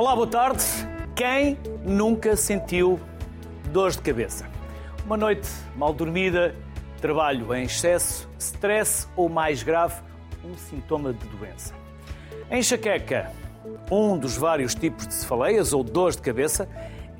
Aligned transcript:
Olá, 0.00 0.16
boa 0.16 0.26
tarde. 0.26 0.64
Quem 1.14 1.58
nunca 1.84 2.34
sentiu 2.34 2.98
dores 3.70 3.96
de 3.98 4.02
cabeça? 4.02 4.48
Uma 5.04 5.14
noite 5.14 5.46
mal 5.76 5.92
dormida, 5.92 6.56
trabalho 7.02 7.54
em 7.54 7.64
excesso, 7.64 8.26
stress 8.38 9.06
ou 9.14 9.28
mais 9.28 9.62
grave, 9.62 10.00
um 10.42 10.56
sintoma 10.56 11.12
de 11.12 11.26
doença. 11.26 11.74
A 12.50 12.56
enxaqueca, 12.56 13.30
um 13.90 14.16
dos 14.16 14.38
vários 14.38 14.74
tipos 14.74 15.06
de 15.06 15.12
cefaleias 15.12 15.74
ou 15.74 15.84
dores 15.84 16.16
de 16.16 16.22
cabeça, 16.22 16.66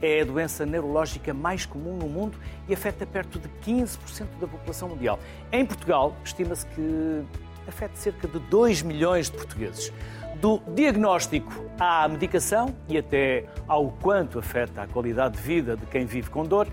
é 0.00 0.22
a 0.22 0.24
doença 0.24 0.64
neurológica 0.64 1.34
mais 1.34 1.66
comum 1.66 1.98
no 1.98 2.08
mundo 2.08 2.38
e 2.66 2.72
afeta 2.72 3.04
perto 3.04 3.38
de 3.38 3.50
15% 3.62 4.24
da 4.40 4.46
população 4.46 4.88
mundial. 4.88 5.18
Em 5.52 5.66
Portugal, 5.66 6.16
estima-se 6.24 6.64
que 6.68 7.22
afeta 7.68 7.94
cerca 7.94 8.26
de 8.26 8.38
2 8.38 8.80
milhões 8.80 9.26
de 9.26 9.36
portugueses. 9.36 9.92
Do 10.40 10.58
diagnóstico 10.74 11.52
à 11.78 12.08
medicação 12.08 12.74
e 12.88 12.96
até 12.96 13.44
ao 13.68 13.90
quanto 13.90 14.38
afeta 14.38 14.82
a 14.82 14.86
qualidade 14.86 15.36
de 15.36 15.42
vida 15.42 15.76
de 15.76 15.84
quem 15.84 16.06
vive 16.06 16.30
com 16.30 16.44
dor, 16.44 16.66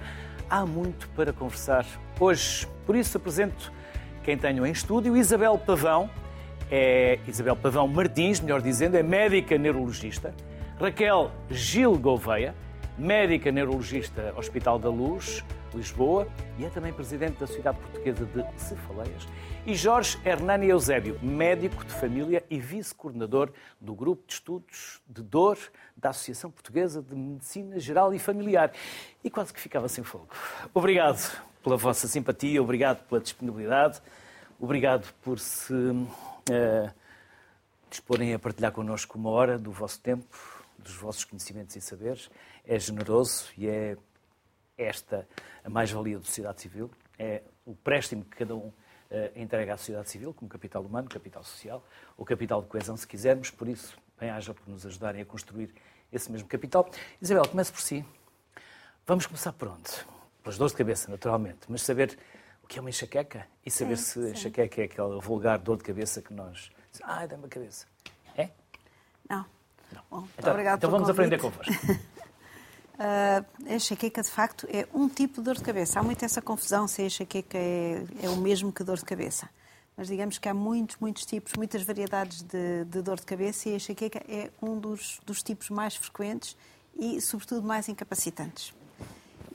há 0.50 0.66
muito 0.66 1.10
para 1.10 1.34
conversar 1.34 1.86
hoje. 2.18 2.66
Por 2.86 2.96
isso 2.96 3.18
apresento 3.18 3.74
quem 4.24 4.38
tenho 4.38 4.66
em 4.66 4.72
estúdio, 4.72 5.18
Isabel 5.18 5.58
Pavão, 5.58 6.10
é 6.72 7.20
Isabel 7.28 7.58
Pavão 7.58 7.90
Martins, 7.90 8.40
melhor 8.40 8.62
dizendo, 8.62 8.96
é 8.96 9.04
médica 9.04 9.58
neurologista. 9.58 10.34
Raquel 10.80 11.30
Gil 11.50 11.98
Gouveia, 11.98 12.56
médica 12.98 13.52
neurologista 13.52 14.34
Hospital 14.38 14.80
da 14.80 14.90
Luz, 14.90 15.44
Lisboa, 15.74 16.26
e 16.58 16.64
é 16.64 16.70
também 16.70 16.94
presidente 16.94 17.38
da 17.38 17.48
Sociedade 17.48 17.78
Portuguesa 17.80 18.26
de 18.26 18.62
Cefaleias. 18.62 19.28
E 19.68 19.76
Jorge 19.76 20.18
Hernani 20.24 20.70
Eusébio, 20.70 21.20
médico 21.22 21.84
de 21.84 21.92
família 21.92 22.42
e 22.50 22.58
vice-coordenador 22.58 23.52
do 23.82 23.94
Grupo 23.94 24.26
de 24.26 24.36
Estudos 24.36 25.02
de 25.06 25.22
Dor 25.22 25.58
da 25.94 26.12
Associação 26.12 26.50
Portuguesa 26.50 27.02
de 27.02 27.14
Medicina 27.14 27.78
Geral 27.78 28.14
e 28.14 28.18
Familiar. 28.18 28.72
E 29.22 29.30
quase 29.30 29.54
que 29.54 29.60
ficava 29.60 29.90
sem 29.90 30.06
fogo. 30.06 30.30
Obrigado 30.74 31.20
pela 31.62 31.76
vossa 31.76 32.08
simpatia, 32.08 32.64
obrigado 32.64 33.06
pela 33.10 33.20
disponibilidade, 33.20 34.02
obrigado 34.58 35.14
por 35.22 35.38
se 35.38 35.74
uh, 35.74 36.90
disporem 37.90 38.34
a 38.34 38.40
partilhar 38.40 38.72
connosco 38.72 39.18
uma 39.18 39.32
hora 39.32 39.60
do 39.60 39.74
vosso 39.74 40.00
tempo, 40.00 40.64
dos 40.80 40.96
vossos 40.96 41.26
conhecimentos 41.26 41.76
e 41.76 41.82
saberes. 41.82 42.32
É 42.66 42.80
generoso 42.80 43.50
e 43.58 43.68
é 43.68 43.98
esta 44.78 45.28
a 45.62 45.70
mais-valia 45.70 46.20
da 46.20 46.24
sociedade 46.24 46.62
civil, 46.62 46.90
é 47.20 47.42
o 47.66 47.76
préstimo 47.76 48.24
que 48.24 48.38
cada 48.38 48.56
um 48.56 48.72
uh, 49.12 49.40
entrega 49.40 49.74
à 49.74 49.78
sociedade 49.78 50.10
civil, 50.10 50.34
como 50.34 50.50
capital 50.50 50.84
humano, 50.84 51.10
capital 51.10 51.44
social, 51.44 51.84
ou 52.18 52.26
capital 52.26 52.62
de 52.62 52.68
coesão, 52.68 52.96
se 52.98 53.08
quisermos. 53.08 53.50
Por 53.50 53.68
isso, 53.68 53.98
bem-haja 54.20 54.54
por 54.54 54.68
nos 54.68 54.86
ajudarem 54.86 55.22
a 55.22 55.26
construir 55.26 55.74
esse 56.12 56.32
mesmo 56.32 56.48
capital. 56.48 56.90
Isabel, 57.22 57.48
comece 57.48 57.72
por 57.72 57.82
si. 57.82 58.06
Vamos 59.06 59.26
começar 59.26 59.54
por 59.54 59.70
onde? 59.70 59.90
Pelas 60.44 60.58
dores 60.58 60.72
de 60.72 60.78
cabeça, 60.78 61.10
naturalmente, 61.10 61.60
mas 61.70 61.82
saber 61.82 62.18
o 62.64 62.68
que 62.68 62.78
é 62.78 62.82
uma 62.82 62.90
enxaqueca 62.90 63.48
e 63.66 63.72
saber 63.72 63.98
sim, 63.98 64.22
se 64.22 64.32
enxaqueca 64.32 64.82
é 64.82 64.86
aquela 64.86 65.20
vulgar 65.20 65.58
dor 65.58 65.78
de 65.78 65.84
cabeça 65.84 66.22
que 66.22 66.34
nós. 66.34 66.70
Ai, 67.04 67.28
dá-me 67.28 67.46
a 67.46 67.48
cabeça. 67.48 67.86
É? 68.36 68.50
Não. 69.30 69.46
Não. 69.92 70.04
Bom, 70.10 70.28
então, 70.38 70.60
então 70.60 70.92
vamos 70.92 71.10
aprender 71.10 71.40
convosco. 71.40 71.72
Uh, 72.98 73.46
a 73.70 73.76
enxaqueca, 73.76 74.24
de 74.24 74.30
facto, 74.30 74.68
é 74.72 74.88
um 74.92 75.08
tipo 75.08 75.36
de 75.36 75.44
dor 75.44 75.56
de 75.56 75.62
cabeça. 75.62 76.00
Há 76.00 76.04
muito 76.04 76.26
essa 76.26 76.42
confusão 76.42 76.88
se 76.88 77.04
a 77.04 77.06
enxaqueca 77.06 77.58
é, 77.58 78.04
é 78.24 78.30
o 78.30 78.38
mesmo 78.38 78.72
que 78.72 78.84
dor 78.84 78.98
de 78.98 79.06
cabeça. 79.06 79.48
Mas 79.96 80.08
digamos 80.08 80.38
que 80.38 80.50
há 80.50 80.54
muitos, 80.54 80.98
muitos 80.98 81.26
tipos, 81.26 81.54
muitas 81.54 81.84
variedades 81.84 82.42
de, 82.42 82.86
de 82.86 83.02
dor 83.02 83.18
de 83.20 83.26
cabeça 83.26 83.70
e 83.70 83.74
a 83.74 83.76
enxaqueca 83.76 84.24
é 84.28 84.50
um 84.62 84.80
dos, 84.80 85.20
dos 85.26 85.44
tipos 85.44 85.70
mais 85.70 85.96
frequentes 85.96 86.58
e, 86.98 87.22
sobretudo, 87.22 87.68
mais 87.68 87.88
incapacitantes. 87.88 88.74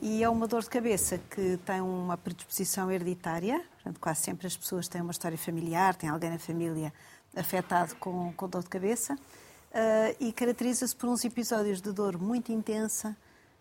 E 0.01 0.23
é 0.23 0.29
uma 0.29 0.47
dor 0.47 0.61
de 0.61 0.69
cabeça 0.69 1.17
que 1.17 1.57
tem 1.65 1.79
uma 1.79 2.17
predisposição 2.17 2.91
hereditária, 2.91 3.61
portanto, 3.75 3.99
quase 3.99 4.21
sempre 4.21 4.47
as 4.47 4.55
pessoas 4.57 4.87
têm 4.87 5.01
uma 5.01 5.11
história 5.11 5.37
familiar, 5.37 5.95
têm 5.95 6.09
alguém 6.09 6.29
na 6.29 6.39
família 6.39 6.93
afetado 7.35 7.95
com, 7.95 8.33
com 8.33 8.49
dor 8.49 8.63
de 8.63 8.69
cabeça, 8.69 9.15
uh, 9.15 10.15
e 10.19 10.33
caracteriza-se 10.33 10.93
por 10.93 11.07
uns 11.07 11.23
episódios 11.23 11.81
de 11.81 11.91
dor 11.91 12.17
muito 12.17 12.51
intensa, 12.51 13.15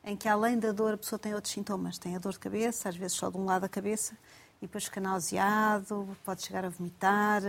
em 0.04 0.16
que 0.16 0.28
além 0.28 0.58
da 0.58 0.72
dor 0.72 0.94
a 0.94 0.96
pessoa 0.96 1.18
tem 1.18 1.34
outros 1.34 1.52
sintomas. 1.52 1.98
Tem 1.98 2.16
a 2.16 2.18
dor 2.18 2.32
de 2.32 2.38
cabeça, 2.38 2.88
às 2.88 2.96
vezes 2.96 3.16
só 3.16 3.30
de 3.30 3.36
um 3.36 3.44
lado 3.44 3.62
da 3.62 3.68
cabeça, 3.68 4.16
e 4.60 4.66
depois 4.66 4.84
fica 4.84 5.00
nauseado, 5.00 6.16
pode 6.24 6.42
chegar 6.42 6.64
a 6.64 6.68
vomitar, 6.68 7.42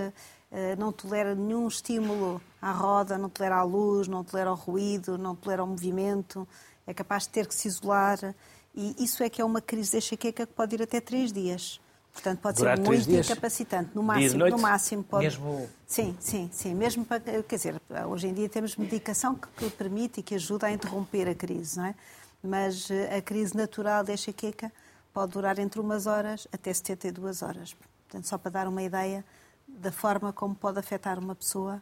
eh, 0.52 0.76
não 0.78 0.92
tolera 0.92 1.36
nenhum 1.36 1.68
estímulo 1.68 2.42
à 2.62 2.72
roda, 2.72 3.18
não 3.18 3.30
tolera 3.30 3.58
a 3.58 3.64
luz, 3.64 4.08
não 4.08 4.24
tolera 4.24 4.52
o 4.52 4.56
ruído, 4.56 5.18
não 5.18 5.36
tolera 5.36 5.64
o 5.64 5.68
movimento, 5.68 6.48
é 6.86 6.94
capaz 6.94 7.24
de 7.24 7.30
ter 7.30 7.48
que 7.48 7.56
se 7.56 7.68
isolar. 7.68 8.36
E 8.76 8.96
isso 9.04 9.24
é 9.24 9.30
que 9.30 9.42
é 9.42 9.46
uma 9.46 9.62
crise 9.62 9.92
de 9.92 9.98
enxaqueca 9.98 10.46
que 10.48 10.54
pode 10.54 10.76
ir 10.76 10.82
até 10.82 11.00
três 11.00 11.32
dias. 11.32 11.80
Portanto, 12.12 12.40
pode 12.40 12.58
Durar 12.58 12.78
ser 12.78 12.84
muito 12.84 13.06
dias, 13.06 13.28
incapacitante. 13.28 13.90
No 13.96 14.04
máximo, 14.04 14.38
noite, 14.38 14.54
no 14.56 14.62
máximo 14.62 15.04
pode. 15.04 15.24
Mesmo... 15.24 15.68
Sim, 15.88 16.16
sim, 16.20 16.50
sim. 16.52 16.76
Mesmo 16.76 17.04
para, 17.04 17.20
quer 17.20 17.56
dizer, 17.56 17.82
hoje 18.08 18.28
em 18.28 18.34
dia 18.34 18.48
temos 18.48 18.76
medicação 18.76 19.34
que, 19.34 19.48
que 19.58 19.70
permite 19.72 20.20
e 20.20 20.24
que 20.24 20.36
ajuda 20.36 20.68
a 20.68 20.72
interromper 20.72 21.28
a 21.28 21.34
crise, 21.34 21.78
não 21.78 21.86
é? 21.86 21.96
Mas 22.44 22.92
eh, 22.92 23.18
a 23.18 23.22
crise 23.22 23.56
natural 23.56 24.04
da 24.04 24.14
enxaqueca 24.14 24.72
pode 25.14 25.32
durar 25.32 25.58
entre 25.60 25.80
umas 25.80 26.06
horas 26.06 26.48
até 26.52 26.74
72 26.74 27.42
horas. 27.42 27.74
Portanto, 27.74 28.28
só 28.28 28.38
para 28.38 28.52
dar 28.52 28.68
uma 28.68 28.84
ideia 28.84 29.24
da 29.68 29.92
forma 29.92 30.34
como 30.34 30.54
pode 30.54 30.78
afetar 30.78 31.18
uma 31.18 31.34
pessoa 31.34 31.82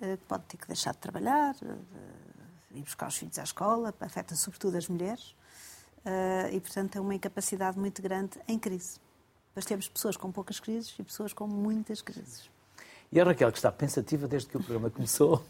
eh, 0.00 0.16
que 0.16 0.24
pode 0.24 0.44
ter 0.44 0.56
que 0.56 0.68
deixar 0.68 0.92
de 0.92 0.98
trabalhar, 0.98 1.56
ir 2.72 2.82
buscar 2.82 3.08
os 3.08 3.16
filhos 3.16 3.38
à 3.38 3.42
escola, 3.42 3.92
afeta 4.00 4.36
sobretudo 4.36 4.76
as 4.76 4.88
mulheres 4.88 5.34
eh, 6.04 6.50
e, 6.52 6.60
portanto, 6.60 6.96
é 6.96 7.00
uma 7.00 7.14
incapacidade 7.14 7.78
muito 7.78 8.00
grande 8.00 8.38
em 8.46 8.58
crise. 8.58 9.00
Mas 9.54 9.64
temos 9.64 9.88
pessoas 9.88 10.16
com 10.16 10.30
poucas 10.30 10.60
crises 10.60 10.94
e 10.98 11.02
pessoas 11.02 11.32
com 11.32 11.46
muitas 11.46 12.00
crises. 12.00 12.48
E 13.10 13.20
a 13.20 13.24
Raquel, 13.24 13.50
que 13.50 13.58
está 13.58 13.72
pensativa 13.72 14.28
desde 14.28 14.48
que 14.48 14.56
o 14.56 14.60
programa 14.60 14.90
começou, 14.90 15.44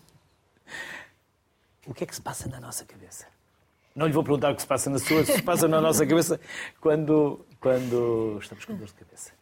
o 1.87 1.93
que 1.93 2.05
é 2.05 2.06
que 2.06 2.15
se 2.15 2.22
passa 2.22 2.49
na 2.49 2.59
nossa 2.59 2.84
cabeça? 2.84 3.35
Não 3.97 4.07
lhe 4.07 4.12
vou 4.12 4.23
perguntar 4.23 4.53
o 4.53 4.55
que 4.55 4.61
se 4.61 4.69
passa 4.69 4.91
na 4.91 4.99
sua, 4.99 5.25
se 5.25 5.41
passa 5.41 5.67
na 5.67 5.81
nossa 5.81 6.07
cabeça 6.07 6.39
quando, 6.83 7.47
quando 7.59 8.39
estamos 8.39 8.62
com 8.67 8.77
dor 8.77 8.87
de 8.89 8.93
cabeça. 8.93 9.33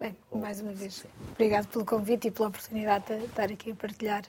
Bem, 0.00 0.16
mais 0.32 0.58
uma 0.62 0.72
vez, 0.72 1.04
obrigado 1.32 1.68
pelo 1.68 1.84
convite 1.84 2.28
e 2.28 2.30
pela 2.30 2.48
oportunidade 2.48 3.04
de 3.04 3.26
estar 3.26 3.44
aqui 3.44 3.72
a 3.72 3.74
partilhar 3.74 4.22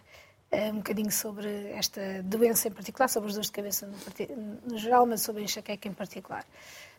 uh, 0.51 0.57
um 0.71 0.75
bocadinho 0.75 1.09
sobre 1.09 1.69
esta 1.69 2.21
doença 2.23 2.67
em 2.67 2.71
particular, 2.71 3.07
sobre 3.07 3.29
as 3.29 3.35
dores 3.35 3.47
de 3.47 3.53
cabeça 3.53 3.87
no, 3.87 4.73
no, 4.73 4.77
geral, 4.77 5.05
mas 5.05 5.21
sobre 5.21 5.41
a 5.41 5.45
enxaqueca 5.45 5.87
em 5.87 5.93
particular. 5.93 6.45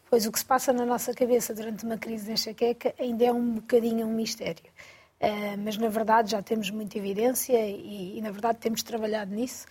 Pois 0.09 0.25
o 0.25 0.33
que 0.33 0.39
se 0.39 0.47
passa 0.47 0.73
na 0.73 0.87
nossa 0.87 1.13
cabeça 1.13 1.55
durante 1.55 1.85
uma 1.85 1.99
crise 1.99 2.25
de 2.25 2.33
enxaqueca 2.33 2.95
ainda 2.99 3.23
é 3.23 3.33
um 3.33 3.57
bocadinho 3.57 4.07
um 4.07 4.15
mistério. 4.15 4.65
Uh, 5.21 5.61
mas, 5.63 5.77
na 5.77 5.91
verdade, 5.91 6.31
já 6.31 6.41
temos 6.41 6.71
muita 6.71 6.97
evidência 6.97 7.59
e, 7.69 8.17
e, 8.17 8.23
na 8.23 8.31
verdade, 8.31 8.59
temos 8.59 8.83
trabalhado 8.83 9.35
nisso. 9.35 9.67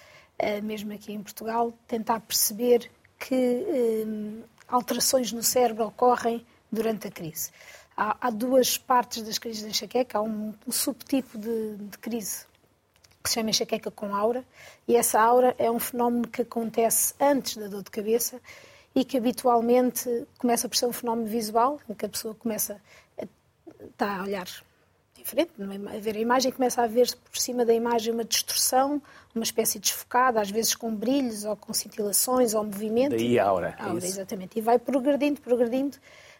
Mesmo 0.63 0.93
aqui 0.93 1.13
em 1.13 1.21
Portugal, 1.21 1.73
tentar 1.87 2.19
perceber 2.19 2.91
que 3.17 3.35
eh, 3.35 4.43
alterações 4.67 5.31
no 5.31 5.41
cérebro 5.41 5.85
ocorrem 5.85 6.45
durante 6.71 7.07
a 7.07 7.11
crise. 7.11 7.51
Há, 7.95 8.17
há 8.19 8.29
duas 8.29 8.77
partes 8.77 9.23
das 9.23 9.37
crises 9.37 9.63
de 9.63 9.69
enxaqueca. 9.69 10.17
Há 10.17 10.21
um, 10.21 10.53
um 10.67 10.71
subtipo 10.71 11.37
de, 11.37 11.77
de, 11.77 11.97
crise 11.97 12.45
que 13.23 13.29
se 13.29 13.35
chama 13.35 13.49
enxaqueca 13.49 13.89
com 13.89 14.13
aura, 14.13 14.45
e 14.87 14.95
essa 14.95 15.19
aura 15.19 15.55
é 15.57 15.71
um 15.71 15.79
fenómeno 15.79 16.27
que 16.27 16.43
acontece 16.43 17.15
antes 17.19 17.57
da 17.57 17.67
dor 17.67 17.81
de 17.81 17.89
cabeça 17.89 18.39
e 18.93 19.03
que 19.03 19.17
habitualmente 19.17 20.27
começa 20.37 20.69
por 20.69 20.77
ser 20.77 20.85
um 20.85 20.93
fenómeno 20.93 21.27
visual, 21.27 21.79
em 21.89 21.95
que 21.95 22.05
a 22.05 22.09
pessoa 22.09 22.35
começa 22.35 22.79
a, 23.19 23.25
está 23.83 24.19
a 24.19 24.21
olhar 24.21 24.47
diferente, 25.25 25.51
a 25.59 25.99
ver 25.99 26.15
a 26.15 26.19
imagem 26.19 26.51
começa 26.51 26.83
a 26.83 26.87
ver 26.87 27.11
por 27.31 27.37
cima 27.37 27.65
da 27.65 27.73
imagem 27.73 28.13
uma 28.13 28.23
distorção, 28.23 29.01
uma 29.33 29.43
espécie 29.43 29.79
de 29.79 29.89
desfocada, 29.89 30.39
às 30.39 30.51
vezes 30.51 30.75
com 30.75 30.93
brilhos 30.95 31.43
ou 31.43 31.55
com 31.55 31.73
cintilações 31.73 32.53
ou 32.53 32.63
movimento. 32.63 33.11
Daí 33.11 33.39
a 33.39 33.45
aura. 33.45 33.75
A 33.79 33.87
aura, 33.87 34.05
é 34.05 34.07
exatamente. 34.07 34.59
E 34.59 34.61
vai 34.61 34.77
progredindo, 34.77 35.41
progredindo, 35.41 35.97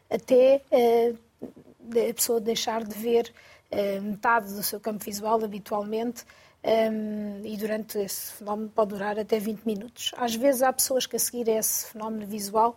até 0.10 0.62
uh, 0.72 1.18
a 2.10 2.14
pessoa 2.14 2.40
deixar 2.40 2.84
de 2.84 2.96
ver 2.96 3.34
uh, 3.72 4.02
metade 4.04 4.54
do 4.54 4.62
seu 4.62 4.80
campo 4.80 5.04
visual 5.04 5.44
habitualmente. 5.44 6.24
Um, 6.64 7.46
e 7.46 7.56
durante 7.58 8.00
esse 8.00 8.34
fenómeno 8.34 8.70
pode 8.74 8.90
durar 8.90 9.20
até 9.20 9.38
20 9.38 9.66
minutos. 9.66 10.12
Às 10.18 10.34
vezes 10.34 10.64
há 10.64 10.74
pessoas 10.74 11.06
que 11.06 11.16
a 11.16 11.20
seguir 11.20 11.48
a 11.48 11.60
esse 11.60 11.92
fenómeno 11.92 12.26
visual 12.26 12.76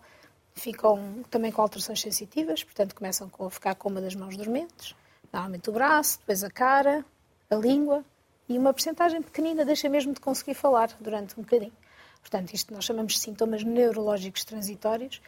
ficam 0.53 1.23
também 1.31 1.51
com 1.51 1.61
alterações 1.61 1.99
sensitivas, 1.99 2.63
portanto 2.63 2.93
começam 2.93 3.31
a 3.39 3.49
ficar 3.49 3.73
com 3.73 3.89
uma 3.89 3.99
das 3.99 4.13
mãos 4.13 4.37
dormentes, 4.37 4.93
normalmente 5.31 5.69
o 5.69 5.73
braço, 5.73 6.19
depois 6.19 6.43
a 6.43 6.49
cara, 6.49 7.05
a 7.49 7.55
língua, 7.55 8.03
e 8.47 8.57
uma 8.57 8.73
percentagem 8.73 9.21
pequenina 9.21 9.63
deixa 9.63 9.87
mesmo 9.87 10.13
de 10.13 10.19
conseguir 10.19 10.55
falar 10.55 10.89
durante 10.99 11.39
um 11.39 11.43
bocadinho. 11.43 11.73
Portanto, 12.21 12.53
isto 12.53 12.73
nós 12.73 12.83
chamamos 12.83 13.13
de 13.13 13.19
sintomas 13.19 13.63
neurológicos 13.63 14.43
transitórios 14.43 15.21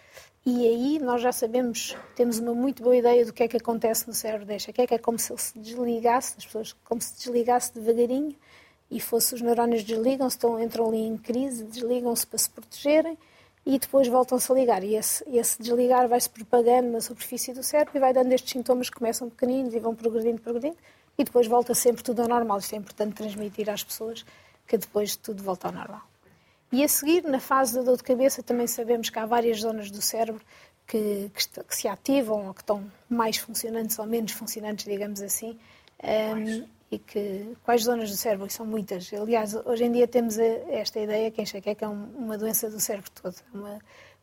e 0.46 0.68
aí 0.68 1.00
nós 1.00 1.22
já 1.22 1.32
sabemos, 1.32 1.96
temos 2.16 2.40
uma 2.40 2.54
muito 2.54 2.84
boa 2.84 2.96
ideia 2.96 3.26
do 3.26 3.32
que 3.32 3.44
é 3.44 3.48
que 3.48 3.58
acontece 3.58 4.08
no 4.08 4.14
cérebro 4.14 4.46
desta, 4.46 4.74
que 4.74 4.82
é 4.82 4.88
que 4.88 4.94
é 4.96 4.98
como 4.98 5.18
se 5.18 5.32
ele 5.32 5.40
se 5.40 5.58
desligasse, 5.58 6.36
as 6.38 6.46
pessoas 6.46 6.74
como 6.84 7.00
se 7.00 7.16
desligasse 7.18 7.74
devagarinho 7.74 8.36
e 8.90 9.00
fosse 9.00 9.36
os 9.36 9.42
neurónios 9.42 9.84
desligam-se, 9.84 10.38
entram 10.62 10.88
ali 10.88 10.98
em 10.98 11.16
crise, 11.16 11.64
desligam-se 11.64 12.28
para 12.28 12.40
se 12.40 12.50
protegerem 12.50 13.18
e 13.66 13.78
depois 13.78 14.08
voltam-se 14.08 14.52
a 14.52 14.56
ligar. 14.56 14.84
E 14.84 14.96
esse, 14.96 15.24
esse 15.30 15.62
desligar 15.62 16.08
vai-se 16.08 16.30
propagando 16.30 16.90
na 16.90 17.02
superfície 17.02 17.54
do 17.54 17.64
cérebro 17.64 17.98
e 17.98 18.00
vai 18.00 18.14
dando 18.14 18.32
estes 18.32 18.52
sintomas 18.52 18.90
que 18.90 18.98
começam 18.98 19.30
pequeninos 19.30 19.74
e 19.74 19.80
vão 19.80 19.96
progredindo, 19.96 20.42
progredindo, 20.42 20.78
e 21.18 21.24
depois 21.24 21.48
volta 21.48 21.74
sempre 21.74 22.04
tudo 22.04 22.22
ao 22.22 22.28
normal. 22.28 22.58
Isto 22.58 22.74
é 22.74 22.78
importante 22.78 23.16
transmitir 23.16 23.70
às 23.70 23.84
pessoas 23.84 24.26
que 24.68 24.78
depois 24.78 25.16
tudo 25.16 25.44
volta 25.44 25.68
ao 25.68 25.74
normal. 25.74 26.02
E 26.72 26.84
a 26.84 26.88
seguir, 26.88 27.24
na 27.24 27.40
fase 27.40 27.76
da 27.76 27.82
dor 27.82 27.98
de 27.98 28.04
cabeça, 28.04 28.42
também 28.42 28.66
sabemos 28.66 29.10
que 29.10 29.20
há 29.20 29.26
várias 29.26 29.60
zonas 29.60 29.92
do 29.92 30.02
cérebro 30.02 30.42
que, 30.88 31.30
que, 31.36 31.64
que 31.64 31.76
se 31.76 31.88
ativam 31.88 32.48
ou 32.48 32.54
que 32.54 32.62
estão 32.62 32.90
mais 33.10 33.38
funcionantes 33.38 34.00
ou 34.00 34.06
menos 34.06 34.32
funcionantes, 34.32 34.86
digamos 34.86 35.22
assim. 35.22 35.60
Um, 36.04 36.66
e 36.92 37.00
que 37.00 37.56
quais 37.64 37.84
zonas 37.84 38.12
do 38.12 38.18
cérebro? 38.18 38.48
E 38.48 38.50
são 38.50 38.66
muitas. 38.66 39.12
Aliás, 39.14 39.56
hoje 39.56 39.86
em 39.86 39.92
dia 39.92 40.08
temos 40.08 40.38
esta 40.38 41.00
ideia 41.00 41.32
que 41.32 41.40
a 41.40 41.44
enxaqueca 41.44 41.86
é 41.86 41.88
uma 41.88 42.38
doença 42.38 42.70
do 42.70 42.80
cérebro 42.80 43.10
todo. 43.12 43.36
Uma, 43.54 43.80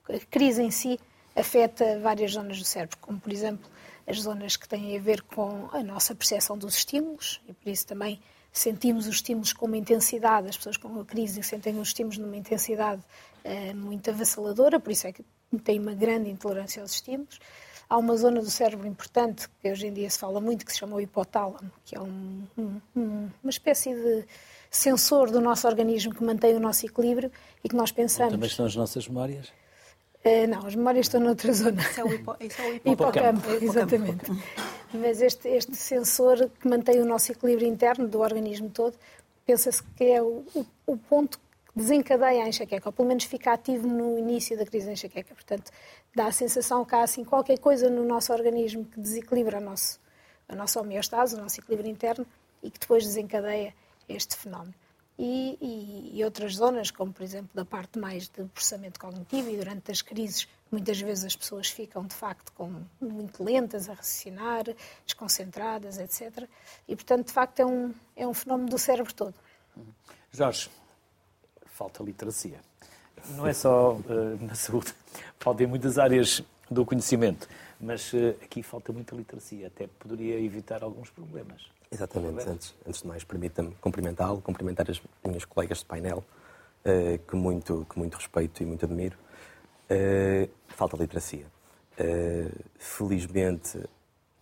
a 0.09 0.19
crise 0.31 0.63
em 0.63 0.71
si 0.71 1.01
afeta 1.35 1.99
várias 2.01 2.33
zonas 2.33 2.59
do 2.59 2.65
cérebro, 2.65 2.99
como 3.01 3.19
por 3.19 3.33
exemplo 3.33 3.69
as 4.07 4.21
zonas 4.21 4.57
que 4.57 4.69
têm 4.69 4.97
a 4.97 5.01
ver 5.01 5.23
com 5.23 5.69
a 5.73 5.83
nossa 5.83 6.15
percepção 6.15 6.57
dos 6.57 6.77
estímulos 6.77 7.41
e 7.47 7.53
por 7.53 7.71
isso 7.71 7.87
também 7.87 8.21
sentimos 8.51 9.07
os 9.07 9.17
estímulos 9.17 9.53
com 9.53 9.67
uma 9.67 9.77
intensidade, 9.77 10.49
as 10.49 10.57
pessoas 10.57 10.77
com 10.77 10.99
a 11.01 11.05
crise 11.05 11.43
sentem 11.43 11.79
os 11.79 11.89
estímulos 11.89 12.19
numa 12.19 12.37
intensidade 12.37 13.03
uh, 13.45 13.77
muito 13.77 14.11
avassaladora, 14.11 14.81
por 14.81 14.91
isso 14.91 15.07
é 15.07 15.13
que 15.13 15.23
têm 15.63 15.79
uma 15.79 15.95
grande 15.95 16.31
intolerância 16.31 16.83
aos 16.83 16.93
estímulos. 16.93 17.39
Há 17.91 17.97
uma 17.97 18.17
zona 18.17 18.41
do 18.41 18.51
cérebro 18.51 18.87
importante, 18.87 19.49
que 19.63 19.71
hoje 19.71 19.87
em 19.87 19.93
dia 19.93 20.11
se 20.11 20.19
fala 20.19 20.41
muito, 20.41 20.67
que 20.67 20.73
se 20.73 20.79
chama 20.79 20.97
o 20.97 21.01
hipotálamo, 21.01 21.71
que 21.85 21.97
é 21.97 22.01
um, 22.01 22.43
um, 22.59 23.31
uma 23.43 23.51
espécie 23.51 23.95
de 23.95 24.27
sensor 24.71 25.31
do 25.31 25.41
nosso 25.41 25.67
organismo 25.67 26.15
que 26.15 26.23
mantém 26.23 26.55
o 26.55 26.61
nosso 26.61 26.85
equilíbrio 26.85 27.33
e 27.65 27.69
que 27.69 27.75
nós 27.75 27.91
pensamos... 27.91 28.33
Também 28.33 28.49
estão 28.49 28.67
as 28.67 28.77
nossas 28.77 29.09
memórias? 29.09 29.49
Uh, 30.25 30.47
não, 30.49 30.67
as 30.67 30.75
memórias 30.75 31.07
estão 31.07 31.21
noutra 31.21 31.53
zona. 31.53 31.81
Isso 31.81 32.01
é 32.01 32.05
o, 32.05 32.13
hipo, 32.13 32.37
isso 32.41 32.61
é 32.61 32.71
o 32.71 32.75
hipocampo. 32.75 33.39
hipocampo. 33.39 33.65
Exatamente. 33.65 34.33
Mas 34.93 35.23
este, 35.23 35.49
este 35.49 35.77
sensor 35.77 36.51
que 36.61 36.69
mantém 36.69 37.01
o 37.01 37.05
nosso 37.05 37.31
equilíbrio 37.33 37.69
interno 37.69 38.09
do 38.09 38.21
organismo 38.21 38.69
todo, 38.69 38.97
pensa-se 39.47 39.83
que 39.83 40.05
é 40.05 40.23
o, 40.23 40.45
o, 40.55 40.67
o, 40.87 40.97
ponto 40.97 41.39
que 41.39 41.45
desencadeia 41.75 42.45
a 42.45 42.49
enxaqueca, 42.49 42.89
ou 42.89 42.93
pelo 42.93 43.09
menos 43.09 43.25
fica 43.25 43.53
ativo 43.53 43.87
no 43.87 44.19
início 44.19 44.59
da 44.59 44.67
crise 44.67 44.87
da 44.87 44.93
enxaqueca. 44.93 45.35
Portanto, 45.35 45.71
dá 46.15 46.27
a 46.27 46.33
sensação 46.33 46.85
que 46.85 46.95
há 46.95 47.03
assim, 47.03 47.25
qualquer 47.25 47.59
coisa 47.59 47.89
no 47.89 48.05
nosso 48.05 48.33
organismo 48.33 48.85
que 48.85 49.01
desequilibra 49.01 49.59
a, 49.59 49.61
nosso, 49.61 50.01
a 50.49 50.55
nossa 50.55 50.81
homeostase, 50.81 51.35
o 51.35 51.39
nosso 51.39 51.61
equilíbrio 51.61 51.91
interno, 51.91 52.27
e 52.63 52.71
que 52.71 52.79
depois 52.79 53.05
desencadeia 53.05 53.75
este 54.09 54.37
fenómeno 54.37 54.75
e, 55.19 55.59
e, 55.61 56.19
e, 56.19 56.25
outras 56.25 56.55
zonas, 56.55 56.93
como 56.93 57.13
por 57.13 57.23
exemplo 57.25 57.51
da 57.53 57.65
parte 57.65 57.99
mais 57.99 58.29
de 58.29 58.45
processamento 58.45 59.01
cognitivo, 59.01 59.51
e 59.51 59.57
durante 59.57 59.91
as 59.91 60.01
crises 60.01 60.47
muitas 60.71 61.01
vezes 61.01 61.25
as 61.25 61.35
pessoas 61.35 61.69
ficam 61.69 62.07
de 62.07 62.15
facto 62.15 62.53
com, 62.53 62.85
muito 63.01 63.43
lentas 63.43 63.89
a 63.89 63.95
raciocinar, 63.95 64.65
desconcentradas, 65.05 65.99
etc. 65.99 66.49
E 66.87 66.95
portanto, 66.95 67.27
de 67.27 67.33
facto, 67.33 67.61
é 67.61 67.67
um, 67.67 67.93
é 68.15 68.27
um 68.27 68.35
fenómeno 68.35 68.69
do 68.69 68.79
cérebro 68.79 69.13
todo. 69.13 69.35
Jorge, 70.31 70.71
falta 71.67 72.03
literacia. 72.03 72.61
Não 73.37 73.47
é 73.47 73.53
só 73.53 73.95
uh, 73.95 74.39
na 74.41 74.55
saúde, 74.55 74.95
falta 75.39 75.63
em 75.63 75.67
muitas 75.67 75.99
áreas 75.99 76.43
do 76.71 76.85
conhecimento, 76.85 77.49
mas 77.81 78.13
uh, 78.13 78.37
aqui 78.43 78.63
falta 78.63 78.93
muita 78.93 79.15
literacia, 79.15 79.67
até 79.67 79.87
poderia 79.99 80.41
evitar 80.41 80.83
alguns 80.83 81.11
problemas. 81.11 81.69
Exatamente. 81.91 82.49
Antes, 82.49 82.75
antes 82.87 83.03
de 83.03 83.09
mais, 83.09 83.25
permita-me 83.25 83.75
cumprimentá-lo, 83.81 84.41
cumprimentar 84.43 84.91
as 84.91 85.01
minhas 85.25 85.45
colegas 85.45 85.79
de 85.79 85.85
painel, 85.87 86.25
uh, 86.85 87.19
que, 87.19 87.37
muito, 87.37 87.87
que 87.91 87.99
muito 87.99 88.17
respeito 88.17 88.63
e 88.63 88.67
muito 88.67 88.85
admiro. 88.85 89.17
Falta 90.69 90.99
literacia. 90.99 91.47
Felizmente, 92.79 93.83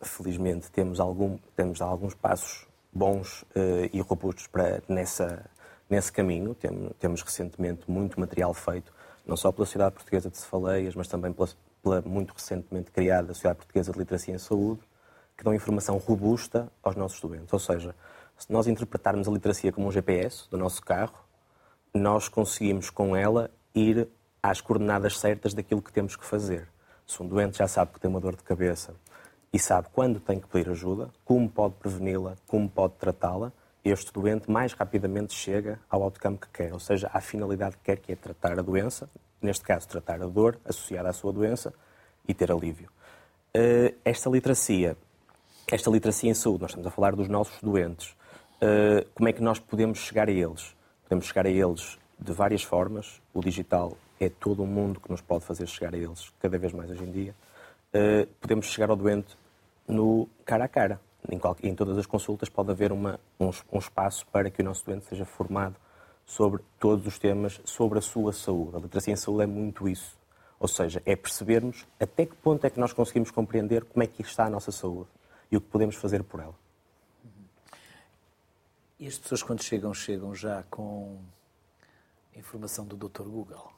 felizmente 0.02 0.68
temos, 0.72 0.98
algum, 0.98 1.38
temos 1.54 1.80
alguns 1.80 2.14
passos 2.14 2.66
bons 2.92 3.44
e 3.92 4.00
robustos 4.00 4.48
para, 4.48 4.82
nessa, 4.88 5.48
nesse 5.88 6.12
caminho. 6.12 6.54
Temos, 6.98 7.22
recentemente 7.22 7.90
muito 7.90 8.18
material 8.18 8.52
feito, 8.54 8.92
não 9.26 9.36
só 9.36 9.50
pela 9.52 9.66
Sociedade 9.66 9.94
Portuguesa 9.94 10.30
de 10.30 10.38
Cefaleias, 10.38 10.94
mas 10.94 11.08
também 11.08 11.32
pela, 11.32 11.48
pela 11.82 12.02
muito 12.02 12.32
recentemente 12.32 12.90
criada 12.90 13.28
Sociedade 13.28 13.58
Portuguesa 13.58 13.92
de 13.92 13.98
Literacia 13.98 14.34
em 14.34 14.38
Saúde, 14.38 14.80
que 15.36 15.44
dão 15.44 15.54
informação 15.54 15.98
robusta 15.98 16.70
aos 16.82 16.96
nossos 16.96 17.20
doentes. 17.20 17.52
Ou 17.52 17.58
seja, 17.58 17.94
se 18.38 18.50
nós 18.52 18.66
interpretarmos 18.66 19.28
a 19.28 19.30
literacia 19.30 19.72
como 19.72 19.88
um 19.88 19.92
GPS 19.92 20.48
do 20.50 20.58
nosso 20.58 20.82
carro, 20.82 21.24
nós 21.94 22.28
conseguimos 22.28 22.90
com 22.90 23.16
ela 23.16 23.50
ir 23.74 24.08
às 24.42 24.60
coordenadas 24.60 25.18
certas 25.18 25.54
daquilo 25.54 25.82
que 25.82 25.92
temos 25.92 26.16
que 26.16 26.24
fazer. 26.24 26.68
Se 27.06 27.22
um 27.22 27.26
doente 27.26 27.58
já 27.58 27.68
sabe 27.68 27.92
que 27.92 28.00
tem 28.00 28.10
uma 28.10 28.20
dor 28.20 28.36
de 28.36 28.42
cabeça 28.42 28.94
e 29.52 29.58
sabe 29.58 29.88
quando 29.92 30.20
tem 30.20 30.38
que 30.38 30.46
pedir 30.48 30.70
ajuda, 30.70 31.10
como 31.24 31.48
pode 31.48 31.74
preveni-la, 31.76 32.36
como 32.46 32.68
pode 32.68 32.94
tratá-la, 32.94 33.52
este 33.90 34.12
doente 34.12 34.50
mais 34.50 34.72
rapidamente 34.72 35.34
chega 35.34 35.80
ao 35.88 36.02
outcome 36.02 36.38
que 36.38 36.48
quer, 36.48 36.72
ou 36.72 36.80
seja, 36.80 37.10
à 37.12 37.20
finalidade 37.20 37.76
que 37.76 37.84
quer, 37.84 37.98
que 37.98 38.12
é 38.12 38.16
tratar 38.16 38.58
a 38.58 38.62
doença, 38.62 39.08
neste 39.40 39.64
caso, 39.64 39.88
tratar 39.88 40.22
a 40.22 40.26
dor 40.26 40.58
associada 40.64 41.08
à 41.08 41.12
sua 41.12 41.32
doença 41.32 41.72
e 42.26 42.34
ter 42.34 42.50
alívio. 42.50 42.90
Eh, 43.54 43.94
esta 44.04 44.28
literacia 44.28 44.96
esta 45.68 45.90
literacia 45.90 46.30
em 46.30 46.34
saúde, 46.34 46.62
nós 46.62 46.70
estamos 46.70 46.86
a 46.86 46.90
falar 46.90 47.16
dos 47.16 47.28
nossos 47.28 47.60
doentes. 47.60 48.10
Uh, 48.62 49.04
como 49.14 49.28
é 49.28 49.32
que 49.32 49.42
nós 49.42 49.58
podemos 49.58 49.98
chegar 49.98 50.28
a 50.28 50.30
eles? 50.30 50.76
Podemos 51.02 51.26
chegar 51.26 51.44
a 51.44 51.50
eles 51.50 51.98
de 52.16 52.32
várias 52.32 52.62
formas. 52.62 53.20
O 53.34 53.40
digital 53.40 53.96
é 54.20 54.28
todo 54.28 54.62
um 54.62 54.66
mundo 54.66 55.00
que 55.00 55.10
nos 55.10 55.20
pode 55.20 55.44
fazer 55.44 55.66
chegar 55.66 55.92
a 55.92 55.98
eles, 55.98 56.32
cada 56.40 56.56
vez 56.56 56.72
mais 56.72 56.88
hoje 56.88 57.02
em 57.02 57.10
dia. 57.10 57.34
Uh, 57.92 58.26
podemos 58.40 58.66
chegar 58.66 58.90
ao 58.90 58.96
doente 58.96 59.36
no 59.88 60.28
cara 60.44 60.66
a 60.66 60.68
cara. 60.68 61.00
Em, 61.30 61.38
qualquer, 61.38 61.66
em 61.66 61.74
todas 61.74 61.98
as 61.98 62.06
consultas 62.06 62.48
pode 62.48 62.70
haver 62.70 62.92
uma, 62.92 63.18
um, 63.38 63.50
um 63.72 63.78
espaço 63.78 64.26
para 64.28 64.50
que 64.50 64.62
o 64.62 64.64
nosso 64.64 64.84
doente 64.84 65.06
seja 65.06 65.24
formado 65.24 65.76
sobre 66.24 66.62
todos 66.78 67.06
os 67.06 67.18
temas, 67.18 67.60
sobre 67.64 67.98
a 67.98 68.02
sua 68.02 68.32
saúde. 68.32 68.76
A 68.76 68.80
literacia 68.80 69.12
em 69.12 69.16
saúde 69.16 69.44
é 69.44 69.46
muito 69.46 69.88
isso. 69.88 70.16
Ou 70.58 70.66
seja, 70.66 71.02
é 71.04 71.14
percebermos 71.14 71.86
até 72.00 72.26
que 72.26 72.34
ponto 72.36 72.64
é 72.66 72.70
que 72.70 72.80
nós 72.80 72.92
conseguimos 72.92 73.30
compreender 73.30 73.84
como 73.84 74.02
é 74.02 74.06
que 74.06 74.22
está 74.22 74.46
a 74.46 74.50
nossa 74.50 74.72
saúde 74.72 75.08
e 75.50 75.56
o 75.56 75.60
que 75.60 75.68
podemos 75.68 75.94
fazer 75.96 76.22
por 76.22 76.40
ela. 76.40 76.54
E 78.98 79.06
as 79.06 79.18
pessoas, 79.18 79.42
quando 79.42 79.62
chegam, 79.62 79.92
chegam 79.92 80.34
já 80.34 80.62
com 80.70 81.18
informação 82.34 82.86
do 82.86 82.96
Dr. 82.96 83.24
Google. 83.24 83.72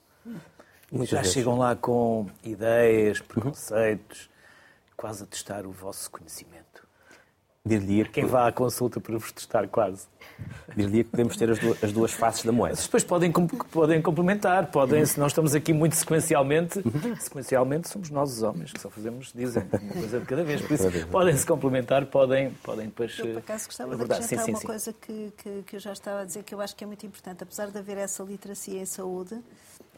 Muitas 0.91 1.09
já 1.11 1.19
vezes. 1.19 1.35
chegam 1.35 1.59
lá 1.59 1.75
com 1.77 2.31
ideias, 2.43 3.21
preconceitos, 3.21 4.23
uhum. 4.23 4.33
quase 4.97 5.25
a 5.25 5.27
testar 5.27 5.67
o 5.67 5.73
vosso 5.73 6.11
conhecimento. 6.11 6.88
Dir-lhe 7.69 8.05
quem 8.07 8.25
vá 8.25 8.49
à 8.49 8.53
consulta 8.53 8.99
para 8.99 9.19
vos 9.19 9.31
testar, 9.31 9.69
quase. 9.69 10.07
Dir-lhe 10.75 11.05
que 11.05 11.11
podemos 11.11 11.37
ter 11.37 11.51
as 11.51 11.59
duas, 11.59 11.85
as 11.85 11.93
duas, 11.93 12.13
faces 12.13 12.45
da 12.45 12.53
moeda. 12.53 12.77
Mas 12.77 12.85
depois 12.85 13.05
podem, 13.05 13.31
podem 13.33 14.01
complementar, 14.01 14.71
podem, 14.71 15.05
se 15.05 15.21
nós 15.21 15.33
estamos 15.33 15.55
aqui 15.55 15.73
muito 15.73 15.95
sequencialmente, 15.95 16.83
sequencialmente 17.21 17.89
somos 17.89 18.09
nós 18.09 18.33
os 18.33 18.43
homens, 18.43 18.73
que 18.73 18.81
só 18.81 18.89
fazemos, 18.89 19.33
dizem, 19.35 19.65
uma 19.65 19.93
coisa 19.93 20.21
de 20.21 20.27
cada 20.27 20.45
vez. 20.45 20.63
Por 20.63 20.73
isso, 20.73 21.07
podem 21.09 21.37
se 21.37 21.45
complementar, 21.45 22.07
podem, 22.07 22.51
podem 22.63 22.87
depois. 22.87 23.19
Eu, 23.19 23.27
por 23.27 23.39
acaso, 23.39 23.67
gostava 23.67 23.97
de 23.97 24.03
acrescentar 24.03 24.45
sim, 24.45 24.45
sim, 24.45 24.51
uma 24.53 24.61
sim. 24.61 24.67
coisa 24.67 24.93
que, 24.93 25.33
que, 25.37 25.63
que 25.67 25.77
eu 25.77 25.81
já 25.81 25.93
estava 25.93 26.23
a 26.23 26.25
dizer, 26.25 26.45
que 26.45 26.55
eu 26.55 26.61
acho 26.61 26.75
que 26.75 26.85
é 26.85 26.87
muito 26.87 27.05
importante. 27.05 27.43
Apesar 27.43 27.71
de 27.71 27.79
haver 27.79 27.99
essa 27.99 28.23
literacia 28.23 28.81
em 28.81 28.87
saúde, 28.87 29.39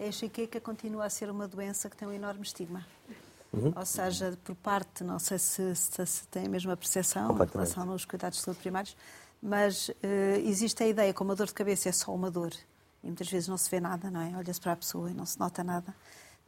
a 0.00 0.06
enxaqueca 0.06 0.60
continua 0.60 1.04
a 1.04 1.10
ser 1.10 1.30
uma 1.30 1.46
doença 1.46 1.88
que 1.88 1.96
tem 1.96 2.08
um 2.08 2.12
enorme 2.12 2.42
estigma. 2.42 2.84
Uhum. 3.52 3.72
Ou 3.74 3.84
seja, 3.84 4.38
por 4.44 4.54
parte, 4.54 5.02
não 5.02 5.18
sei 5.18 5.38
se, 5.38 5.74
se, 5.74 6.06
se 6.06 6.28
tem 6.28 6.46
a 6.46 6.48
mesma 6.48 6.76
percepção 6.76 7.36
em 7.36 7.46
relação 7.52 7.90
aos 7.90 8.04
cuidados 8.04 8.38
de 8.38 8.44
saúde 8.44 8.60
primários, 8.60 8.96
mas 9.42 9.88
uh, 9.88 9.94
existe 10.44 10.82
a 10.82 10.86
ideia 10.86 11.12
como 11.12 11.32
a 11.32 11.34
dor 11.34 11.46
de 11.46 11.54
cabeça 11.54 11.88
é 11.88 11.92
só 11.92 12.14
uma 12.14 12.30
dor 12.30 12.52
e 13.02 13.06
muitas 13.06 13.28
vezes 13.28 13.48
não 13.48 13.56
se 13.56 13.70
vê 13.70 13.80
nada, 13.80 14.10
não 14.10 14.20
é? 14.20 14.36
Olha-se 14.36 14.60
para 14.60 14.72
a 14.72 14.76
pessoa 14.76 15.10
e 15.10 15.14
não 15.14 15.24
se 15.24 15.38
nota 15.38 15.64
nada. 15.64 15.94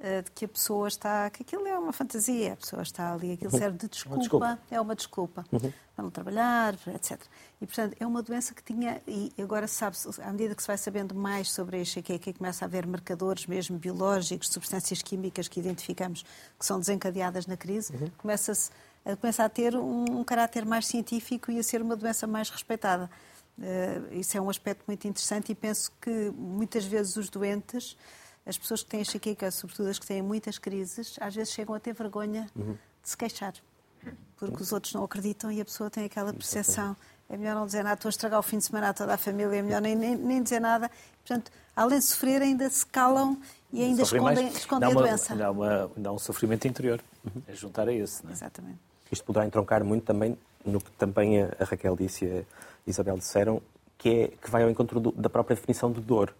Eh, 0.05 0.21
de 0.21 0.33
que 0.33 0.47
a 0.47 0.49
pessoa 0.49 0.89
está, 0.89 1.31
que 1.31 1.45
aquilo 1.45 1.65
é 1.65 1.79
uma 1.79 1.93
fantasia, 1.93 2.55
a 2.55 2.57
pessoa 2.57 2.83
está 2.83 3.13
ali, 3.15 3.35
aquilo 3.35 3.53
serve 3.53 3.79
de 3.79 3.89
desculpa, 3.89 4.17
uma 4.17 4.21
desculpa. 4.21 4.59
é 4.69 4.81
uma 4.81 4.97
desculpa 4.97 5.45
uhum. 5.53 5.73
para 5.95 6.03
não 6.03 6.11
trabalhar, 6.11 6.75
etc. 6.93 7.23
E, 7.61 7.67
portanto, 7.67 7.97
é 8.01 8.05
uma 8.05 8.21
doença 8.21 8.53
que 8.53 8.65
tinha, 8.65 9.01
e 9.07 9.33
agora 9.41 9.69
sabe-se, 9.69 10.21
à 10.21 10.33
medida 10.33 10.57
que 10.57 10.63
se 10.63 10.67
vai 10.67 10.77
sabendo 10.77 11.15
mais 11.15 11.53
sobre 11.53 11.77
a 11.77 11.81
enxaqueca 11.81 12.31
e 12.31 12.33
começa 12.33 12.65
a 12.65 12.67
haver 12.67 12.85
marcadores 12.85 13.47
mesmo 13.47 13.79
biológicos, 13.79 14.49
substâncias 14.49 15.03
químicas 15.03 15.47
que 15.47 15.61
identificamos 15.61 16.25
que 16.59 16.67
são 16.67 16.81
desencadeadas 16.81 17.47
na 17.47 17.57
crise, 17.57 17.95
uhum. 17.95 18.11
começa-se 18.19 18.73
começa 19.21 19.45
a 19.45 19.49
ter 19.49 19.77
um, 19.77 20.19
um, 20.19 20.25
caráter 20.25 20.65
mais 20.65 20.87
científico 20.87 21.51
e 21.53 21.61
a 21.61 21.63
ser 21.63 21.81
uma 21.81 21.95
doença 21.95 22.27
mais 22.27 22.51
respeitada. 22.51 23.09
Uh, 23.59 24.15
isso 24.15 24.37
é 24.37 24.41
um 24.41 24.51
aspecto 24.51 24.83
muito 24.87 25.07
interessante 25.07 25.53
e 25.53 25.55
penso 25.55 25.93
que 26.01 26.33
muitas 26.37 26.85
vezes 26.85 27.17
os 27.17 27.29
doentes 27.29 27.97
as 28.45 28.59
pessoas 28.59 28.83
que 28.83 28.89
têm 28.91 29.01
enxaqueca, 29.01 29.51
sobretudo 29.51 29.89
as 29.89 29.99
que 29.99 30.07
têm 30.07 30.23
muitas 30.23 30.59
crises, 30.59 31.17
às 31.21 31.35
vezes 31.35 31.53
chegam 31.53 31.75
a 31.75 31.81
ter 31.81 31.93
vergonha 31.93 32.49
uhum. 32.57 32.73
de 33.03 33.09
se 33.09 33.17
queixar. 33.17 33.55
Porque 34.37 34.63
os 34.63 34.73
outros 34.73 34.93
não 34.95 35.05
acreditam 35.05 35.53
e 35.53 35.61
a 35.61 35.65
pessoa 35.65 35.89
tem 35.89 36.05
aquela 36.05 36.33
percepção. 36.33 36.97
é 37.31 37.37
melhor 37.37 37.55
não 37.55 37.67
dizer 37.67 37.85
nada, 37.85 37.95
estou 37.95 38.09
a 38.09 38.11
estragar 38.11 38.41
o 38.41 38.43
fim 38.43 38.59
de 38.59 38.65
semana 38.65 38.89
a 38.89 38.93
toda 38.93 39.15
a 39.15 39.17
família, 39.17 39.57
é 39.57 39.63
melhor 39.63 39.81
nem, 39.81 39.95
nem, 39.95 40.17
nem 40.17 40.43
dizer 40.43 40.61
nada. 40.61 40.91
Portanto, 41.25 41.53
além 41.77 42.01
de 42.01 42.05
sofrer, 42.05 42.43
ainda 42.43 42.69
se 42.69 42.85
calam 42.85 43.41
e 43.73 43.83
ainda 43.83 44.03
escondem, 44.03 44.49
escondem 44.49 44.89
dá 44.89 44.95
uma, 44.95 45.01
a 45.01 45.09
doença. 45.09 45.37
Dá, 45.37 45.51
uma, 45.53 45.91
dá 45.97 46.13
um 46.13 46.19
sofrimento 46.19 46.67
interior, 46.67 47.01
uhum. 47.25 47.43
é 47.47 47.55
juntar 47.55 47.89
a 47.89 47.93
esse. 47.93 48.25
Não 48.25 48.31
é? 48.31 48.35
Exatamente. 48.35 48.79
Isto 49.13 49.25
poderá 49.25 49.47
entroncar 49.47 49.85
muito 49.85 50.05
também 50.05 50.37
no 50.65 50.81
que 50.81 50.91
também 50.93 51.43
a 51.43 51.65
Raquel 51.65 51.97
disse 51.97 52.25
e 52.25 52.39
a 52.39 52.45
Isabel 52.87 53.17
disseram, 53.17 53.63
que, 53.99 54.09
é, 54.09 54.29
que 54.29 54.51
vai 54.51 54.63
ao 54.63 54.71
encontro 54.71 55.01
do, 55.01 55.13
da 55.13 55.29
própria 55.29 55.55
definição 55.55 55.93
de 55.93 56.01
dor. 56.01 56.35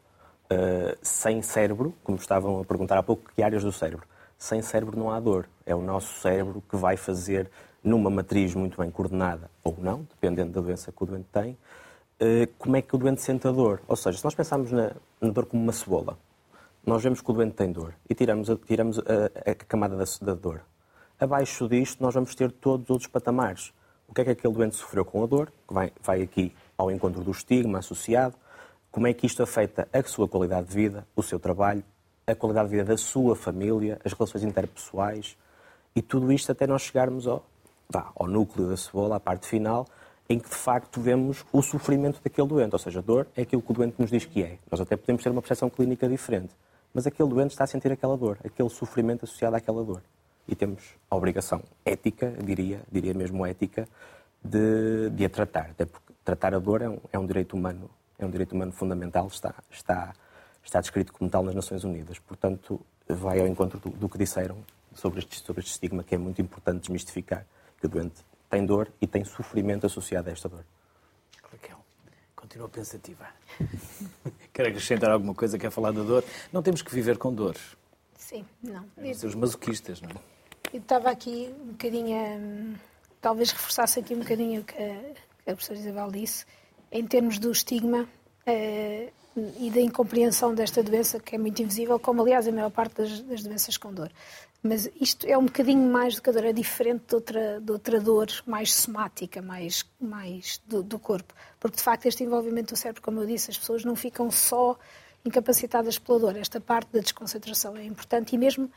Uh, 0.53 0.99
sem 1.01 1.41
cérebro, 1.41 1.95
como 2.05 2.19
estavam 2.19 2.61
a 2.61 2.65
perguntar 2.65 2.99
há 2.99 3.03
pouco, 3.03 3.33
que 3.35 3.43
áreas 3.43 3.65
do 3.65 3.73
cérebro? 3.73 4.07
Sem 4.37 4.61
cérebro 4.61 4.99
não 4.99 5.11
há 5.11 5.19
dor. 5.19 5.49
É 5.65 5.75
o 5.75 5.81
nosso 5.81 6.21
cérebro 6.21 6.63
que 6.69 6.77
vai 6.77 6.97
fazer, 6.97 7.51
numa 7.83 8.11
matriz 8.11 8.55
muito 8.55 8.77
bem 8.77 8.91
coordenada, 8.91 9.51
ou 9.65 9.77
não, 9.79 10.03
dependendo 10.03 10.53
da 10.53 10.61
doença 10.61 10.93
que 10.93 11.03
o 11.03 11.07
doente 11.07 11.29
tem, 11.33 11.53
uh, 11.53 12.47
como 12.59 12.77
é 12.77 12.83
que 12.83 12.95
o 12.95 12.99
doente 12.99 13.23
sente 13.23 13.49
a 13.49 13.51
dor. 13.51 13.81
Ou 13.89 13.97
seja, 13.97 14.19
se 14.19 14.25
nós 14.25 14.35
pensarmos 14.35 14.71
na, 14.71 14.93
na 15.21 15.31
dor 15.31 15.47
como 15.47 15.63
uma 15.63 15.73
cebola, 15.73 16.19
nós 16.85 17.03
vemos 17.03 17.23
que 17.23 17.31
o 17.31 17.33
doente 17.33 17.55
tem 17.55 17.73
dor 17.73 17.95
e 18.11 18.15
tiramos 18.15 18.51
a, 18.51 18.57
tiramos 18.57 18.99
a, 18.99 19.51
a 19.51 19.55
camada 19.55 19.97
da, 19.97 20.05
da 20.21 20.35
dor. 20.35 20.63
Abaixo 21.19 21.69
disto, 21.69 22.03
nós 22.03 22.13
vamos 22.13 22.35
ter 22.35 22.51
todos 22.51 22.85
os 22.85 22.91
outros 22.91 23.09
patamares. 23.09 23.73
O 24.09 24.13
que 24.13 24.21
é 24.21 24.25
que 24.25 24.31
aquele 24.33 24.53
doente 24.53 24.77
sofreu 24.77 25.05
com 25.05 25.23
a 25.23 25.27
dor, 25.27 25.53
que 25.67 25.73
vai, 25.73 25.93
vai 26.03 26.21
aqui 26.21 26.53
ao 26.77 26.91
encontro 26.91 27.23
do 27.23 27.31
estigma 27.31 27.79
associado, 27.79 28.35
como 28.93 29.07
é 29.07 29.15
que 29.15 29.27
isto 29.27 29.43
afeta 29.43 29.89
a 29.91 30.03
sua 30.03 30.29
qualidade 30.29 30.69
de 30.69 30.75
vida, 30.75 31.07
o 31.17 31.23
seu 31.23 31.41
trabalho, 31.41 31.83
a 32.27 32.35
qualidade 32.35 32.69
de 32.69 32.77
vida 32.77 32.85
da 32.85 32.97
sua 32.99 33.35
família, 33.35 33.99
as 34.05 34.13
relações 34.13 34.45
interpessoais 34.45 35.37
e 35.97 36.03
tudo 36.03 36.31
isto 36.31 36.53
até 36.53 36.67
nós 36.67 36.83
chegarmos 36.83 37.27
ao, 37.27 37.43
vá, 37.89 38.13
ao 38.15 38.27
núcleo 38.29 38.69
da 38.69 38.77
cebola, 38.77 39.17
à 39.17 39.21
parte 39.21 39.47
final, 39.47 39.89
em 40.29 40.39
que 40.39 40.49
de 40.49 40.55
facto 40.55 41.01
vemos 41.01 41.43
o 41.51 41.63
sofrimento 41.63 42.21
daquele 42.23 42.47
doente. 42.47 42.75
Ou 42.75 42.79
seja, 42.79 42.99
a 42.99 43.03
dor 43.03 43.27
é 43.35 43.43
aquilo 43.43 43.63
que 43.63 43.71
o 43.71 43.75
doente 43.75 43.97
nos 43.99 44.11
diz 44.11 44.27
que 44.27 44.43
é. 44.43 44.59
Nós 44.71 44.81
até 44.81 44.95
podemos 44.95 45.23
ter 45.23 45.31
uma 45.31 45.41
percepção 45.41 45.71
clínica 45.71 46.07
diferente, 46.07 46.55
mas 46.93 47.07
aquele 47.07 47.31
doente 47.31 47.53
está 47.53 47.65
a 47.65 47.67
sentir 47.67 47.91
aquela 47.91 48.17
dor, 48.17 48.39
aquele 48.45 48.69
sofrimento 48.69 49.25
associado 49.25 49.57
àquela 49.57 49.83
dor. 49.83 50.03
E 50.47 50.55
temos 50.55 50.83
a 51.11 51.17
obrigação 51.17 51.63
ética, 51.83 52.31
diria, 52.45 52.83
diria 52.91 53.15
mesmo 53.15 53.47
ética, 53.47 53.89
de, 54.45 55.09
de 55.11 55.25
a 55.25 55.31
tratar. 55.31 55.71
Até 55.71 55.87
porque 55.87 56.13
tratar 56.23 56.55
a 56.55 56.59
dor 56.59 56.83
é 56.83 56.89
um, 56.91 56.99
é 57.11 57.19
um 57.19 57.27
direito 57.27 57.57
humano 57.57 57.89
é 58.25 58.27
um 58.27 58.31
direito 58.31 58.53
humano 58.53 58.73
fundamental, 58.73 59.27
está, 59.27 59.55
está, 59.71 60.15
está 60.65 60.81
descrito 60.81 61.13
como 61.13 61.31
tal 61.31 61.43
nas 61.43 61.55
Nações 61.55 61.85
Unidas. 61.85 62.19
Portanto, 62.19 62.81
vai 63.09 63.41
ao 63.41 63.47
encontro 63.47 63.79
do, 63.79 63.91
do 63.91 64.09
que 64.09 64.19
disseram 64.19 64.59
sobre 64.95 65.21
este, 65.21 65.41
sobre 65.41 65.61
este 65.61 65.73
estigma, 65.73 66.03
que 66.03 66.15
é 66.15 66.19
muito 66.19 66.41
importante 66.41 66.81
desmistificar, 66.81 67.47
que 67.79 67.87
o 67.87 67.89
doente 67.89 68.25
tem 68.51 68.65
dor 68.67 68.93
e 69.01 69.07
tem 69.07 69.25
sofrimento 69.25 69.87
associado 69.87 70.29
a 70.29 70.33
esta 70.33 70.49
dor. 70.49 70.65
Raquel, 71.51 71.79
continua 72.37 72.69
pensativa. 72.69 73.27
Quer 74.53 74.67
acrescentar 74.67 75.11
alguma 75.11 75.35
coisa? 75.35 75.59
Quer 75.59 75.71
falar 75.71 75.93
da 75.93 76.03
dor? 76.03 76.25
Não 76.53 76.63
temos 76.63 76.83
que 76.83 76.95
viver 76.95 77.17
com 77.17 77.33
dores. 77.33 77.77
Sim, 78.19 78.45
não. 78.63 78.85
É 78.99 79.11
os 79.11 79.35
masoquistas, 79.35 80.01
não 80.01 80.11
é? 80.11 80.15
Eu 80.73 80.81
estava 80.81 81.11
aqui 81.11 81.55
um 81.61 81.73
bocadinho, 81.73 82.79
talvez 83.21 83.51
reforçasse 83.51 84.01
aqui 84.01 84.15
um 84.15 84.21
bocadinho 84.21 84.63
o 84.63 84.65
que 84.65 84.75
a, 84.75 85.15
que 85.45 85.51
a 85.51 85.55
professora 85.55 85.79
Isabel 85.79 86.11
disse, 86.11 86.47
em 86.93 87.07
termos 87.07 87.39
do 87.39 87.51
estigma 87.51 88.07
eh, 88.47 89.09
e 89.59 89.71
da 89.71 89.81
incompreensão 89.81 90.55
desta 90.55 90.83
doença, 90.83 91.19
que 91.19 91.35
é 91.35 91.39
muito 91.39 91.63
invisível, 91.63 91.99
como 91.99 92.21
aliás 92.21 92.47
a 92.47 92.53
maior 92.53 92.71
parte 92.71 92.97
das, 92.97 93.21
das, 93.23 93.43
doenças 93.43 93.79
com 93.79 93.93
dor. 93.93 94.13
Mas 94.63 94.89
isto 95.01 95.27
é 95.27 95.37
um 95.37 95.47
bocadinho 95.47 95.91
mais 95.91 96.15
do 96.15 96.23
que 96.23 96.29
a 96.29 96.33
dor, 96.33 96.45
é 96.45 96.53
diferente 96.53 97.05
de 97.09 97.15
outra, 97.15 97.61
de 97.61 97.73
outra 97.73 97.99
dor 97.99 98.29
mais 98.47 98.75
somática, 98.75 99.41
mais, 99.41 99.85
mais 99.99 100.61
do, 100.67 100.83
do 100.83 100.99
corpo. 100.99 101.33
Porque 101.59 101.79
de 101.79 101.83
facto 101.83 102.07
este 102.07 102.23
envolvimento 102.23 102.75
do 102.75 102.79
cérebro, 102.79 103.01
como 103.01 103.21
eu 103.21 103.27
disse, 103.27 103.51
as 103.51 103.59
pessoas 103.59 103.85
não 103.85 103.97
ficam 103.97 104.31
só 104.31 104.79
incapacitadas 105.25 105.99
pela 105.99 106.19
dor. 106.19 106.37
Esta 106.37 106.61
parte 106.61 106.93
da 106.93 107.01
desconcentração 107.01 107.77
é 107.77 107.85
importante 107.85 108.35
e 108.35 108.39
mesmo 108.39 108.71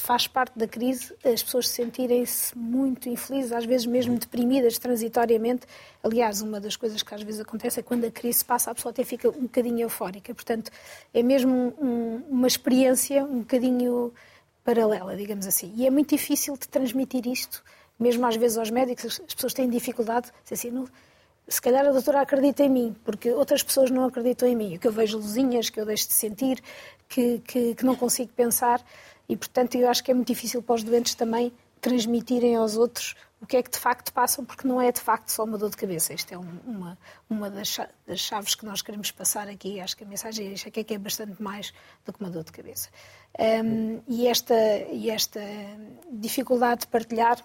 faz 0.00 0.26
parte 0.26 0.58
da 0.58 0.66
crise 0.66 1.14
as 1.24 1.42
pessoas 1.42 1.68
sentirem-se 1.68 2.56
muito 2.56 3.08
infelizes, 3.08 3.52
às 3.52 3.64
vezes 3.64 3.86
mesmo 3.86 4.18
deprimidas 4.18 4.78
transitoriamente. 4.78 5.66
Aliás, 6.02 6.42
uma 6.42 6.60
das 6.60 6.76
coisas 6.76 7.02
que 7.02 7.14
às 7.14 7.22
vezes 7.22 7.40
acontece 7.40 7.80
é 7.80 7.82
quando 7.82 8.04
a 8.04 8.10
crise 8.10 8.44
passa, 8.44 8.70
a 8.70 8.74
pessoa 8.74 8.90
até 8.90 9.04
fica 9.04 9.28
um 9.28 9.42
bocadinho 9.42 9.80
eufórica. 9.80 10.34
Portanto, 10.34 10.70
é 11.12 11.22
mesmo 11.22 11.74
um, 11.80 12.22
uma 12.28 12.46
experiência 12.46 13.24
um 13.24 13.40
bocadinho 13.40 14.12
paralela, 14.64 15.16
digamos 15.16 15.46
assim. 15.46 15.72
E 15.76 15.86
é 15.86 15.90
muito 15.90 16.10
difícil 16.10 16.56
de 16.56 16.68
transmitir 16.68 17.26
isto, 17.26 17.62
mesmo 17.98 18.26
às 18.26 18.36
vezes 18.36 18.56
aos 18.58 18.70
médicos, 18.70 19.20
as 19.26 19.34
pessoas 19.34 19.54
têm 19.54 19.68
dificuldade, 19.68 20.32
assim, 20.50 20.70
não, 20.70 20.88
se 21.46 21.60
calhar 21.60 21.86
a 21.86 21.92
doutora 21.92 22.22
acredita 22.22 22.62
em 22.62 22.70
mim, 22.70 22.96
porque 23.04 23.30
outras 23.30 23.62
pessoas 23.62 23.90
não 23.90 24.06
acreditam 24.06 24.48
em 24.48 24.56
mim. 24.56 24.78
Que 24.78 24.88
eu 24.88 24.92
vejo 24.92 25.18
luzinhas, 25.18 25.68
que 25.68 25.78
eu 25.78 25.84
deixo 25.84 26.08
de 26.08 26.14
sentir, 26.14 26.62
que, 27.08 27.38
que, 27.40 27.74
que 27.74 27.84
não 27.84 27.94
consigo 27.94 28.32
pensar. 28.32 28.82
E, 29.28 29.36
portanto, 29.36 29.74
eu 29.76 29.88
acho 29.88 30.02
que 30.02 30.10
é 30.10 30.14
muito 30.14 30.28
difícil 30.28 30.62
para 30.62 30.74
os 30.74 30.82
doentes 30.82 31.14
também 31.14 31.52
transmitirem 31.80 32.56
aos 32.56 32.76
outros 32.76 33.14
o 33.44 33.46
que 33.46 33.58
é 33.58 33.62
que 33.62 33.70
de 33.70 33.78
facto 33.78 34.10
passam, 34.10 34.42
porque 34.42 34.66
não 34.66 34.80
é 34.80 34.90
de 34.90 35.00
facto 35.00 35.28
só 35.28 35.44
uma 35.44 35.58
dor 35.58 35.68
de 35.68 35.76
cabeça. 35.76 36.14
Isto 36.14 36.32
é 36.32 36.38
uma, 36.38 36.96
uma 37.28 37.50
das, 37.50 37.78
chaves 38.16 38.54
que 38.54 38.64
nós 38.64 38.80
queremos 38.80 39.10
passar 39.10 39.48
aqui. 39.48 39.78
Acho 39.80 39.94
que 39.98 40.02
a 40.02 40.06
mensagem 40.06 40.54
é 40.54 40.70
que 40.70 40.80
é, 40.80 40.84
que 40.84 40.94
é 40.94 40.98
bastante 40.98 41.42
mais 41.42 41.74
do 42.06 42.12
que 42.12 42.20
uma 42.20 42.30
dor 42.30 42.42
de 42.42 42.52
cabeça. 42.52 42.88
Um, 43.38 44.00
e, 44.08 44.26
esta, 44.26 44.54
e 44.90 45.10
esta 45.10 45.40
dificuldade 46.10 46.82
de 46.82 46.86
partilhar, 46.86 47.36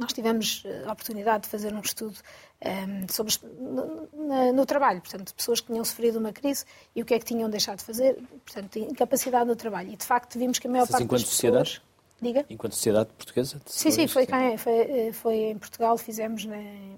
nós 0.00 0.12
tivemos 0.14 0.64
a 0.86 0.92
oportunidade 0.92 1.44
de 1.44 1.50
fazer 1.50 1.74
um 1.74 1.80
estudo 1.80 2.18
um, 2.64 3.06
sobre, 3.12 3.34
no, 3.60 4.52
no, 4.52 4.66
trabalho, 4.66 5.00
portanto, 5.00 5.34
pessoas 5.34 5.60
que 5.60 5.66
tinham 5.66 5.84
sofrido 5.84 6.18
uma 6.18 6.32
crise 6.32 6.64
e 6.96 7.02
o 7.02 7.04
que 7.04 7.14
é 7.14 7.18
que 7.18 7.24
tinham 7.24 7.48
deixado 7.50 7.78
de 7.78 7.84
fazer, 7.84 8.16
portanto, 8.44 8.78
incapacidade 8.78 9.46
no 9.46 9.54
trabalho. 9.54 9.92
E, 9.92 9.96
de 9.96 10.04
facto, 10.04 10.38
vimos 10.38 10.58
que 10.58 10.66
a 10.66 10.70
maior 10.70 10.88
parte 10.88 11.04
das 11.06 11.24
pessoas... 11.24 11.82
Diga? 12.22 12.44
Enquanto 12.50 12.74
sociedade 12.74 13.08
portuguesa? 13.16 13.62
Sim, 13.64 13.90
sim, 13.90 14.06
foi, 14.06 14.26
cá, 14.26 14.38
foi, 14.58 15.10
foi, 15.10 15.36
em 15.36 15.58
Portugal, 15.58 15.96
fizemos 15.96 16.46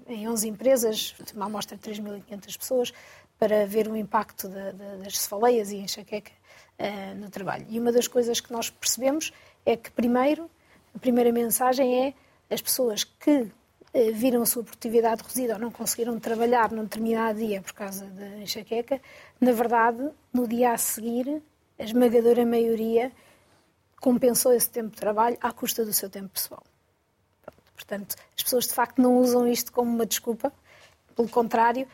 em 0.05 0.27
11 0.27 0.49
empresas, 0.49 1.15
uma 1.33 1.45
amostra 1.45 1.77
de 1.77 1.91
3.500 1.91 2.57
pessoas, 2.57 2.93
para 3.39 3.65
ver 3.65 3.87
o 3.87 3.95
impacto 3.95 4.49
de, 4.49 4.73
de, 4.73 5.03
das 5.03 5.17
cefaleias 5.19 5.71
e 5.71 5.77
enxaqueca 5.77 6.31
uh, 6.77 7.15
no 7.15 7.29
trabalho. 7.29 7.65
E 7.69 7.79
uma 7.79 7.93
das 7.93 8.05
coisas 8.05 8.41
que 8.41 8.51
nós 8.51 8.69
percebemos 8.69 9.31
é 9.65 9.77
que, 9.77 9.89
primeiro, 9.91 10.51
a 10.93 10.99
primeira 10.99 11.31
mensagem 11.31 12.05
é 12.07 12.13
as 12.53 12.61
pessoas 12.61 13.03
que 13.03 13.51
eh, 13.93 14.11
viram 14.11 14.41
a 14.41 14.45
sua 14.45 14.63
produtividade 14.63 15.21
reduzida 15.21 15.53
ou 15.53 15.59
não 15.59 15.71
conseguiram 15.71 16.19
trabalhar 16.19 16.71
num 16.71 16.83
determinado 16.83 17.39
dia 17.39 17.61
por 17.61 17.73
causa 17.73 18.05
da 18.05 18.37
enxaqueca, 18.37 19.01
na 19.39 19.51
verdade, 19.51 20.09
no 20.33 20.47
dia 20.47 20.71
a 20.71 20.77
seguir, 20.77 21.41
a 21.77 21.83
esmagadora 21.83 22.45
maioria 22.45 23.11
compensou 23.99 24.53
esse 24.53 24.69
tempo 24.69 24.91
de 24.91 24.97
trabalho 24.97 25.37
à 25.41 25.51
custa 25.51 25.85
do 25.85 25.93
seu 25.93 26.09
tempo 26.09 26.29
pessoal. 26.29 26.63
Portanto, 27.75 28.15
as 28.37 28.43
pessoas 28.43 28.67
de 28.67 28.73
facto 28.73 29.01
não 29.01 29.17
usam 29.17 29.47
isto 29.47 29.71
como 29.71 29.89
uma 29.89 30.05
desculpa, 30.05 30.51
pelo 31.15 31.29
contrário, 31.29 31.87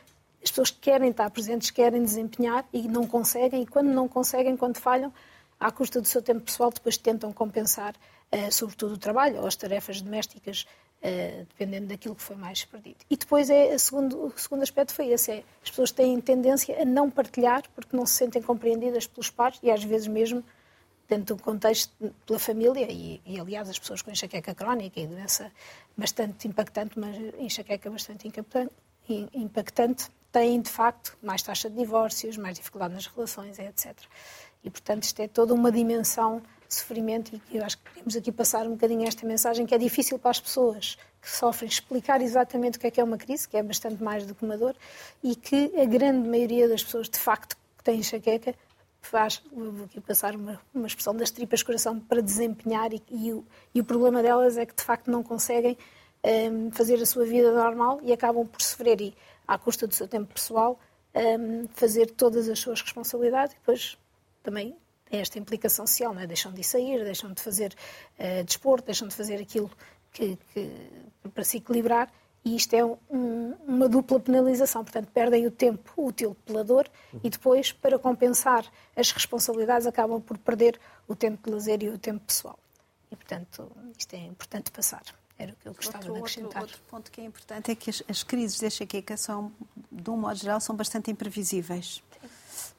as 0.43 0.49
pessoas 0.49 0.71
querem 0.71 1.09
estar 1.09 1.29
presentes, 1.29 1.69
querem 1.69 2.03
desempenhar 2.03 2.65
e 2.71 2.87
não 2.87 3.05
conseguem, 3.05 3.63
e 3.63 3.67
quando 3.67 3.87
não 3.87 4.07
conseguem, 4.07 4.55
quando 4.55 4.77
falham, 4.77 5.13
à 5.59 5.69
custa 5.71 5.99
do 5.99 6.07
seu 6.07 6.21
tempo 6.21 6.41
pessoal, 6.41 6.71
depois 6.71 6.97
tentam 6.97 7.33
compensar, 7.33 7.93
sobretudo 8.51 8.93
o 8.93 8.97
trabalho 8.97 9.39
ou 9.39 9.47
as 9.47 9.55
tarefas 9.55 10.01
domésticas 10.01 10.65
Uh, 10.99 11.47
dependendo 11.47 11.87
daquilo 11.87 12.13
que 12.13 12.21
foi 12.21 12.35
mais 12.35 12.65
perdido. 12.65 12.97
E 13.09 13.15
depois 13.15 13.49
é 13.49 13.77
segundo, 13.77 14.21
o 14.21 14.33
segundo 14.37 14.63
aspecto 14.63 14.93
foi 14.93 15.07
esse, 15.07 15.31
é, 15.31 15.43
as 15.63 15.69
pessoas 15.69 15.91
têm 15.93 16.19
tendência 16.19 16.81
a 16.81 16.83
não 16.83 17.09
partilhar 17.09 17.63
porque 17.73 17.95
não 17.95 18.05
se 18.05 18.15
sentem 18.15 18.41
compreendidas 18.41 19.07
pelos 19.07 19.29
pares 19.29 19.57
e 19.63 19.71
às 19.71 19.81
vezes 19.81 20.07
mesmo 20.07 20.43
dentro 21.09 21.35
do 21.35 21.41
contexto 21.41 21.91
pela 22.25 22.37
família 22.37 22.85
e, 22.89 23.19
e 23.25 23.39
aliás 23.39 23.67
as 23.67 23.79
pessoas 23.79 24.01
com 24.01 24.11
enxaqueca 24.11 24.53
crónica 24.53 24.99
e 24.99 25.07
doença 25.07 25.51
bastante 25.97 26.47
impactante, 26.47 26.99
mas 26.99 27.15
enxaqueca 27.39 27.89
bastante 27.89 28.27
impactante, 29.33 30.11
têm 30.31 30.61
de 30.61 30.69
facto 30.69 31.17
mais 31.21 31.41
taxa 31.41 31.69
de 31.69 31.75
divórcios, 31.75 32.37
mais 32.37 32.57
dificuldade 32.57 32.93
nas 32.93 33.07
relações, 33.07 33.57
etc. 33.57 33.95
E 34.63 34.69
portanto 34.69 35.03
isto 35.03 35.19
é 35.19 35.27
toda 35.27 35.53
uma 35.53 35.71
dimensão 35.71 36.43
sofrimento 36.69 37.41
e 37.51 37.57
eu 37.57 37.65
acho 37.65 37.77
que 37.77 37.89
queremos 37.91 38.15
aqui 38.15 38.31
passar 38.31 38.65
um 38.67 38.71
bocadinho 38.71 39.07
esta 39.07 39.25
mensagem 39.25 39.65
que 39.65 39.73
é 39.73 39.77
difícil 39.77 40.19
para 40.19 40.31
as 40.31 40.39
pessoas 40.39 40.97
que 41.21 41.29
sofrem 41.29 41.67
explicar 41.67 42.21
exatamente 42.21 42.77
o 42.77 42.81
que 42.81 42.87
é 42.87 42.91
que 42.91 43.01
é 43.01 43.03
uma 43.03 43.17
crise, 43.17 43.47
que 43.47 43.57
é 43.57 43.63
bastante 43.63 44.01
mais 44.01 44.25
do 44.25 44.35
que 44.35 44.45
uma 44.45 44.57
dor, 44.57 44.75
e 45.23 45.35
que 45.35 45.71
a 45.79 45.85
grande 45.85 46.29
maioria 46.29 46.69
das 46.69 46.83
pessoas 46.83 47.09
de 47.09 47.17
facto 47.17 47.57
que 47.77 47.83
têm 47.83 47.99
enxaqueca 47.99 48.53
faz, 49.01 49.41
vou 49.51 49.85
aqui 49.85 49.99
passar 49.99 50.35
uma, 50.35 50.59
uma 50.73 50.87
expressão 50.87 51.15
das 51.15 51.31
tripas 51.31 51.63
coração 51.63 51.99
para 51.99 52.21
desempenhar 52.21 52.93
e, 52.93 53.01
e, 53.09 53.33
o, 53.33 53.45
e 53.73 53.81
o 53.81 53.83
problema 53.83 54.21
delas 54.21 54.57
é 54.57 54.65
que 54.65 54.75
de 54.75 54.83
facto 54.83 55.09
não 55.09 55.23
conseguem 55.23 55.77
um, 56.23 56.71
fazer 56.71 57.01
a 57.01 57.05
sua 57.05 57.25
vida 57.25 57.51
normal 57.51 57.99
e 58.03 58.11
acabam 58.11 58.45
por 58.45 58.61
sofrer 58.61 59.01
e 59.01 59.15
à 59.47 59.57
custa 59.57 59.87
do 59.87 59.93
seu 59.93 60.07
tempo 60.07 60.33
pessoal 60.33 60.79
um, 61.15 61.67
fazer 61.73 62.11
todas 62.11 62.47
as 62.49 62.59
suas 62.59 62.81
responsabilidades 62.81 63.55
e 63.55 63.59
depois 63.59 63.97
também 64.43 64.75
esta 65.11 65.39
implicação 65.39 65.87
social, 65.87 66.13
não 66.13 66.21
é? 66.21 66.27
deixam 66.27 66.51
de 66.51 66.63
sair, 66.63 67.03
deixam 67.03 67.31
de 67.33 67.41
fazer 67.41 67.73
uh, 68.19 68.43
desporto, 68.43 68.85
deixam 68.85 69.07
de 69.07 69.15
fazer 69.15 69.41
aquilo 69.41 69.71
que, 70.11 70.37
que, 70.53 70.71
para 71.33 71.43
se 71.43 71.57
equilibrar 71.57 72.11
E 72.43 72.55
isto 72.55 72.73
é 72.73 72.83
um, 72.83 73.53
uma 73.67 73.89
dupla 73.89 74.19
penalização, 74.19 74.83
portanto, 74.83 75.09
perdem 75.13 75.45
o 75.45 75.51
tempo 75.51 75.91
útil 75.97 76.35
pela 76.45 76.63
dor 76.63 76.89
e 77.23 77.29
depois, 77.29 77.71
para 77.71 77.99
compensar 77.99 78.65
as 78.95 79.11
responsabilidades, 79.11 79.85
acabam 79.85 80.21
por 80.21 80.37
perder 80.37 80.79
o 81.07 81.15
tempo 81.15 81.43
de 81.43 81.53
lazer 81.53 81.83
e 81.83 81.89
o 81.89 81.97
tempo 81.97 82.21
pessoal. 82.25 82.57
E, 83.11 83.15
portanto, 83.15 83.69
isto 83.97 84.13
é 84.13 84.19
importante 84.19 84.71
passar. 84.71 85.03
Era 85.37 85.53
o 85.53 85.55
que 85.55 85.67
eu 85.67 85.73
gostava 85.73 85.97
outro, 85.97 86.13
de 86.13 86.19
acrescentar. 86.19 86.61
Outro, 86.61 86.77
outro 86.77 86.89
ponto 86.89 87.11
que 87.11 87.21
é 87.21 87.25
importante 87.25 87.71
é 87.71 87.75
que 87.75 87.89
as, 87.89 88.03
as 88.07 88.23
crises 88.23 88.59
de 88.59 88.65
enxaqueca 88.65 89.17
são, 89.17 89.51
de 89.91 90.09
um 90.09 90.17
modo 90.17 90.35
geral, 90.35 90.59
são 90.59 90.75
bastante 90.75 91.11
imprevisíveis. 91.11 92.01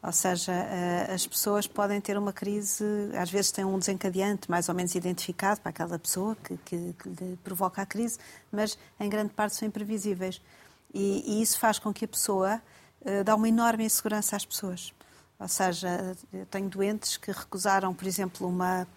Ou 0.02 0.12
seja, 0.12 0.52
eh, 0.52 1.12
as 1.12 1.26
pessoas 1.26 1.66
podem 1.66 2.00
ter 2.00 2.16
uma 2.16 2.33
crise, 2.33 2.85
às 3.19 3.30
vezes 3.30 3.50
têm 3.50 3.66
um 3.66 3.78
desencadeante 3.78 4.50
mais 4.50 4.69
ou 4.69 4.75
menos 4.75 4.95
identificado 4.95 5.61
para 5.61 5.69
aquela 5.69 5.99
pessoa 5.99 6.35
que, 6.42 6.57
que, 6.64 6.95
que 6.95 7.09
lhe 7.09 7.37
provoca 7.45 7.83
a 7.83 7.87
crise, 7.87 8.19
mas 8.50 8.78
em 8.99 9.11
grande 9.11 9.35
parte 9.35 9.57
são 9.57 9.69
imprevisíveis. 9.69 10.40
E, 10.95 11.23
e 11.26 11.42
isso 11.42 11.59
faz 11.59 11.78
com 11.78 11.92
que 11.92 12.07
a 12.07 12.09
pessoa 12.09 12.62
uh, 13.02 13.25
dá 13.25 13.35
uma 13.35 13.49
enorme 13.49 13.85
insegurança 13.85 14.37
às 14.37 14.45
pessoas. 14.45 14.95
Ou 15.38 15.49
seja, 15.49 16.16
eu 16.33 16.47
tenho 16.47 16.69
doentes 16.71 17.19
que 17.19 17.30
recusaram, 17.30 17.95
por 17.95 18.07
exemplo, 18.07 18.49
uma, 18.49 18.88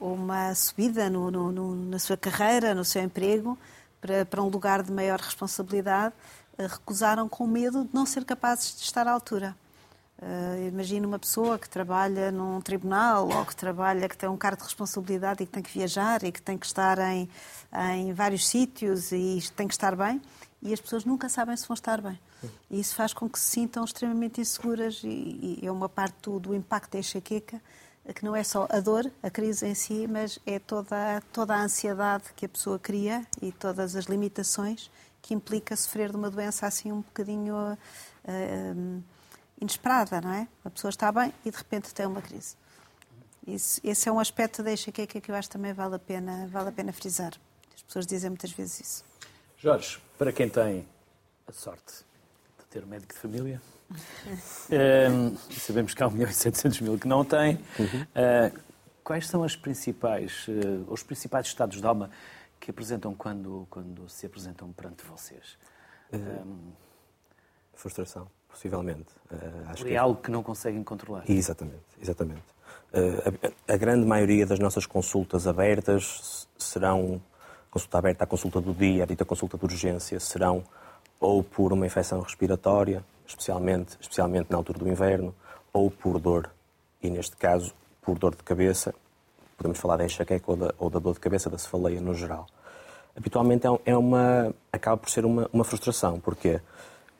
uma 0.00 0.54
subida 0.56 1.08
no, 1.08 1.30
no, 1.30 1.52
no, 1.52 1.74
na 1.74 2.00
sua 2.00 2.16
carreira, 2.16 2.74
no 2.74 2.84
seu 2.84 3.02
emprego, 3.02 3.56
para, 4.00 4.24
para 4.24 4.42
um 4.42 4.48
lugar 4.48 4.82
de 4.82 4.90
maior 4.90 5.20
responsabilidade, 5.20 6.14
uh, 6.58 6.66
recusaram 6.66 7.28
com 7.28 7.46
medo 7.46 7.84
de 7.84 7.94
não 7.94 8.04
ser 8.04 8.24
capazes 8.24 8.76
de 8.76 8.82
estar 8.82 9.06
à 9.06 9.12
altura. 9.12 9.56
Uh, 10.20 10.66
imagina 10.66 11.06
uma 11.06 11.18
pessoa 11.18 11.56
que 11.60 11.68
trabalha 11.68 12.32
num 12.32 12.60
tribunal 12.60 13.28
ou 13.28 13.46
que 13.46 13.54
trabalha, 13.54 14.08
que 14.08 14.16
tem 14.16 14.28
um 14.28 14.36
cargo 14.36 14.58
de 14.58 14.64
responsabilidade 14.64 15.44
e 15.44 15.46
que 15.46 15.52
tem 15.52 15.62
que 15.62 15.70
viajar 15.70 16.24
e 16.24 16.32
que 16.32 16.42
tem 16.42 16.58
que 16.58 16.66
estar 16.66 16.98
em, 16.98 17.30
em 17.94 18.12
vários 18.12 18.48
sítios 18.48 19.12
e 19.12 19.40
tem 19.54 19.68
que 19.68 19.74
estar 19.74 19.94
bem 19.94 20.20
e 20.60 20.72
as 20.72 20.80
pessoas 20.80 21.04
nunca 21.04 21.28
sabem 21.28 21.56
se 21.56 21.68
vão 21.68 21.74
estar 21.76 22.00
bem. 22.00 22.18
E 22.68 22.80
isso 22.80 22.96
faz 22.96 23.12
com 23.12 23.28
que 23.28 23.38
se 23.38 23.46
sintam 23.46 23.84
extremamente 23.84 24.40
inseguras 24.40 25.02
e, 25.04 25.60
e 25.62 25.66
é 25.66 25.70
uma 25.70 25.88
parte 25.88 26.16
do, 26.22 26.40
do 26.40 26.54
impacto 26.54 26.94
da 26.94 26.98
enxaqueca 26.98 27.62
que 28.12 28.24
não 28.24 28.34
é 28.34 28.42
só 28.42 28.66
a 28.70 28.80
dor, 28.80 29.08
a 29.22 29.30
crise 29.30 29.66
em 29.66 29.74
si, 29.74 30.08
mas 30.08 30.40
é 30.44 30.58
toda, 30.58 31.22
toda 31.32 31.54
a 31.54 31.62
ansiedade 31.62 32.24
que 32.34 32.46
a 32.46 32.48
pessoa 32.48 32.76
cria 32.78 33.24
e 33.40 33.52
todas 33.52 33.94
as 33.94 34.06
limitações 34.06 34.90
que 35.22 35.32
implica 35.32 35.76
sofrer 35.76 36.10
de 36.10 36.16
uma 36.16 36.28
doença 36.28 36.66
assim 36.66 36.90
um 36.90 37.02
bocadinho... 37.02 37.54
Uh, 38.24 39.02
inesperada, 39.60 40.20
não 40.20 40.32
é? 40.32 40.48
A 40.64 40.70
pessoa 40.70 40.90
está 40.90 41.10
bem 41.10 41.32
e 41.44 41.50
de 41.50 41.56
repente 41.56 41.92
tem 41.94 42.06
uma 42.06 42.22
crise. 42.22 42.56
Isso, 43.46 43.80
esse 43.82 44.08
é 44.08 44.12
um 44.12 44.20
aspecto 44.20 44.62
da 44.62 44.72
enxaqueca 44.72 45.20
que 45.20 45.30
eu 45.30 45.34
acho 45.34 45.48
que 45.48 45.56
também 45.56 45.72
vale 45.72 45.94
a 45.94 45.98
pena, 45.98 46.46
vale 46.48 46.68
a 46.68 46.72
pena 46.72 46.92
frisar. 46.92 47.32
As 47.74 47.82
pessoas 47.82 48.06
dizem 48.06 48.30
muitas 48.30 48.50
vezes 48.50 48.80
isso. 48.80 49.04
Jorge, 49.56 49.98
para 50.18 50.32
quem 50.32 50.48
tem 50.48 50.86
a 51.46 51.52
sorte 51.52 52.04
de 52.58 52.64
ter 52.66 52.84
um 52.84 52.86
médico 52.86 53.14
de 53.14 53.18
família, 53.18 53.60
um, 55.10 55.36
sabemos 55.50 55.94
que 55.94 56.02
há 56.02 56.08
1 56.08 56.10
milhão 56.10 56.30
e 56.30 56.34
700 56.34 56.80
mil 56.80 56.98
que 56.98 57.08
não 57.08 57.24
têm, 57.24 57.58
uhum. 57.78 58.02
uh, 58.02 58.60
quais 59.02 59.26
são 59.26 59.42
as 59.42 59.56
principais, 59.56 60.46
uh, 60.48 60.92
os 60.92 61.02
principais 61.02 61.46
estados 61.46 61.80
de 61.80 61.86
alma 61.86 62.10
que 62.60 62.70
apresentam 62.70 63.14
quando, 63.14 63.66
quando 63.70 64.08
se 64.08 64.26
apresentam 64.26 64.70
perante 64.72 65.04
vocês? 65.04 65.56
Um, 66.12 66.72
frustração 67.78 68.26
possivelmente. 68.48 69.06
Uh, 69.30 69.70
acho 69.70 69.86
é 69.86 69.90
que... 69.90 69.96
algo 69.96 70.20
que 70.20 70.30
não 70.30 70.42
conseguem 70.42 70.82
controlar. 70.82 71.22
Exatamente, 71.28 71.84
exatamente. 72.00 72.42
Uh, 72.92 73.52
a, 73.68 73.74
a, 73.74 73.76
grande 73.76 74.04
maioria 74.04 74.44
das 74.44 74.58
nossas 74.58 74.84
consultas 74.84 75.46
abertas 75.46 76.48
serão, 76.58 77.20
consulta 77.70 77.98
aberta, 77.98 78.24
a 78.24 78.26
consulta 78.26 78.60
do 78.60 78.74
dia, 78.74 79.04
a 79.04 79.06
dita 79.06 79.24
consulta 79.24 79.56
de 79.56 79.64
urgência, 79.64 80.18
serão 80.18 80.64
ou 81.20 81.42
por 81.42 81.72
uma 81.72 81.86
infecção 81.86 82.20
respiratória, 82.20 83.04
especialmente, 83.26 83.96
especialmente 84.00 84.50
na 84.50 84.56
altura 84.56 84.78
do 84.78 84.88
inverno, 84.88 85.34
ou 85.72 85.90
por 85.90 86.18
dor, 86.18 86.50
e 87.02 87.10
neste 87.10 87.36
caso, 87.36 87.72
por 88.02 88.18
dor 88.18 88.34
de 88.34 88.42
cabeça, 88.42 88.94
podemos 89.56 89.78
falar 89.78 89.98
da 89.98 90.04
enxaqueca 90.04 90.50
ou 90.50 90.56
da, 90.56 90.74
ou 90.78 90.90
da 90.90 90.98
dor 90.98 91.14
de 91.14 91.20
cabeça, 91.20 91.50
da 91.50 91.58
cefaleia 91.58 92.00
no 92.00 92.14
geral. 92.14 92.46
Habitualmente 93.16 93.66
é, 93.66 93.70
é 93.86 93.96
uma, 93.96 94.54
acaba 94.72 94.96
por 94.96 95.10
ser 95.10 95.24
uma, 95.24 95.48
uma 95.52 95.64
frustração, 95.64 96.20
porque 96.20 96.60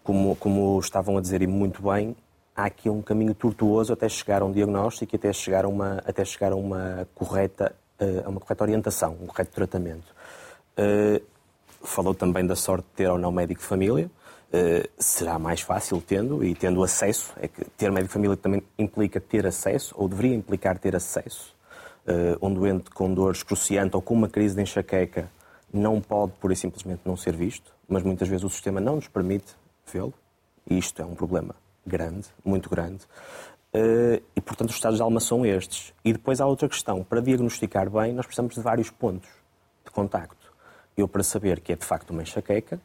como, 0.09 0.35
como 0.37 0.81
estavam 0.81 1.19
a 1.19 1.21
dizer 1.21 1.43
e 1.43 1.47
muito 1.47 1.83
bem, 1.83 2.17
há 2.57 2.65
aqui 2.65 2.89
um 2.89 3.03
caminho 3.03 3.35
tortuoso 3.35 3.93
até 3.93 4.09
chegar 4.09 4.41
a 4.41 4.45
um 4.47 4.51
diagnóstico 4.51 5.15
e 5.15 5.17
até 5.17 5.31
chegar 5.35 5.67
a 5.67 5.69
uma, 5.69 6.03
até 6.07 6.25
chegar 6.25 6.51
a 6.51 6.57
uma, 6.57 7.07
correta, 7.15 7.77
eh, 8.01 8.23
a 8.25 8.29
uma 8.31 8.41
correta 8.41 8.65
orientação, 8.65 9.19
um 9.21 9.27
correto 9.27 9.51
tratamento. 9.53 10.07
Uh, 10.79 11.23
falou 11.83 12.15
também 12.15 12.47
da 12.47 12.57
sorte 12.57 12.87
de 12.87 12.95
ter 12.95 13.11
ou 13.11 13.19
não 13.19 13.31
médico 13.31 13.61
de 13.61 13.67
família. 13.67 14.11
Uh, 14.51 14.89
será 14.99 15.39
mais 15.39 15.61
fácil 15.61 16.01
tendo 16.01 16.43
e 16.43 16.55
tendo 16.55 16.83
acesso. 16.83 17.35
É 17.37 17.47
que 17.47 17.67
ter 17.77 17.91
médico 17.91 18.09
de 18.09 18.15
família 18.15 18.37
também 18.39 18.63
implica 18.79 19.21
ter 19.21 19.47
acesso, 19.47 19.95
ou 19.95 20.09
deveria 20.09 20.35
implicar 20.35 20.79
ter 20.79 20.97
acesso. 20.97 21.55
Um 22.41 22.55
doente 22.55 22.89
com 22.89 23.13
dor 23.13 23.33
excruciante 23.33 23.95
ou 23.95 24.01
com 24.01 24.15
uma 24.15 24.31
crise 24.31 24.55
de 24.55 24.63
enxaqueca 24.63 25.31
não 25.71 26.01
pode, 26.01 26.33
pura 26.41 26.55
e 26.55 26.57
simplesmente, 26.57 27.03
não 27.05 27.19
ser 27.19 27.37
visto, 27.37 27.71
mas 27.87 28.03
muitas 28.03 28.27
vezes 28.27 28.45
o 28.45 28.49
sistema 28.49 28.81
não 28.81 28.97
nos 28.97 29.09
permite 29.09 29.55
vê-lo, 29.93 30.15
e 30.69 30.79
isto 30.79 31.01
é 31.01 31.05
um 31.05 31.15
problema 31.15 31.55
grande, 31.87 32.29
muito 32.45 32.69
grande, 32.69 33.05
uh, 33.75 34.23
e 34.37 34.41
portanto 34.41 34.71
os 34.71 34.77
estados 34.77 34.99
de 34.99 35.03
alma 35.03 35.21
são 35.21 35.45
estes. 35.45 35.93
E 36.05 36.13
depois 36.13 36.41
há 36.41 36.47
outra 36.47 36.69
questão, 36.69 37.03
para 37.03 37.21
diagnosticar 37.21 37.91
bem 37.91 38.13
nós 38.13 38.27
precisamos 38.27 38.55
de 38.55 38.61
vários 38.61 38.91
pontos 38.91 39.29
de 39.85 39.91
contacto. 39.91 40.53
Eu 40.97 41.09
para 41.09 41.23
saber 41.23 41.61
que 41.61 41.73
é 41.73 41.77
de 41.77 41.85
facto 41.85 42.11
uma 42.11 42.23
enxaqueca, 42.23 42.81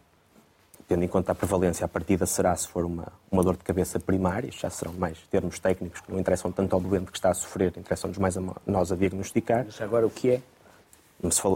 tendo 0.88 1.04
em 1.04 1.08
conta 1.08 1.32
a 1.32 1.36
prevalência, 1.36 1.86
a 1.86 1.88
partida 1.88 2.26
será 2.26 2.56
se 2.56 2.68
for 2.68 2.86
uma, 2.86 3.12
uma 3.32 3.44
dor 3.44 3.58
de 3.58 3.64
cabeça 3.64 4.00
primária, 4.00 4.52
já 4.52 4.70
serão 4.70 4.94
mais 4.94 5.18
termos 5.32 5.60
técnicos 5.60 6.02
que 6.02 6.12
não 6.12 6.20
interessam 6.20 6.52
tanto 6.52 6.74
ao 6.74 6.80
doente 6.80 7.12
que 7.12 7.18
está 7.18 7.30
a 7.30 7.34
sofrer, 7.34 7.74
interessam-nos 7.78 8.18
mais 8.18 8.38
a 8.38 8.42
nós 8.66 8.92
a 8.92 8.96
diagnosticar. 8.96 9.66
Mas 9.66 9.82
agora 9.82 10.06
o 10.06 10.10
que 10.10 10.32
é? 10.32 10.42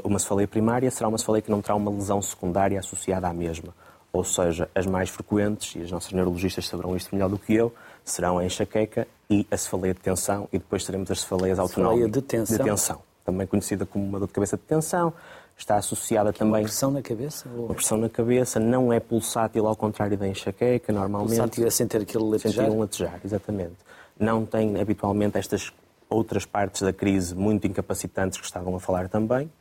Uma 0.03 0.17
cefaleia 0.17 0.47
primária 0.47 0.89
será 0.89 1.09
uma 1.09 1.17
cefaleia 1.17 1.41
que 1.41 1.51
não 1.51 1.61
terá 1.61 1.75
uma 1.75 1.91
lesão 1.91 2.21
secundária 2.21 2.79
associada 2.79 3.27
à 3.27 3.33
mesma. 3.33 3.73
Ou 4.13 4.23
seja, 4.23 4.69
as 4.73 4.85
mais 4.85 5.09
frequentes, 5.09 5.75
e 5.75 5.81
as 5.81 5.91
nossas 5.91 6.11
neurologistas 6.11 6.67
saberão 6.67 6.95
isto 6.95 7.13
melhor 7.13 7.29
do 7.29 7.37
que 7.37 7.53
eu, 7.53 7.73
serão 8.03 8.37
a 8.37 8.45
enxaqueca 8.45 9.07
e 9.29 9.45
a 9.51 9.57
cefaleia 9.57 9.93
de 9.93 9.99
tensão, 9.99 10.47
e 10.51 10.57
depois 10.57 10.85
teremos 10.85 11.11
as 11.11 11.19
cefaleias 11.19 11.59
autonómicas. 11.59 12.11
de 12.11 12.21
tensão. 12.21 12.57
de 12.57 12.63
tensão. 12.63 13.01
Também 13.25 13.45
conhecida 13.45 13.85
como 13.85 14.05
uma 14.05 14.19
dor 14.19 14.27
de 14.27 14.33
cabeça 14.33 14.55
de 14.55 14.63
tensão. 14.63 15.13
Está 15.57 15.75
associada 15.75 16.31
também... 16.31 16.61
Uma 16.61 16.67
pressão 16.67 16.91
na 16.91 17.01
cabeça? 17.01 17.49
Ou... 17.49 17.65
Uma 17.65 17.73
pressão 17.73 17.97
na 17.97 18.09
cabeça, 18.09 18.59
não 18.59 18.93
é 18.93 18.99
pulsátil 18.99 19.67
ao 19.67 19.75
contrário 19.75 20.17
da 20.17 20.27
enxaqueca, 20.27 20.93
normalmente. 20.93 21.35
Pulsátil 21.35 21.67
é 21.67 21.69
sem 21.69 21.87
ter 21.87 22.01
aquele 22.03 22.23
latejar? 22.23 22.53
Sem 22.53 22.63
ter 22.63 22.71
um 22.71 22.79
latejar, 22.79 23.19
exatamente. 23.25 23.75
Não 24.19 24.45
tem 24.45 24.79
habitualmente 24.79 25.37
estas 25.37 25.73
outras 26.09 26.45
partes 26.45 26.81
da 26.81 26.93
crise 26.93 27.35
muito 27.35 27.67
incapacitantes 27.67 28.39
que 28.39 28.45
estavam 28.45 28.75
a 28.75 28.79
falar 28.79 29.09
também. 29.09 29.51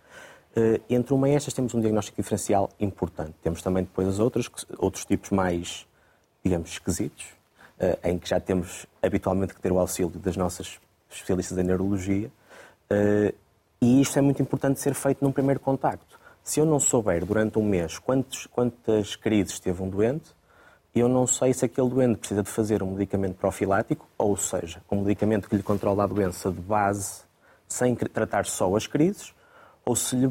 Uh, 0.57 0.81
entre 0.89 1.13
uma 1.13 1.29
e 1.29 1.35
estas 1.35 1.53
temos 1.53 1.75
um 1.75 1.81
diagnóstico 1.81 2.17
diferencial 2.17 2.71
importante. 2.81 3.35
Temos 3.43 3.61
também 3.61 3.85
depois 3.85 4.09
as 4.09 4.19
outras, 4.19 4.49
outros 4.79 5.05
tipos 5.05 5.29
mais, 5.31 5.87
digamos, 6.43 6.71
esquisitos, 6.71 7.27
uh, 7.79 8.09
em 8.09 8.19
que 8.19 8.27
já 8.27 8.41
temos 8.41 8.87
habitualmente 9.03 9.55
que 9.55 9.61
ter 9.61 9.71
o 9.71 9.79
auxílio 9.79 10.19
das 10.19 10.35
nossas 10.35 10.81
especialistas 11.11 11.59
em 11.59 11.63
neurologia. 11.63 12.31
Uh, 12.91 13.35
e 13.83 14.01
isto 14.01 14.19
é 14.19 14.23
muito 14.23 14.41
importante 14.41 14.81
ser 14.81 14.95
feito 14.95 15.23
num 15.23 15.31
primeiro 15.31 15.61
contacto. 15.61 16.19
Se 16.43 16.59
eu 16.59 16.65
não 16.65 16.81
souber 16.81 17.27
durante 17.27 17.59
um 17.59 17.63
mês 17.63 17.99
quantos, 17.99 18.47
quantas 18.47 19.15
crises 19.15 19.61
teve 19.61 19.83
um 19.83 19.91
doente, 19.91 20.35
eu 20.95 21.09
não 21.09 21.27
sei 21.27 21.53
se 21.53 21.67
aquele 21.67 21.91
doente 21.91 22.19
precisa 22.19 22.43
de 22.43 22.49
fazer 22.49 22.83
um 22.83 22.93
medicamento 22.93 23.35
profilático, 23.35 24.09
ou 24.17 24.35
seja, 24.37 24.81
um 24.91 25.03
medicamento 25.03 25.51
que 25.51 25.57
lhe 25.57 25.63
controla 25.63 26.05
a 26.05 26.07
doença 26.07 26.51
de 26.51 26.61
base, 26.61 27.21
sem 27.69 27.95
tratar 27.95 28.47
só 28.47 28.75
as 28.75 28.87
crises, 28.87 29.35
ou 29.87 29.95
se 29.95 30.17
lhe 30.17 30.29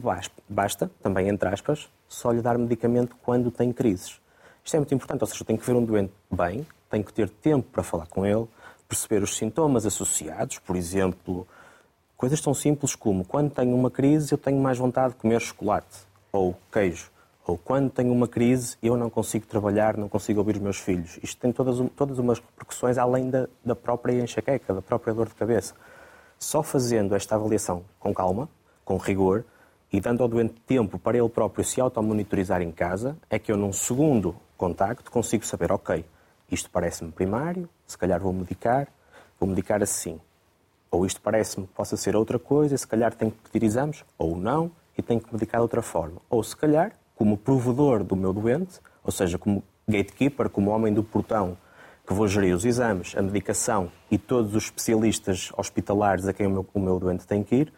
basta, 0.50 0.92
também 1.02 1.30
entre 1.30 1.48
aspas, 1.48 1.90
só 2.10 2.30
lhe 2.30 2.42
dar 2.42 2.58
medicamento 2.58 3.16
quando 3.24 3.50
tem 3.50 3.72
crises. 3.72 4.20
Isto 4.64 4.76
é 4.76 4.80
muito 4.80 4.94
importante, 4.94 5.22
ou 5.22 5.28
seja, 5.28 5.46
tenho 5.46 5.58
que 5.58 5.66
ver 5.66 5.76
um 5.76 5.86
doente 5.86 6.12
bem, 6.30 6.68
tenho 6.90 7.06
que 7.06 7.14
ter 7.14 7.30
tempo 7.30 7.70
para 7.72 7.82
falar 7.82 8.06
com 8.08 8.26
ele, 8.26 8.46
perceber 8.90 9.24
os 9.24 9.38
sintomas 9.38 9.86
associados, 9.86 10.60
por 10.60 10.76
exemplo, 10.76 11.48
coisas 12.18 12.42
tão 12.42 12.54
simples 12.54 12.96
como 12.96 13.24
quando 13.24 13.50
tenho 13.50 13.74
uma 13.74 13.90
crise 13.90 14.34
eu 14.34 14.38
tenho 14.38 14.60
mais 14.60 14.78
vontade 14.78 15.14
de 15.14 15.20
comer 15.20 15.40
chocolate 15.40 16.00
ou 16.34 16.54
queijo, 16.70 17.10
ou 17.48 17.58
quando 17.58 17.90
tenho 17.90 18.12
uma 18.12 18.28
crise 18.28 18.76
eu 18.84 18.98
não 18.98 19.10
consigo 19.10 19.46
trabalhar, 19.46 19.96
não 19.96 20.10
consigo 20.10 20.40
ouvir 20.40 20.58
os 20.58 20.62
meus 20.62 20.78
filhos. 20.78 21.18
Isto 21.24 21.40
tem 21.40 21.54
todas, 21.54 21.78
todas 21.96 22.20
umas 22.20 22.40
repercussões 22.40 22.98
além 22.98 23.30
da, 23.30 23.48
da 23.64 23.76
própria 23.76 24.22
enxaqueca, 24.22 24.74
da 24.74 24.82
própria 24.82 25.14
dor 25.14 25.30
de 25.30 25.36
cabeça. 25.36 25.74
Só 26.38 26.62
fazendo 26.62 27.16
esta 27.16 27.36
avaliação 27.36 27.86
com 28.00 28.14
calma, 28.14 28.50
com 28.86 28.98
rigor 28.98 29.44
e 29.92 30.00
dando 30.00 30.24
ao 30.24 30.30
doente 30.30 30.54
tempo 30.66 30.98
para 30.98 31.18
ele 31.18 31.28
próprio 31.30 31.66
se 31.66 31.82
automonitorizar 31.82 32.62
em 32.62 32.72
casa, 32.72 33.18
é 33.30 33.40
que 33.40 33.52
eu, 33.52 33.58
num 33.58 33.74
segundo 33.74 34.36
contacto, 34.56 35.12
consigo 35.12 35.46
saber, 35.46 35.72
ok, 35.72 36.06
isto 36.52 36.70
parece-me 36.70 37.12
primário, 37.12 37.68
se 37.88 37.98
calhar 37.98 38.22
vou 38.22 38.32
medicar, 38.32 38.88
vou 39.40 39.50
medicar 39.50 39.82
assim. 39.82 40.20
Ou 40.92 41.06
isto 41.06 41.20
parece-me 41.22 41.66
que 41.66 41.74
possa 41.74 41.98
ser 41.98 42.16
outra 42.16 42.38
coisa, 42.38 42.78
se 42.78 42.88
calhar 42.88 43.14
tenho 43.14 43.32
que 43.32 43.50
pedir 43.50 43.66
exames, 43.66 44.06
ou 44.18 44.36
não, 44.36 44.72
e 44.98 45.02
tenho 45.02 45.20
que 45.20 45.34
medicar 45.34 45.60
de 45.60 45.64
outra 45.64 45.82
forma. 45.82 46.22
Ou 46.30 46.44
se 46.44 46.56
calhar 46.56 46.94
como 47.16 47.38
provedor 47.38 48.04
do 48.04 48.16
meu 48.16 48.32
doente, 48.32 48.80
ou 49.04 49.12
seja, 49.12 49.38
como 49.38 49.64
gatekeeper, 49.88 50.50
como 50.50 50.72
homem 50.72 50.94
do 50.94 51.04
portão, 51.04 51.58
que 52.06 52.14
vou 52.14 52.28
gerir 52.28 52.56
os 52.56 52.66
exames, 52.66 53.16
a 53.18 53.22
medicação 53.22 53.92
e 54.12 54.18
todos 54.18 54.54
os 54.56 54.66
especialistas 54.66 55.52
hospitalares 55.58 56.28
a 56.28 56.34
quem 56.34 56.46
o 56.46 56.50
meu, 56.50 56.66
o 56.74 56.80
meu 56.80 57.00
doente 57.00 57.26
tem 57.26 57.44
que 57.44 57.56
ir, 57.56 57.74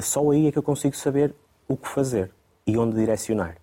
só 0.00 0.30
aí 0.30 0.46
é 0.46 0.52
que 0.52 0.58
eu 0.58 0.62
consigo 0.62 0.96
saber 0.96 1.34
o 1.68 1.76
que 1.76 1.88
fazer 1.88 2.30
e 2.66 2.76
onde 2.78 2.96
direcionar. 2.96 3.56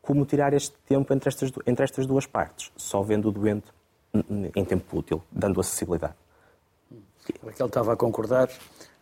Como 0.00 0.24
tirar 0.24 0.54
este 0.54 0.76
tempo 0.86 1.12
entre 1.12 1.28
estas, 1.28 1.50
entre 1.66 1.84
estas 1.84 2.06
duas 2.06 2.26
partes? 2.26 2.70
Só 2.76 3.02
vendo 3.02 3.28
o 3.28 3.32
doente 3.32 3.66
em 4.54 4.64
tempo 4.64 4.98
útil, 4.98 5.22
dando 5.30 5.60
acessibilidade. 5.60 6.14
Raquel 7.44 7.66
estava 7.66 7.92
a 7.92 7.96
concordar 7.96 8.48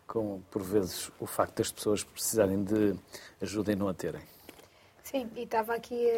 com, 0.07 0.41
por 0.51 0.63
vezes, 0.63 1.11
o 1.21 1.27
facto 1.27 1.59
das 1.59 1.71
pessoas 1.71 2.03
precisarem 2.03 2.65
de 2.65 2.95
ajuda 3.41 3.73
e 3.73 3.77
não 3.77 3.89
a 3.89 3.95
terem. 3.95 4.23
Sim, 5.03 5.29
e 5.37 5.43
estava 5.43 5.75
aqui. 5.75 6.09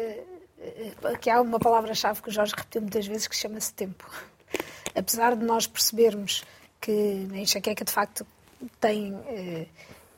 Aqui 1.03 1.29
há 1.29 1.41
uma 1.41 1.59
palavra-chave 1.59 2.21
que 2.21 2.29
o 2.29 2.31
Jorge 2.31 2.53
repetiu 2.55 2.81
muitas 2.81 3.05
vezes 3.05 3.27
que 3.27 3.35
chama-se 3.35 3.73
tempo. 3.73 4.09
Apesar 4.95 5.35
de 5.35 5.45
nós 5.45 5.67
percebermos 5.67 6.43
que 6.79 7.27
a 7.31 7.37
enxaqueca 7.37 7.83
de 7.83 7.91
facto 7.91 8.25
tem 8.79 9.13
eh, 9.27 9.67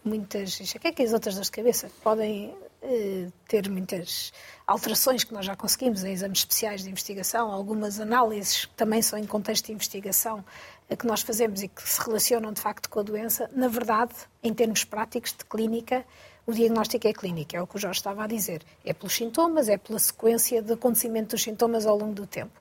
muitas 0.03 0.59
enxaquecas 0.59 1.07
as 1.07 1.13
outras 1.13 1.35
dores 1.35 1.47
de 1.47 1.51
cabeça 1.51 1.91
podem 2.03 2.55
eh, 2.81 3.27
ter 3.47 3.69
muitas 3.69 4.31
alterações 4.65 5.23
que 5.23 5.33
nós 5.33 5.45
já 5.45 5.55
conseguimos 5.55 6.03
em 6.03 6.13
exames 6.13 6.39
especiais 6.39 6.83
de 6.83 6.89
investigação, 6.89 7.51
algumas 7.51 7.99
análises 7.99 8.65
que 8.65 8.73
também 8.73 9.01
são 9.01 9.19
em 9.19 9.25
contexto 9.25 9.65
de 9.65 9.73
investigação 9.73 10.43
eh, 10.89 10.95
que 10.95 11.05
nós 11.05 11.21
fazemos 11.21 11.61
e 11.61 11.67
que 11.67 11.87
se 11.87 12.01
relacionam 12.01 12.53
de 12.53 12.61
facto 12.61 12.89
com 12.89 13.01
a 13.01 13.03
doença, 13.03 13.49
na 13.53 13.67
verdade, 13.67 14.13
em 14.41 14.53
termos 14.53 14.85
práticos 14.85 15.33
de 15.33 15.43
clínica, 15.43 16.05
o 16.45 16.53
diagnóstico 16.53 17.07
é 17.07 17.13
clínico, 17.13 17.55
é 17.55 17.61
o 17.61 17.67
que 17.67 17.75
o 17.75 17.79
Jorge 17.79 17.99
estava 17.99 18.23
a 18.23 18.27
dizer. 18.27 18.63
É 18.83 18.93
pelos 18.93 19.13
sintomas, 19.13 19.69
é 19.69 19.77
pela 19.77 19.99
sequência 19.99 20.61
de 20.61 20.73
acontecimento 20.73 21.31
dos 21.31 21.43
sintomas 21.43 21.85
ao 21.85 21.97
longo 21.97 22.13
do 22.13 22.25
tempo. 22.25 22.59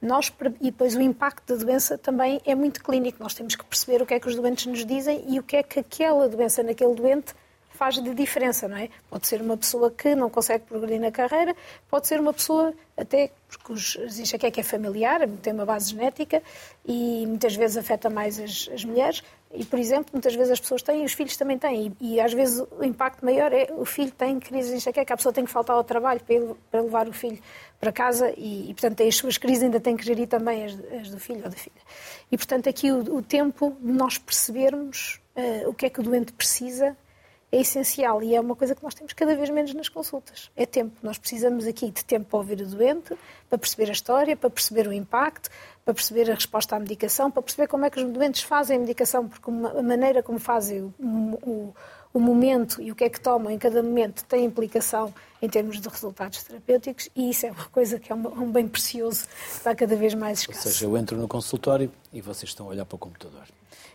Nós, 0.00 0.32
e 0.60 0.70
depois 0.70 0.96
o 0.96 1.00
impacto 1.00 1.54
da 1.54 1.62
doença 1.62 1.98
também 1.98 2.40
é 2.46 2.54
muito 2.54 2.82
clínico. 2.82 3.22
Nós 3.22 3.34
temos 3.34 3.54
que 3.54 3.64
perceber 3.64 4.02
o 4.02 4.06
que 4.06 4.14
é 4.14 4.20
que 4.20 4.28
os 4.28 4.34
doentes 4.34 4.66
nos 4.66 4.84
dizem 4.84 5.24
e 5.28 5.38
o 5.38 5.42
que 5.42 5.56
é 5.56 5.62
que 5.62 5.80
aquela 5.80 6.28
doença 6.28 6.62
naquele 6.62 6.94
doente 6.94 7.34
faz 7.80 7.94
de 7.94 8.14
diferença, 8.14 8.68
não 8.68 8.76
é? 8.76 8.90
Pode 9.08 9.26
ser 9.26 9.40
uma 9.40 9.56
pessoa 9.56 9.90
que 9.90 10.14
não 10.14 10.28
consegue 10.28 10.64
progredir 10.66 11.00
na 11.00 11.10
carreira, 11.10 11.56
pode 11.88 12.06
ser 12.06 12.20
uma 12.20 12.30
pessoa 12.34 12.74
até 12.94 13.30
porque 13.48 13.72
os, 13.72 13.96
enxaqueca 14.18 14.60
é 14.60 14.62
familiar, 14.62 15.26
tem 15.42 15.54
uma 15.54 15.64
base 15.64 15.92
genética 15.92 16.42
e 16.86 17.24
muitas 17.26 17.56
vezes 17.56 17.78
afeta 17.78 18.10
mais 18.10 18.38
as, 18.38 18.68
as 18.74 18.84
mulheres. 18.84 19.22
E, 19.54 19.64
por 19.64 19.78
exemplo, 19.78 20.10
muitas 20.12 20.34
vezes 20.34 20.52
as 20.52 20.60
pessoas 20.60 20.82
têm 20.82 21.02
e 21.02 21.04
os 21.06 21.14
filhos 21.14 21.34
também 21.38 21.58
têm. 21.58 21.96
E, 21.98 22.16
e, 22.16 22.20
às 22.20 22.34
vezes 22.34 22.62
o 22.78 22.84
impacto 22.84 23.24
maior 23.24 23.50
é 23.50 23.68
o 23.72 23.86
filho 23.86 24.12
tem 24.12 24.38
crise 24.38 24.68
de 24.68 24.76
enxaqueca, 24.76 25.14
a 25.14 25.16
pessoa 25.16 25.32
tem 25.32 25.46
que 25.46 25.50
faltar 25.50 25.74
ao 25.74 25.82
trabalho 25.82 26.20
para, 26.20 26.34
ele, 26.34 26.54
para 26.70 26.82
levar 26.82 27.08
o 27.08 27.14
filho 27.14 27.38
para 27.80 27.90
casa 27.90 28.32
e, 28.36 28.70
e, 28.70 28.74
portanto, 28.74 29.02
as 29.02 29.16
suas 29.16 29.38
crises, 29.38 29.62
ainda 29.64 29.80
tem 29.80 29.96
que 29.96 30.04
gerir 30.04 30.28
também 30.28 30.66
as, 30.66 30.78
as 31.00 31.10
do 31.10 31.18
filho 31.18 31.42
ou 31.42 31.50
da 31.50 31.56
filha. 31.56 31.80
E, 32.30 32.36
portanto, 32.36 32.68
aqui 32.68 32.92
o, 32.92 33.16
o 33.16 33.22
tempo 33.22 33.74
de 33.80 33.90
nós 33.90 34.18
percebermos 34.18 35.18
uh, 35.34 35.68
o 35.68 35.74
que 35.74 35.86
é 35.86 35.90
que 35.90 35.98
o 35.98 36.02
doente 36.02 36.32
precisa 36.32 36.94
é 37.52 37.60
essencial 37.60 38.22
e 38.22 38.34
é 38.34 38.40
uma 38.40 38.54
coisa 38.54 38.74
que 38.74 38.82
nós 38.82 38.94
temos 38.94 39.12
cada 39.12 39.34
vez 39.34 39.50
menos 39.50 39.74
nas 39.74 39.88
consultas. 39.88 40.50
É 40.54 40.64
tempo. 40.64 40.94
Nós 41.02 41.18
precisamos 41.18 41.66
aqui 41.66 41.90
de 41.90 42.04
tempo 42.04 42.26
para 42.26 42.38
ouvir 42.38 42.60
o 42.60 42.66
doente, 42.66 43.16
para 43.48 43.58
perceber 43.58 43.88
a 43.88 43.92
história, 43.92 44.36
para 44.36 44.50
perceber 44.50 44.86
o 44.86 44.92
impacto, 44.92 45.50
para 45.84 45.92
perceber 45.92 46.30
a 46.30 46.34
resposta 46.34 46.76
à 46.76 46.78
medicação, 46.78 47.30
para 47.30 47.42
perceber 47.42 47.66
como 47.66 47.84
é 47.84 47.90
que 47.90 47.98
os 47.98 48.08
doentes 48.08 48.42
fazem 48.42 48.76
a 48.76 48.80
medicação, 48.80 49.26
porque 49.26 49.50
a 49.50 49.82
maneira 49.82 50.22
como 50.22 50.38
fazem 50.38 50.82
o, 50.82 50.94
o, 51.42 51.74
o 52.12 52.20
momento 52.20 52.82
e 52.82 52.90
o 52.90 52.94
que 52.94 53.04
é 53.04 53.08
que 53.08 53.20
tomam 53.20 53.50
em 53.50 53.58
cada 53.58 53.82
momento 53.82 54.24
tem 54.24 54.44
implicação 54.44 55.12
em 55.40 55.48
termos 55.48 55.80
de 55.80 55.88
resultados 55.88 56.42
terapêuticos 56.42 57.08
e 57.14 57.30
isso 57.30 57.46
é 57.46 57.50
uma 57.50 57.64
coisa 57.66 57.98
que 57.98 58.12
é 58.12 58.14
um 58.14 58.50
bem 58.50 58.68
precioso, 58.68 59.26
está 59.50 59.74
cada 59.74 59.96
vez 59.96 60.14
mais 60.14 60.40
escasso. 60.40 60.68
Ou 60.68 60.72
seja, 60.72 60.84
eu 60.86 60.96
entro 60.96 61.16
no 61.16 61.28
consultório 61.28 61.90
e 62.12 62.20
vocês 62.20 62.50
estão 62.50 62.66
a 62.66 62.70
olhar 62.70 62.84
para 62.84 62.96
o 62.96 62.98
computador 62.98 63.44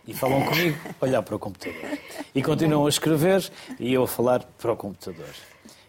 e 0.06 0.14
falam 0.14 0.44
comigo, 0.44 0.78
olhar 1.00 1.22
para 1.22 1.36
o 1.36 1.38
computador. 1.38 1.98
E 2.34 2.42
continuam 2.42 2.86
a 2.86 2.88
escrever 2.88 3.50
e 3.78 3.92
eu 3.92 4.04
a 4.04 4.08
falar 4.08 4.44
para 4.58 4.72
o 4.72 4.76
computador. 4.76 5.34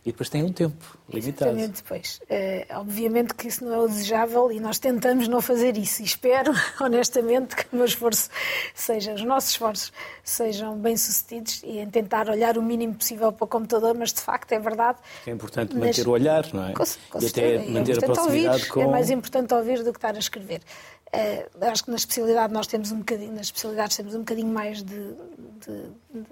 E 0.08 0.12
depois 0.14 0.30
tem 0.30 0.42
um 0.42 0.54
tempo 0.54 0.98
limitado. 1.10 1.52
Exatamente, 1.52 1.84
depois. 1.84 2.22
É, 2.30 2.66
obviamente 2.76 3.36
que 3.36 3.50
isso 3.50 3.66
não 3.66 3.74
é 3.74 3.78
o 3.80 3.88
desejável 3.90 4.50
e 4.54 4.58
nós 4.58 4.80
tentamos 4.80 5.28
não 5.28 5.42
fazer 5.42 5.76
isso. 5.76 6.02
E 6.02 6.06
espero, 6.06 6.54
honestamente, 6.80 7.58
que 7.58 7.66
o 7.74 7.76
meu 7.76 7.84
esforço 7.84 8.30
seja, 8.74 9.14
os 9.14 9.22
nossos 9.26 9.50
esforços 9.50 9.92
sejam 10.24 10.78
bem-sucedidos 10.78 11.62
e 11.62 11.80
em 11.80 11.90
tentar 11.90 12.30
olhar 12.30 12.58
o 12.58 12.64
mínimo 12.64 12.96
possível 12.96 13.34
para 13.34 13.44
o 13.44 13.48
computador, 13.50 13.98
mas 13.98 14.14
de 14.14 14.22
facto 14.22 14.50
é 14.54 14.60
verdade. 14.60 14.98
É 15.26 15.32
importante 15.32 15.76
manter 15.76 16.08
o 16.08 16.12
olhar, 16.12 16.54
não 16.54 16.70
é? 16.70 16.72
Com, 16.72 16.86
com 17.10 17.22
e 17.22 17.26
até 17.26 17.56
é 17.56 17.70
manter 17.70 17.96
é 17.96 17.98
a 17.98 18.02
proximidade 18.02 18.48
ouvir. 18.48 18.68
com. 18.70 18.82
É 18.82 18.88
mais 18.88 19.10
importante 19.10 19.54
ouvir 19.54 19.84
do 19.84 19.92
que 19.92 19.98
estar 19.98 20.16
a 20.16 20.20
escrever. 20.20 20.62
Uh, 21.08 21.66
acho 21.66 21.84
que 21.84 21.90
na 21.90 21.98
especialidade 21.98 22.54
nós 22.54 22.68
temos 22.68 22.94
um 22.94 23.00
bocadinho, 23.00 23.34
nas 23.34 23.48
especialidades 23.48 23.98
temos 23.98 24.16
um 24.16 24.20
bocadinho 24.20 24.54
mais 24.54 24.82
de, 24.82 24.96
de, 24.96 25.84
de, 26.14 26.26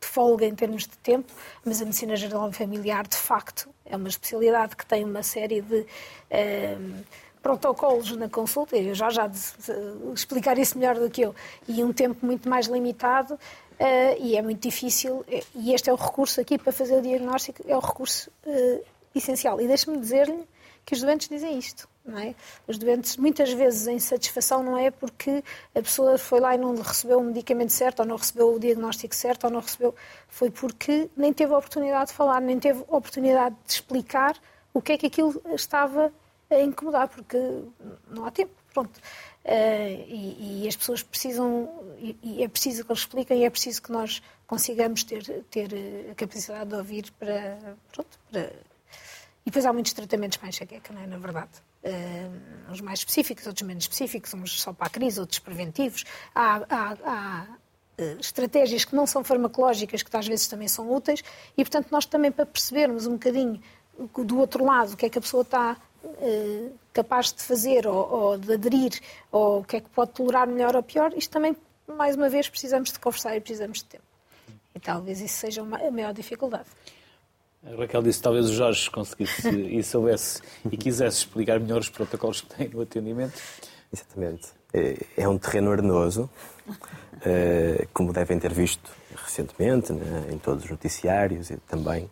de, 0.00 0.06
folga 0.06 0.46
em 0.46 0.54
termos 0.54 0.82
de 0.82 0.96
tempo, 0.98 1.32
mas 1.64 1.80
a 1.80 1.84
medicina 1.84 2.16
geral 2.16 2.48
e 2.48 2.52
familiar, 2.52 3.06
de 3.06 3.16
facto, 3.16 3.68
é 3.84 3.96
uma 3.96 4.08
especialidade 4.08 4.76
que 4.76 4.86
tem 4.86 5.04
uma 5.04 5.22
série 5.22 5.60
de 5.60 5.80
uh, 5.80 7.04
protocolos 7.42 8.14
na 8.16 8.28
consulta, 8.28 8.76
eu 8.76 8.94
já 8.94 9.10
já 9.10 9.26
de, 9.26 9.38
explicar 10.14 10.58
isso 10.58 10.78
melhor 10.78 10.96
do 10.96 11.10
que 11.10 11.22
eu, 11.22 11.34
e 11.68 11.82
um 11.84 11.92
tempo 11.92 12.24
muito 12.24 12.48
mais 12.48 12.66
limitado, 12.66 13.34
uh, 13.34 14.16
e 14.18 14.36
é 14.36 14.42
muito 14.42 14.60
difícil, 14.60 15.24
e 15.54 15.74
este 15.74 15.90
é 15.90 15.92
o 15.92 15.96
recurso 15.96 16.40
aqui 16.40 16.56
para 16.56 16.72
fazer 16.72 16.96
o 16.96 17.02
diagnóstico, 17.02 17.62
é 17.66 17.76
o 17.76 17.80
recurso 17.80 18.30
essencial. 19.14 19.60
E 19.60 19.66
deixe-me 19.66 19.98
dizer-lhe 19.98 20.44
que 20.84 20.94
os 20.94 21.02
doentes 21.02 21.28
dizem 21.28 21.58
isto 21.58 21.89
é? 22.18 22.34
Os 22.66 22.78
doentes, 22.78 23.16
muitas 23.16 23.52
vezes, 23.52 23.86
a 23.86 23.92
insatisfação 23.92 24.62
não 24.62 24.76
é 24.76 24.90
porque 24.90 25.44
a 25.74 25.82
pessoa 25.82 26.16
foi 26.18 26.40
lá 26.40 26.54
e 26.54 26.58
não 26.58 26.74
recebeu 26.74 27.18
o 27.18 27.22
medicamento 27.22 27.72
certo, 27.72 28.00
ou 28.00 28.06
não 28.06 28.16
recebeu 28.16 28.54
o 28.54 28.58
diagnóstico 28.58 29.14
certo, 29.14 29.44
ou 29.44 29.50
não 29.50 29.60
recebeu. 29.60 29.94
Foi 30.28 30.50
porque 30.50 31.10
nem 31.16 31.32
teve 31.32 31.52
a 31.52 31.58
oportunidade 31.58 32.10
de 32.10 32.16
falar, 32.16 32.40
nem 32.40 32.58
teve 32.58 32.84
a 32.88 32.96
oportunidade 32.96 33.54
de 33.66 33.72
explicar 33.72 34.36
o 34.72 34.80
que 34.80 34.92
é 34.92 34.98
que 34.98 35.06
aquilo 35.06 35.40
estava 35.54 36.12
a 36.50 36.60
incomodar, 36.60 37.08
porque 37.08 37.36
não 38.10 38.24
há 38.24 38.30
tempo. 38.30 38.52
Pronto. 38.72 38.96
Uh, 39.44 40.04
e, 40.06 40.62
e, 40.64 40.68
as 40.68 40.76
pessoas 40.76 41.02
precisam, 41.02 41.68
e, 41.98 42.16
e, 42.22 42.44
é 42.44 42.48
preciso 42.48 42.84
que 42.84 42.92
eles 42.92 43.00
expliquem, 43.00 43.40
e 43.40 43.44
é 43.44 43.50
preciso 43.50 43.82
que 43.82 43.90
nós 43.90 44.22
consigamos 44.46 45.02
ter, 45.02 45.24
ter 45.50 45.70
a 46.10 46.14
capacidade 46.14 46.70
de 46.70 46.76
ouvir 46.76 47.10
para. 47.18 47.76
Pronto, 47.92 48.18
para... 48.30 48.52
E 49.44 49.46
depois 49.46 49.66
há 49.66 49.72
muitos 49.72 49.92
tratamentos 49.92 50.38
a 50.42 50.48
enxaqueca, 50.48 50.92
não 50.92 51.02
é? 51.02 51.06
Na 51.06 51.18
verdade. 51.18 51.50
Uh, 51.82 52.70
uns 52.70 52.80
mais 52.82 52.98
específicos, 52.98 53.46
outros 53.46 53.66
menos 53.66 53.84
específicos, 53.84 54.34
uns 54.34 54.60
só 54.60 54.72
para 54.72 54.86
a 54.86 54.90
crise, 54.90 55.18
outros 55.18 55.38
preventivos. 55.38 56.04
Há, 56.34 56.62
há, 56.68 56.96
há 57.04 57.46
uh, 57.98 58.20
estratégias 58.20 58.84
que 58.84 58.94
não 58.94 59.06
são 59.06 59.24
farmacológicas, 59.24 60.02
que 60.02 60.14
às 60.14 60.26
vezes 60.26 60.46
também 60.46 60.68
são 60.68 60.92
úteis, 60.92 61.24
e 61.56 61.64
portanto 61.64 61.88
nós 61.90 62.04
também 62.04 62.30
para 62.30 62.44
percebermos 62.44 63.06
um 63.06 63.12
bocadinho 63.12 63.60
do 64.24 64.38
outro 64.38 64.64
lado 64.64 64.92
o 64.92 64.96
que 64.96 65.06
é 65.06 65.10
que 65.10 65.18
a 65.18 65.20
pessoa 65.20 65.42
está 65.42 65.76
uh, 66.04 66.72
capaz 66.92 67.32
de 67.32 67.42
fazer 67.42 67.86
ou, 67.86 68.10
ou, 68.10 68.38
de 68.38 68.54
aderir, 68.54 69.00
ou 69.30 69.60
o 69.60 69.64
que 69.64 69.76
é 69.76 69.80
que 69.80 69.88
pode 69.90 70.12
tolerar 70.12 70.46
melhor 70.46 70.74
ou 70.76 70.82
pior, 70.82 71.12
isto 71.16 71.30
também, 71.30 71.56
mais 71.86 72.16
uma 72.16 72.28
vez, 72.28 72.48
precisamos 72.48 72.92
de 72.92 72.98
conversar 72.98 73.36
e 73.36 73.40
precisamos 73.40 73.78
de 73.78 73.84
tempo. 73.84 74.04
E 74.74 74.80
talvez 74.80 75.20
isso 75.20 75.38
seja 75.38 75.62
a 75.62 75.90
maior 75.90 76.12
dificuldade. 76.12 76.68
A 77.64 77.76
Raquel 77.76 78.02
disse 78.02 78.18
que 78.18 78.24
talvez 78.24 78.48
o 78.48 78.54
Jorge 78.54 78.90
conseguisse 78.90 79.50
e 79.52 79.82
soubesse 79.82 80.40
e 80.70 80.76
quisesse 80.76 81.18
explicar 81.18 81.60
melhor 81.60 81.80
os 81.80 81.90
protocolos 81.90 82.40
que 82.40 82.54
tem 82.54 82.68
no 82.68 82.80
atendimento. 82.80 83.34
Exatamente. 83.92 84.48
É, 84.72 84.96
é 85.16 85.28
um 85.28 85.36
terreno 85.36 85.70
arenoso, 85.72 86.30
eh, 87.24 87.86
como 87.92 88.12
devem 88.12 88.38
ter 88.38 88.52
visto 88.52 88.90
recentemente 89.16 89.92
né, 89.92 90.28
em 90.30 90.38
todos 90.38 90.64
os 90.64 90.70
noticiários 90.70 91.50
e 91.50 91.56
também, 91.56 92.08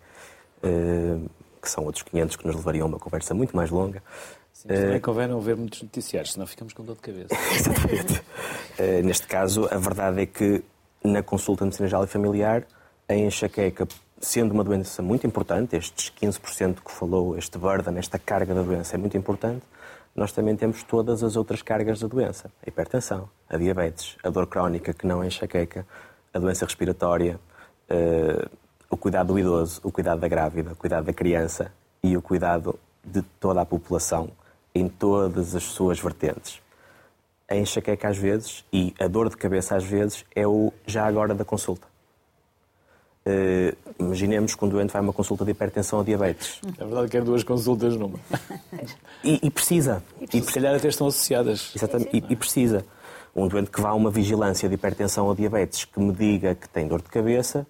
eh, 0.63 1.19
que 1.63 1.71
são 1.71 1.85
outros 1.85 2.03
500 2.03 2.37
que 2.37 2.47
nos 2.47 2.57
levariam 2.57 2.87
a 2.87 2.89
uma 2.89 2.99
conversa 2.99 3.33
muito 3.33 3.57
mais 3.57 3.71
longa. 3.71 4.03
Sim, 4.53 4.69
também 4.69 4.97
uh, 4.97 5.01
convém 5.01 5.29
não 5.29 5.41
ver 5.41 5.57
muitos 5.57 5.81
noticiários, 5.83 6.33
senão 6.33 6.47
ficamos 6.47 6.73
com 6.73 6.85
dor 6.85 6.97
de 6.97 7.03
cabeça. 7.03 7.29
Exatamente. 7.55 8.23
neste 9.05 9.27
caso, 9.29 9.69
a 9.71 9.79
verdade 9.79 10.23
é 10.23 10.27
que 10.27 10.65
na 11.05 11.23
consulta 11.23 11.61
de 11.61 11.67
medicina 11.67 11.89
geral 11.89 12.05
e 12.05 12.09
familiar, 12.09 12.67
a 13.09 13.15
enxaqueca 13.15 13.87
sendo 14.21 14.53
uma 14.53 14.65
doença 14.65 15.03
muito 15.03 15.27
importante, 15.27 15.77
estes 15.77 16.11
15% 16.11 16.79
que 16.85 16.91
falou, 16.91 17.37
este 17.37 17.57
burden, 17.59 17.99
esta 17.99 18.19
carga 18.19 18.55
da 18.55 18.63
doença 18.63 18.97
é 18.97 18.99
muito 18.99 19.17
importante, 19.17 19.63
nós 20.15 20.33
também 20.33 20.57
temos 20.57 20.83
todas 20.83 21.23
as 21.23 21.37
outras 21.37 21.63
cargas 21.63 22.01
da 22.01 22.09
doença. 22.09 22.51
A 22.65 22.69
hipertensão, 22.69 23.29
a 23.49 23.57
diabetes, 23.57 24.17
a 24.23 24.31
dor 24.31 24.47
crónica 24.47 24.93
que 24.93 25.07
não 25.07 25.23
é 25.23 25.29
enxaqueca, 25.29 25.87
a 26.35 26.39
doença 26.39 26.65
respiratória, 26.65 27.39
uh, 27.89 28.51
o 28.91 28.97
cuidado 28.97 29.33
do 29.33 29.39
idoso, 29.39 29.81
o 29.85 29.93
cuidado 29.93 30.21
da 30.21 30.29
grávida, 30.29 30.73
o 30.73 30.77
cuidado 30.77 31.05
da 31.05 31.13
criança 31.13 31.73
e 32.03 32.17
o 32.17 32.23
cuidado 32.23 32.79
de 33.05 33.23
toda 33.23 33.61
a 33.61 33.67
população 33.67 34.31
em 34.75 34.89
todas 34.89 35.55
as 35.55 35.63
suas 35.63 36.01
vertentes. 36.01 36.61
A 37.49 37.57
enxaqueca 37.57 38.09
às 38.09 38.19
vezes 38.19 38.65
e 38.73 38.93
a 38.99 39.07
dor 39.07 39.29
de 39.31 39.37
cabeça 39.37 39.77
às 39.77 39.85
vezes 39.85 40.25
é 40.35 40.47
o 40.47 40.73
já 40.87 41.07
agora 41.07 41.35
da 41.35 41.45
consulta 41.45 41.88
Uh, 43.27 43.77
imaginemos 43.99 44.55
que 44.55 44.65
um 44.65 44.69
doente 44.69 44.91
vai 44.91 45.01
a 45.01 45.03
uma 45.03 45.13
consulta 45.13 45.45
de 45.45 45.51
hipertensão 45.51 45.99
ou 45.99 46.05
diabetes. 46.05 46.61
É 46.79 46.85
verdade 46.85 47.07
que 47.07 47.13
quer 47.13 47.23
duas 47.23 47.43
consultas 47.43 47.97
numa. 47.97 48.19
E, 49.23 49.39
e 49.43 49.51
precisa. 49.51 50.03
E 50.33 50.41
se 50.41 50.53
calhar 50.53 50.75
até 50.75 50.89
estão 50.89 51.07
associadas. 51.07 51.73
Exatamente. 51.75 52.17
E, 52.17 52.33
e 52.33 52.37
precisa. 52.37 52.85
Um 53.35 53.47
doente 53.47 53.71
que 53.71 53.81
vá 53.81 53.91
a 53.91 53.95
uma 53.95 54.11
vigilância 54.11 54.69
de 54.69 54.77
hipertensão 54.77 55.27
ou 55.27 55.35
diabetes 55.35 55.85
que 55.85 56.01
me 56.01 56.13
diga 56.13 56.55
que 56.55 56.69
tem 56.69 56.87
dor 56.87 57.03
de 57.03 57.09
cabeça, 57.09 57.67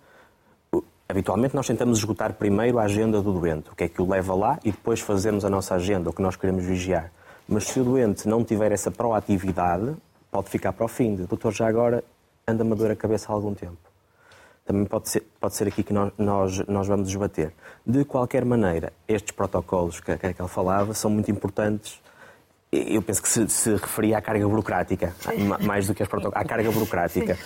habitualmente 1.09 1.57
nós 1.57 1.67
tentamos 1.67 1.99
esgotar 1.99 2.35
primeiro 2.35 2.79
a 2.79 2.85
agenda 2.85 3.21
do 3.21 3.33
doente, 3.33 3.71
o 3.71 3.75
que 3.75 3.85
é 3.85 3.89
que 3.89 4.01
o 4.01 4.09
leva 4.09 4.35
lá 4.35 4.59
e 4.65 4.71
depois 4.71 5.01
fazemos 5.01 5.45
a 5.45 5.51
nossa 5.51 5.75
agenda, 5.75 6.11
o 6.11 6.13
que 6.13 6.23
nós 6.23 6.37
queremos 6.37 6.65
vigiar. 6.65 7.11
Mas 7.49 7.65
se 7.65 7.81
o 7.81 7.85
doente 7.85 8.29
não 8.29 8.45
tiver 8.45 8.73
essa 8.73 8.91
proatividade, 8.91 9.97
pode 10.31 10.51
ficar 10.51 10.73
para 10.73 10.85
o 10.85 10.89
fim. 10.89 11.17
De, 11.17 11.25
Doutor, 11.25 11.53
já 11.53 11.67
agora 11.67 12.05
anda-me 12.47 12.73
a 12.73 12.75
dor 12.75 12.91
a 12.91 12.97
cabeça 12.97 13.33
há 13.33 13.35
algum 13.35 13.55
tempo. 13.55 13.88
Também 14.69 14.85
pode 14.85 15.09
ser, 15.09 15.23
pode 15.41 15.55
ser 15.55 15.67
aqui 15.67 15.83
que 15.83 15.95
nós, 15.95 16.13
nós, 16.19 16.59
nós 16.69 16.87
vamos 16.87 17.11
debater. 17.11 17.55
De 17.87 18.05
qualquer 18.05 18.45
maneira, 18.45 18.93
estes 19.09 19.33
protocolos 19.33 19.99
que, 19.99 20.15
que 20.15 20.27
ele 20.27 20.49
falava 20.49 20.93
são 20.93 21.11
muito 21.11 21.31
importantes 21.31 21.99
eu 22.71 23.01
penso 23.01 23.23
que 23.23 23.31
se, 23.31 23.49
se, 23.49 23.71
referia 23.71 24.19
à 24.19 24.21
carga 24.21 24.47
burocrática, 24.47 25.15
mais 25.63 25.87
do 25.87 25.95
que 25.95 26.03
aos 26.03 26.11
protocolos, 26.11 26.45
à 26.45 26.47
carga 26.47 26.71
burocrática. 26.71 27.39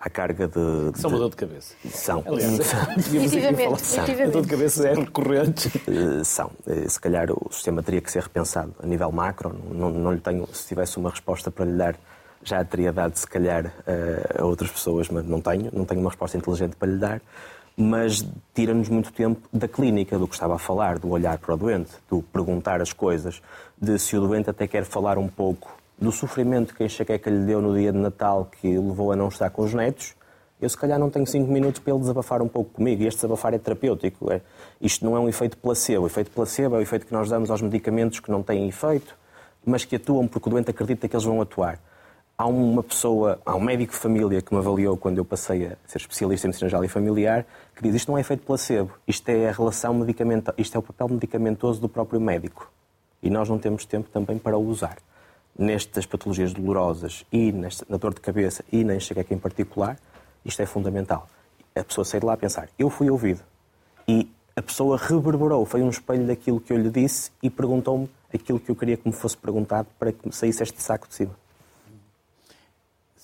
À 0.00 0.08
carga 0.08 0.48
de, 0.48 0.92
de. 0.92 0.98
São 0.98 1.10
uma 1.10 1.18
dor 1.18 1.28
de 1.28 1.36
cabeça. 1.36 1.74
São. 1.90 2.24
Aliás, 2.26 2.66
são. 2.66 2.80
A 4.24 4.26
dor 4.30 4.40
de 4.40 4.48
cabeça 4.48 4.88
é 4.88 4.94
recorrente. 4.94 5.70
Eh, 5.86 6.24
são. 6.24 6.50
Eh, 6.66 6.88
se 6.88 6.98
calhar 6.98 7.30
o 7.30 7.52
sistema 7.52 7.82
teria 7.82 8.00
que 8.00 8.10
ser 8.10 8.22
repensado 8.22 8.74
a 8.82 8.86
nível 8.86 9.12
macro. 9.12 9.54
Não, 9.70 9.90
não 9.90 10.12
lhe 10.12 10.20
tenho, 10.20 10.48
se 10.54 10.66
tivesse 10.66 10.96
uma 10.96 11.10
resposta 11.10 11.50
para 11.50 11.66
lhe 11.66 11.76
dar, 11.76 11.96
já 12.42 12.64
teria 12.64 12.92
dado, 12.92 13.16
se 13.16 13.26
calhar, 13.26 13.72
a 14.38 14.44
outras 14.44 14.70
pessoas, 14.70 15.08
mas 15.08 15.24
não 15.26 15.40
tenho. 15.40 15.70
Não 15.72 15.84
tenho 15.84 16.00
uma 16.00 16.10
resposta 16.10 16.36
inteligente 16.36 16.76
para 16.76 16.88
lhe 16.88 16.98
dar 16.98 17.20
mas 17.80 18.26
tira-nos 18.54 18.90
muito 18.90 19.10
tempo 19.10 19.48
da 19.50 19.66
clínica, 19.66 20.18
do 20.18 20.28
que 20.28 20.34
estava 20.34 20.56
a 20.56 20.58
falar, 20.58 20.98
do 20.98 21.08
olhar 21.08 21.38
para 21.38 21.54
o 21.54 21.56
doente, 21.56 21.90
do 22.10 22.20
perguntar 22.22 22.82
as 22.82 22.92
coisas, 22.92 23.40
de 23.80 23.98
se 23.98 24.16
o 24.16 24.20
doente 24.20 24.50
até 24.50 24.66
quer 24.66 24.84
falar 24.84 25.16
um 25.16 25.28
pouco 25.28 25.74
do 25.98 26.12
sofrimento 26.12 26.74
que 26.74 26.82
a 26.82 26.86
enxaqueca 26.86 27.30
lhe 27.30 27.44
deu 27.44 27.60
no 27.60 27.74
dia 27.74 27.90
de 27.92 27.98
Natal, 27.98 28.50
que 28.60 28.68
levou 28.68 29.12
a 29.12 29.16
não 29.16 29.28
estar 29.28 29.48
com 29.50 29.62
os 29.62 29.72
netos, 29.72 30.14
eu 30.60 30.68
se 30.68 30.76
calhar 30.76 30.98
não 30.98 31.08
tenho 31.08 31.26
cinco 31.26 31.50
minutos 31.50 31.80
para 31.80 31.92
ele 31.92 32.00
desabafar 32.00 32.42
um 32.42 32.48
pouco 32.48 32.70
comigo. 32.72 33.02
E 33.02 33.06
este 33.06 33.16
desabafar 33.18 33.54
é 33.54 33.58
terapêutico. 33.58 34.30
É, 34.30 34.42
isto 34.78 35.02
não 35.04 35.16
é 35.16 35.20
um 35.20 35.26
efeito 35.26 35.56
placebo. 35.56 36.04
O 36.04 36.06
efeito 36.06 36.30
placebo 36.30 36.76
é 36.76 36.78
o 36.78 36.82
efeito 36.82 37.06
que 37.06 37.12
nós 37.14 37.30
damos 37.30 37.50
aos 37.50 37.62
medicamentos 37.62 38.20
que 38.20 38.30
não 38.30 38.42
têm 38.42 38.68
efeito, 38.68 39.16
mas 39.64 39.86
que 39.86 39.96
atuam 39.96 40.28
porque 40.28 40.50
o 40.50 40.52
doente 40.52 40.70
acredita 40.70 41.08
que 41.08 41.16
eles 41.16 41.24
vão 41.24 41.40
atuar. 41.40 41.78
Há 42.40 42.46
uma 42.46 42.82
pessoa, 42.82 43.38
há 43.44 43.54
um 43.54 43.60
médico 43.60 43.92
de 43.92 43.98
família 43.98 44.40
que 44.40 44.50
me 44.54 44.60
avaliou 44.60 44.96
quando 44.96 45.18
eu 45.18 45.26
passei 45.26 45.66
a 45.66 45.76
ser 45.86 45.98
especialista 45.98 46.46
em 46.46 46.48
medicina 46.48 46.86
e 46.86 46.88
familiar, 46.88 47.46
que 47.76 47.82
diz 47.82 47.96
isto 47.96 48.10
não 48.10 48.16
é 48.16 48.22
efeito 48.22 48.46
placebo, 48.46 48.92
isto 49.06 49.28
é 49.28 49.50
a 49.50 49.52
relação 49.52 49.92
medicamentosa, 49.92 50.54
isto 50.56 50.74
é 50.74 50.78
o 50.78 50.82
papel 50.82 51.10
medicamentoso 51.10 51.82
do 51.82 51.86
próprio 51.86 52.18
médico. 52.18 52.72
E 53.22 53.28
nós 53.28 53.46
não 53.46 53.58
temos 53.58 53.84
tempo 53.84 54.08
também 54.08 54.38
para 54.38 54.56
o 54.56 54.66
usar. 54.66 54.96
Nestas 55.54 56.06
patologias 56.06 56.54
dolorosas 56.54 57.26
e 57.30 57.52
nesta, 57.52 57.84
na 57.90 57.98
dor 57.98 58.14
de 58.14 58.22
cabeça 58.22 58.64
e 58.72 58.84
na 58.84 58.94
enxaqueca 58.94 59.34
em 59.34 59.38
particular, 59.38 59.98
isto 60.42 60.62
é 60.62 60.64
fundamental. 60.64 61.28
A 61.76 61.84
pessoa 61.84 62.06
sair 62.06 62.20
de 62.20 62.26
lá 62.26 62.32
a 62.32 62.38
pensar, 62.38 62.70
eu 62.78 62.88
fui 62.88 63.10
ouvido. 63.10 63.42
E 64.08 64.32
a 64.56 64.62
pessoa 64.62 64.96
reverberou, 64.96 65.66
foi 65.66 65.82
um 65.82 65.90
espelho 65.90 66.26
daquilo 66.26 66.58
que 66.58 66.72
eu 66.72 66.78
lhe 66.78 66.88
disse 66.88 67.32
e 67.42 67.50
perguntou-me 67.50 68.08
aquilo 68.32 68.58
que 68.58 68.70
eu 68.70 68.76
queria 68.76 68.96
que 68.96 69.06
me 69.06 69.12
fosse 69.12 69.36
perguntado 69.36 69.88
para 69.98 70.10
que 70.10 70.26
me 70.26 70.32
saísse 70.32 70.62
este 70.62 70.82
saco 70.82 71.06
de 71.06 71.14
cima. 71.16 71.39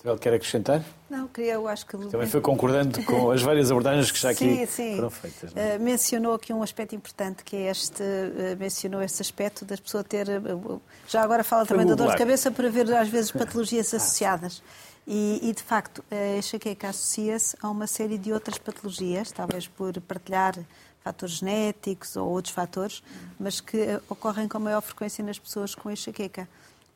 Isabel, 0.07 0.17
quer 0.17 0.33
acrescentar? 0.33 0.83
Não, 1.09 1.27
queria, 1.27 1.53
eu 1.53 1.67
acho 1.67 1.85
que... 1.85 1.97
Também 1.97 2.27
foi 2.27 2.39
concordando 2.39 3.03
com 3.03 3.29
as 3.29 3.41
várias 3.41 3.69
abordagens 3.69 4.09
que 4.09 4.17
já 4.17 4.29
aqui 4.29 4.37
sim, 4.37 4.65
sim. 4.65 4.95
foram 4.95 5.09
feitas. 5.09 5.51
Uh, 5.51 5.55
mencionou 5.81 6.33
aqui 6.33 6.53
um 6.53 6.63
aspecto 6.63 6.95
importante, 6.95 7.43
que 7.43 7.55
é 7.55 7.69
este, 7.69 8.01
uh, 8.01 8.57
mencionou 8.57 9.01
este 9.01 9.21
aspecto 9.21 9.65
das 9.65 9.79
pessoas 9.79 10.05
ter... 10.07 10.27
Uh, 10.29 10.81
já 11.07 11.21
agora 11.21 11.43
fala 11.43 11.65
foi 11.65 11.75
também 11.75 11.89
da 11.89 11.95
dor 11.95 12.11
de 12.11 12.17
cabeça 12.17 12.49
para 12.49 12.69
ver, 12.69 12.91
às 12.93 13.09
vezes, 13.09 13.31
patologias 13.31 13.93
associadas. 13.93 14.63
E, 15.05 15.39
e, 15.41 15.53
de 15.53 15.63
facto, 15.63 16.03
a 16.09 16.37
enxaqueca 16.37 16.89
associa-se 16.89 17.55
a 17.61 17.69
uma 17.69 17.87
série 17.87 18.17
de 18.17 18.31
outras 18.31 18.57
patologias, 18.57 19.31
talvez 19.31 19.67
por 19.67 19.99
partilhar 20.01 20.57
fatores 21.01 21.35
genéticos 21.35 22.17
ou 22.17 22.27
outros 22.29 22.53
fatores, 22.53 23.01
mas 23.39 23.61
que 23.61 23.99
ocorrem 24.09 24.47
com 24.47 24.59
maior 24.59 24.81
frequência 24.81 25.23
nas 25.23 25.39
pessoas 25.39 25.73
com 25.73 25.89
enxaqueca. 25.89 26.47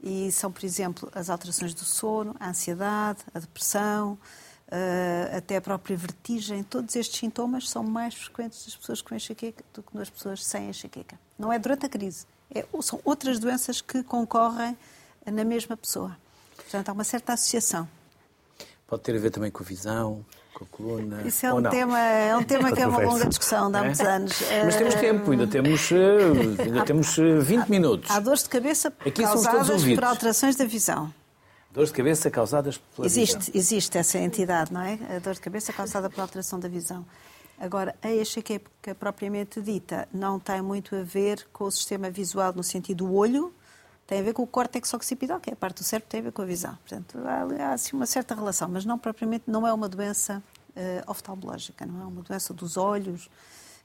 E 0.03 0.31
são, 0.31 0.51
por 0.51 0.65
exemplo, 0.65 1.09
as 1.13 1.29
alterações 1.29 1.73
do 1.73 1.85
sono, 1.85 2.35
a 2.39 2.49
ansiedade, 2.49 3.19
a 3.33 3.39
depressão, 3.39 4.17
uh, 4.67 5.37
até 5.37 5.57
a 5.57 5.61
própria 5.61 5.95
vertigem. 5.95 6.63
Todos 6.63 6.95
estes 6.95 7.19
sintomas 7.19 7.69
são 7.69 7.83
mais 7.83 8.15
frequentes 8.15 8.65
nas 8.65 8.75
pessoas 8.75 9.01
com 9.01 9.13
enxaqueca 9.13 9.63
do 9.73 9.83
que 9.83 9.95
nas 9.95 10.09
pessoas 10.09 10.43
sem 10.43 10.69
enxaqueca. 10.69 11.19
Não 11.37 11.53
é 11.53 11.59
durante 11.59 11.85
a 11.85 11.89
crise. 11.89 12.25
É, 12.53 12.65
são 12.81 12.99
outras 13.05 13.39
doenças 13.39 13.79
que 13.79 14.03
concorrem 14.03 14.77
na 15.25 15.43
mesma 15.43 15.77
pessoa. 15.77 16.17
Portanto, 16.55 16.89
há 16.89 16.93
uma 16.93 17.03
certa 17.03 17.33
associação. 17.33 17.87
Pode 18.87 19.03
ter 19.03 19.15
a 19.15 19.19
ver 19.19 19.29
também 19.29 19.51
com 19.51 19.63
a 19.63 19.65
visão, 19.65 20.25
com 20.53 20.63
a 20.63 20.67
coluna. 20.67 21.21
Isso 21.25 21.45
é 21.45 21.53
um, 21.53 21.63
tema, 21.63 21.99
é 21.99 22.35
um 22.35 22.43
tema 22.43 22.71
que 22.71 22.81
é 22.81 22.87
uma 22.87 22.99
longa 22.99 23.25
discussão 23.27 23.71
de 23.71 23.77
há 23.77 23.79
é? 23.79 23.83
muitos 23.83 24.01
anos. 24.01 24.43
Mas 24.65 24.75
temos 24.75 24.95
tempo, 24.95 25.31
ainda 25.31 25.47
temos, 25.47 25.91
eh, 25.91 26.63
ainda 26.63 26.85
temos 26.85 27.15
20 27.15 27.61
eh, 27.61 27.65
minutos. 27.69 28.11
Há 28.11 28.19
dores 28.19 28.43
de 28.43 28.49
cabeça 28.49 28.93
Aqui 29.05 29.23
causadas 29.23 29.83
por 29.83 30.03
alterações 30.03 30.55
da 30.55 30.65
visão. 30.65 31.13
Dores 31.71 31.89
de 31.89 31.95
cabeça 31.95 32.29
causadas 32.29 32.77
pela 32.77 33.07
existe, 33.07 33.37
visão. 33.37 33.51
Existe 33.55 33.97
essa 33.97 34.17
entidade, 34.17 34.73
não 34.73 34.81
é? 34.81 34.99
A 35.15 35.19
dor 35.19 35.33
de 35.33 35.39
cabeça 35.39 35.71
causada 35.71 36.09
por 36.09 36.19
alteração 36.19 36.59
da 36.59 36.67
visão. 36.67 37.05
Agora, 37.57 37.95
a 38.01 38.11
enxaqueca 38.11 38.95
propriamente 38.95 39.61
dita 39.61 40.07
não 40.11 40.39
tem 40.39 40.61
muito 40.61 40.95
a 40.95 41.03
ver 41.03 41.47
com 41.53 41.65
o 41.65 41.71
sistema 41.71 42.09
visual 42.09 42.51
no 42.53 42.63
sentido 42.63 43.05
do 43.05 43.13
olho, 43.13 43.53
tem 44.11 44.19
a 44.19 44.23
ver 44.23 44.33
com 44.33 44.43
o 44.43 44.47
córtex 44.47 44.93
occipital, 44.93 45.39
que 45.39 45.49
é 45.49 45.53
a 45.53 45.55
parte 45.55 45.77
do 45.77 45.85
cérebro 45.85 46.07
que 46.07 46.11
tem 46.11 46.19
a 46.19 46.23
ver 46.23 46.31
com 46.33 46.41
a 46.41 46.45
visão. 46.45 46.77
Portanto, 46.85 47.17
há, 47.25 47.63
há 47.63 47.73
assim, 47.73 47.95
uma 47.95 48.05
certa 48.05 48.35
relação, 48.35 48.67
mas 48.67 48.83
não 48.83 48.99
propriamente, 48.99 49.45
não 49.47 49.65
é 49.65 49.71
uma 49.71 49.87
doença 49.87 50.43
uh, 50.75 51.09
oftalmológica, 51.09 51.85
não 51.85 52.01
é 52.01 52.05
uma 52.05 52.21
doença 52.21 52.53
dos 52.53 52.75
olhos. 52.75 53.29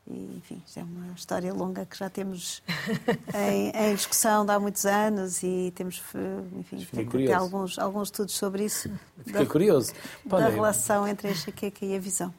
E, 0.05 0.37
enfim, 0.37 0.61
é 0.75 0.83
uma 0.83 1.13
história 1.15 1.55
longa 1.55 1.87
que 1.87 1.97
já 1.97 2.11
temos 2.11 2.61
em, 3.37 3.71
em, 3.71 3.95
discussão 3.95 4.45
há 4.51 4.59
muitos 4.59 4.85
anos 4.85 5.45
e 5.45 5.73
temos, 5.77 6.03
enfim, 6.59 6.85
tem, 7.07 7.33
alguns, 7.33 7.79
alguns 7.79 8.09
estudos 8.09 8.35
sobre 8.35 8.65
isso. 8.65 8.91
Fiquei 9.25 9.45
da, 9.45 9.47
curioso. 9.47 9.93
Da 10.25 10.49
relação 10.49 11.07
entre 11.07 11.29
a 11.29 11.31
enxaqueca 11.31 11.87
e 11.87 11.95
a 11.95 12.01
visão. 12.01 12.35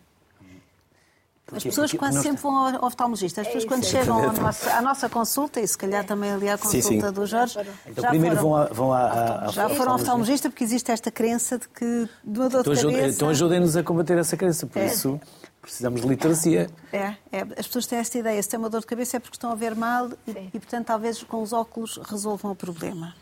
As 1.52 1.64
pessoas 1.64 1.94
quase 1.94 2.22
sempre 2.22 2.42
vão 2.42 2.58
ao 2.58 2.86
oftalmologista. 2.86 3.42
As 3.42 3.48
pessoas 3.48 3.64
é 3.64 3.68
quando 3.68 3.86
chegam 3.86 4.18
à 4.18 4.34
nossa, 4.34 4.74
à 4.74 4.82
nossa, 4.82 5.10
consulta, 5.10 5.62
e 5.62 5.68
se 5.68 5.78
calhar 5.78 6.06
também 6.06 6.32
ali 6.32 6.50
à 6.50 6.58
consulta 6.58 6.88
sim, 6.88 7.02
sim. 7.02 7.12
do 7.12 7.26
Jorge, 7.26 7.58
então, 7.86 8.02
já 8.04 8.10
primeiro 8.10 8.36
foram, 8.36 8.50
vão, 8.50 8.58
a, 8.58 8.66
vão 8.66 8.94
a, 8.94 9.46
a, 9.46 9.48
já 9.50 9.70
foram 9.70 9.92
ao 9.92 9.96
oftalmologista 9.96 10.50
porque 10.50 10.64
existe 10.64 10.92
esta 10.92 11.10
crença 11.10 11.58
de 11.58 11.70
que 11.70 12.10
do 12.24 12.50
dor 12.50 12.62
então, 12.62 12.74
de 12.74 12.82
cabeça... 12.82 13.16
Então 13.16 13.30
ajudem-nos 13.30 13.78
a 13.78 13.84
combater 13.84 14.18
essa 14.18 14.36
crença, 14.36 14.68
por 14.68 14.82
é. 14.82 14.88
isso 14.88 15.20
precisamos 15.62 16.02
de 16.02 16.08
literacia. 16.08 16.70
É, 16.92 17.16
é, 17.32 17.42
as 17.58 17.68
pessoas 17.68 17.86
têm 17.86 18.00
esta 18.00 18.18
ideia, 18.18 18.42
se 18.42 18.50
tem 18.50 18.60
uma 18.60 18.70
dor 18.70 18.82
de 18.82 18.88
cabeça 18.88 19.18
é 19.18 19.20
porque 19.20 19.36
estão 19.36 19.52
a 19.52 19.56
ver 19.56 19.76
mal 19.76 20.10
e, 20.26 20.32
e, 20.54 20.60
portanto, 20.60 20.88
talvez 20.88 21.24
com 21.24 21.42
os 21.42 21.54
óculos 21.54 22.00
resolvam 22.10 22.52
o 22.52 22.56
problema. 22.56 23.14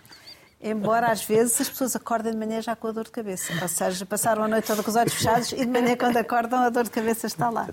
Embora 0.62 1.12
às 1.12 1.24
vezes 1.24 1.62
as 1.62 1.70
pessoas 1.70 1.96
acordem 1.96 2.32
de 2.32 2.38
manhã 2.38 2.62
já 2.62 2.76
com 2.76 2.88
a 2.88 2.92
dor 2.92 3.04
de 3.04 3.12
cabeça. 3.12 3.54
Ou 3.62 3.68
seja, 3.68 4.06
passaram 4.06 4.44
a 4.44 4.48
noite 4.48 4.66
toda 4.66 4.82
com 4.82 4.90
os 4.90 4.96
olhos 4.96 5.14
fechados 5.14 5.52
e 5.52 5.58
de 5.58 5.68
manhã 5.68 5.96
quando 5.96 6.18
acordam 6.18 6.60
a 6.60 6.70
dor 6.70 6.86
de 6.86 6.90
cabeça 6.90 7.28
está 7.28 7.50
lá. 7.50 7.68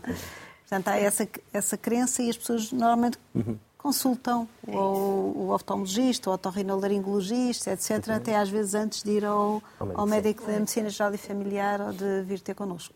Portanto, 0.73 0.89
há 0.89 0.97
essa, 0.99 1.29
essa 1.53 1.77
crença 1.77 2.23
e 2.23 2.31
as 2.31 2.37
pessoas 2.39 2.73
normalmente 2.73 3.19
uhum. 3.35 3.59
consultam 3.77 4.49
o, 4.67 4.79
o 4.79 5.51
oftalmologista, 5.51 6.31
o 6.31 6.33
otorrinolaringologista, 6.33 7.73
etc., 7.73 8.09
uhum. 8.09 8.15
até 8.15 8.37
às 8.37 8.49
vezes 8.49 8.75
antes 8.75 9.03
de 9.03 9.11
ir 9.11 9.25
ao, 9.27 9.63
ao 9.79 10.07
médico 10.07 10.47
da 10.47 10.53
medicina 10.53 10.89
geral 10.89 11.13
e 11.13 11.19
familiar 11.19 11.79
ou 11.83 11.93
de 11.93 12.23
vir 12.23 12.41
ter 12.41 12.55
connosco. 12.55 12.95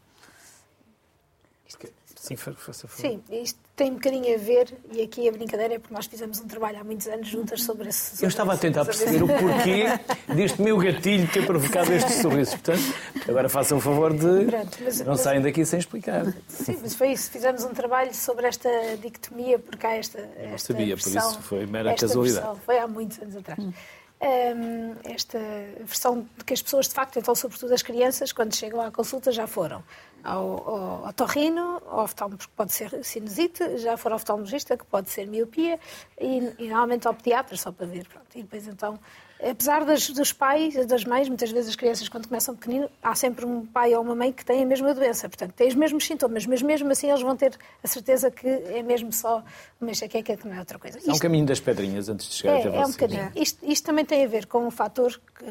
Sim, 2.16 2.36
faça 2.36 2.88
favor. 2.88 2.96
Sim, 2.96 3.22
isto 3.30 3.65
tem 3.76 3.90
um 3.90 3.94
bocadinho 3.94 4.34
a 4.34 4.38
ver, 4.38 4.72
e 4.90 5.02
aqui 5.02 5.28
a 5.28 5.32
brincadeira 5.32 5.74
é 5.74 5.78
porque 5.78 5.92
nós 5.92 6.06
fizemos 6.06 6.40
um 6.40 6.48
trabalho 6.48 6.80
há 6.80 6.84
muitos 6.84 7.06
anos 7.08 7.28
juntas 7.28 7.62
sobre 7.62 7.90
esse. 7.90 8.12
Sobre 8.12 8.24
Eu 8.24 8.28
estava 8.28 8.54
a 8.54 8.56
tentar 8.56 8.86
perceber 8.86 9.22
o 9.22 9.28
porquê 9.28 9.84
deste 10.34 10.62
meu 10.62 10.78
gatilho 10.78 11.30
ter 11.30 11.44
provocado 11.46 11.92
estes 11.92 12.22
sorrisos. 12.22 12.54
Portanto, 12.54 12.82
agora 13.28 13.50
façam 13.50 13.76
o 13.76 13.80
favor 13.80 14.14
de 14.14 14.46
Pronto, 14.46 14.78
mas, 14.82 15.00
não 15.00 15.08
mas, 15.08 15.20
saem 15.20 15.42
daqui 15.42 15.62
sem 15.66 15.78
explicar. 15.78 16.24
Sim, 16.48 16.78
mas 16.80 16.94
foi 16.94 17.12
isso. 17.12 17.30
Fizemos 17.30 17.64
um 17.64 17.74
trabalho 17.74 18.14
sobre 18.14 18.46
esta 18.46 18.70
dicotomia, 19.02 19.58
porque 19.58 19.86
há 19.86 19.96
esta. 19.96 20.20
esta 20.20 20.48
não 20.48 20.58
sabia, 20.58 20.96
versão, 20.96 21.12
por 21.12 21.30
isso 21.30 21.42
foi 21.42 21.66
mera 21.66 21.94
casualidade. 21.94 22.46
Versão, 22.46 22.62
foi 22.64 22.78
há 22.78 22.88
muitos 22.88 23.20
anos 23.20 23.36
atrás. 23.36 23.62
Hum. 23.62 23.72
Um, 24.18 24.94
esta 25.04 25.38
versão 25.80 26.26
de 26.38 26.44
que 26.46 26.54
as 26.54 26.62
pessoas, 26.62 26.88
de 26.88 26.94
facto, 26.94 27.18
então, 27.18 27.34
sobretudo 27.34 27.74
as 27.74 27.82
crianças, 27.82 28.32
quando 28.32 28.54
chegam 28.54 28.80
à 28.80 28.90
consulta, 28.90 29.30
já 29.30 29.46
foram 29.46 29.84
ao, 30.26 31.06
ao, 31.06 31.12
torrino, 31.12 31.80
ao 31.86 32.04
oftalmo, 32.04 32.36
porque 32.36 32.52
pode 32.56 32.72
ser 32.72 33.04
sinusite, 33.04 33.78
já 33.78 33.96
for 33.96 34.12
oftalmologista, 34.12 34.76
que 34.76 34.84
pode 34.84 35.10
ser 35.10 35.26
miopia, 35.26 35.78
e, 36.20 36.52
e 36.58 36.68
normalmente 36.68 37.06
ao 37.06 37.14
pediatra, 37.14 37.56
só 37.56 37.70
para 37.70 37.86
ver. 37.86 38.06
Pronto. 38.08 38.26
E 38.34 38.42
depois 38.42 38.66
então 38.66 38.98
apesar 39.42 39.84
das, 39.84 40.08
dos 40.10 40.32
pais, 40.32 40.86
das 40.86 41.04
mães, 41.04 41.28
muitas 41.28 41.50
vezes 41.50 41.70
as 41.70 41.76
crianças 41.76 42.08
quando 42.08 42.28
começam 42.28 42.54
pequenino, 42.54 42.88
há 43.02 43.14
sempre 43.14 43.44
um 43.44 43.66
pai 43.66 43.94
ou 43.94 44.02
uma 44.02 44.14
mãe 44.14 44.32
que 44.32 44.44
têm 44.44 44.62
a 44.62 44.66
mesma 44.66 44.94
doença, 44.94 45.28
portanto 45.28 45.52
têm 45.52 45.68
os 45.68 45.74
mesmos 45.74 46.06
sintomas, 46.06 46.46
mas 46.46 46.62
mesmo 46.62 46.90
assim 46.90 47.08
eles 47.08 47.22
vão 47.22 47.36
ter 47.36 47.56
a 47.82 47.86
certeza 47.86 48.30
que 48.30 48.48
é 48.48 48.82
mesmo 48.82 49.12
só 49.12 49.42
uma 49.80 49.90
enxaqueca 49.90 50.36
que 50.36 50.46
não 50.48 50.54
é 50.54 50.58
outra 50.58 50.78
coisa. 50.78 50.98
É 51.06 51.12
um 51.12 51.18
caminho 51.18 51.46
das 51.46 51.60
pedrinhas 51.60 52.08
antes 52.08 52.28
de 52.28 52.34
chegar 52.34 52.54
é, 52.54 52.60
até 52.60 52.70
vocês. 52.70 52.82
É 52.82 52.86
um 52.86 52.90
bocadinho. 52.90 53.32
É. 53.34 53.40
Isto, 53.40 53.58
isto, 53.62 53.84
também 53.84 54.04
tem 54.04 54.24
a 54.24 54.28
ver 54.28 54.46
com 54.46 54.66
um 54.66 54.70
fator 54.70 55.20
que 55.38 55.44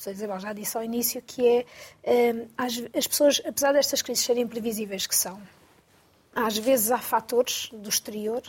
uh, 0.00 0.10
professor 0.10 0.12
Isabel 0.12 0.40
já 0.40 0.52
disse 0.52 0.76
ao 0.76 0.82
início, 0.82 1.22
que 1.22 1.46
é 1.46 1.66
as, 2.56 2.82
as 2.96 3.06
pessoas, 3.06 3.42
apesar 3.44 3.72
destas 3.72 4.02
crises 4.02 4.24
serem 4.24 4.46
previsíveis 4.46 5.06
que 5.06 5.14
são, 5.14 5.40
às 6.34 6.56
vezes 6.56 6.90
há 6.90 6.98
fatores 6.98 7.68
do 7.72 7.88
exterior 7.88 8.42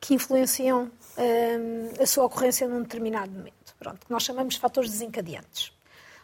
que 0.00 0.14
influenciam 0.14 0.84
uh, 0.84 2.02
a 2.02 2.06
sua 2.06 2.24
ocorrência 2.24 2.68
num 2.68 2.82
determinado 2.82 3.32
momento. 3.32 3.74
Pronto, 3.78 4.06
que 4.06 4.12
nós 4.12 4.22
chamamos 4.22 4.54
de 4.54 4.60
fatores 4.60 4.90
desencadeantes. 4.90 5.72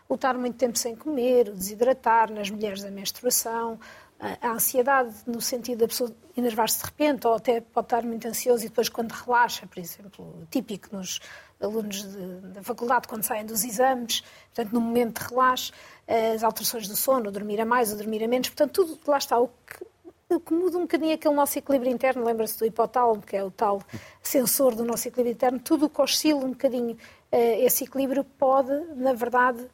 O 0.09 0.17
estar 0.17 0.37
muito 0.37 0.57
tempo 0.57 0.77
sem 0.77 0.95
comer, 0.97 1.49
o 1.49 1.55
desidratar, 1.55 2.31
nas 2.31 2.51
mulheres 2.51 2.83
da 2.83 2.91
menstruação, 2.91 3.79
a 4.21 4.53
ansiedade 4.53 5.15
no 5.27 5.41
sentido 5.41 5.79
da 5.79 5.89
pessoa 5.89 6.15
enervar-se 6.37 6.79
de 6.79 6.85
repente, 6.85 7.27
ou 7.27 7.35
até 7.35 7.61
pode 7.61 7.87
estar 7.87 8.03
muito 8.03 8.29
ansioso 8.29 8.65
e 8.65 8.69
depois 8.69 8.89
quando 8.89 9.13
relaxa, 9.13 9.67
por 9.67 9.79
exemplo, 9.79 10.47
típico 10.51 10.95
nos 10.95 11.21
alunos 11.61 12.03
de, 12.03 12.37
da 12.53 12.63
faculdade 12.63 13.09
quando 13.09 13.23
saem 13.23 13.47
dos 13.47 13.65
exames, 13.65 14.23
portanto, 14.55 14.73
no 14.75 14.81
momento 14.81 15.21
de 15.21 15.29
relaxe, 15.29 15.73
as 16.35 16.45
alterações 16.45 16.87
do 16.87 16.97
sono, 16.97 17.31
dormir 17.31 17.61
a 17.61 17.65
mais 17.65 17.93
ou 17.93 17.97
dormir 17.97 18.23
a 18.23 18.29
menos, 18.29 18.49
portanto, 18.49 18.73
tudo 18.73 18.99
lá 19.07 19.19
está. 19.19 19.39
O 19.39 19.49
que 19.49 19.91
o 20.35 20.39
que 20.39 20.55
muda 20.55 20.79
um 20.79 20.83
bocadinho 20.83 21.13
aquele 21.13 21.35
nosso 21.35 21.59
equilíbrio 21.59 21.93
interno, 21.93 22.25
lembra-se 22.25 22.57
do 22.57 22.65
hipotálamo, 22.65 23.21
que 23.21 23.37
é 23.37 23.43
o 23.43 23.51
tal 23.51 23.83
sensor 24.23 24.77
do 24.77 24.85
nosso 24.85 25.09
equilíbrio 25.09 25.33
interno, 25.33 25.59
tudo 25.59 25.87
o 25.87 25.91
que 25.91 26.01
oscila 26.01 26.45
um 26.45 26.51
bocadinho 26.51 26.97
eh, 27.33 27.65
esse 27.65 27.85
equilíbrio 27.85 28.23
pode, 28.23 28.73
na 28.95 29.13
verdade, 29.13 29.67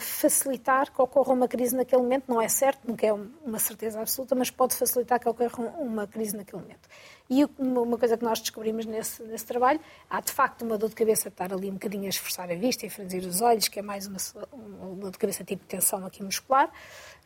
facilitar 0.00 0.92
que 0.92 1.00
ocorra 1.00 1.32
uma 1.32 1.46
crise 1.46 1.76
naquele 1.76 2.02
momento. 2.02 2.24
Não 2.26 2.40
é 2.40 2.48
certo, 2.48 2.80
nunca 2.86 3.06
é 3.06 3.12
uma 3.12 3.58
certeza 3.58 4.00
absoluta, 4.00 4.34
mas 4.34 4.50
pode 4.50 4.74
facilitar 4.74 5.20
que 5.20 5.28
ocorra 5.28 5.70
uma 5.78 6.06
crise 6.06 6.36
naquele 6.36 6.62
momento. 6.62 6.88
E 7.30 7.44
uma 7.58 7.98
coisa 7.98 8.16
que 8.16 8.24
nós 8.24 8.40
descobrimos 8.40 8.86
nesse, 8.86 9.22
nesse 9.22 9.46
trabalho, 9.46 9.80
há 10.08 10.20
de 10.20 10.32
facto 10.32 10.62
uma 10.62 10.78
dor 10.78 10.88
de 10.88 10.94
cabeça 10.94 11.28
estar 11.28 11.52
ali 11.52 11.68
um 11.70 11.74
bocadinho 11.74 12.06
a 12.06 12.08
esforçar 12.08 12.50
a 12.50 12.54
vista 12.54 12.86
e 12.86 12.90
franzir 12.90 13.24
os 13.24 13.40
olhos, 13.40 13.68
que 13.68 13.78
é 13.78 13.82
mais 13.82 14.06
uma, 14.06 14.18
uma 14.52 14.96
dor 14.96 15.10
de 15.10 15.18
cabeça 15.18 15.44
tipo 15.44 15.64
tensão 15.66 16.04
aqui 16.06 16.22
muscular, 16.22 16.72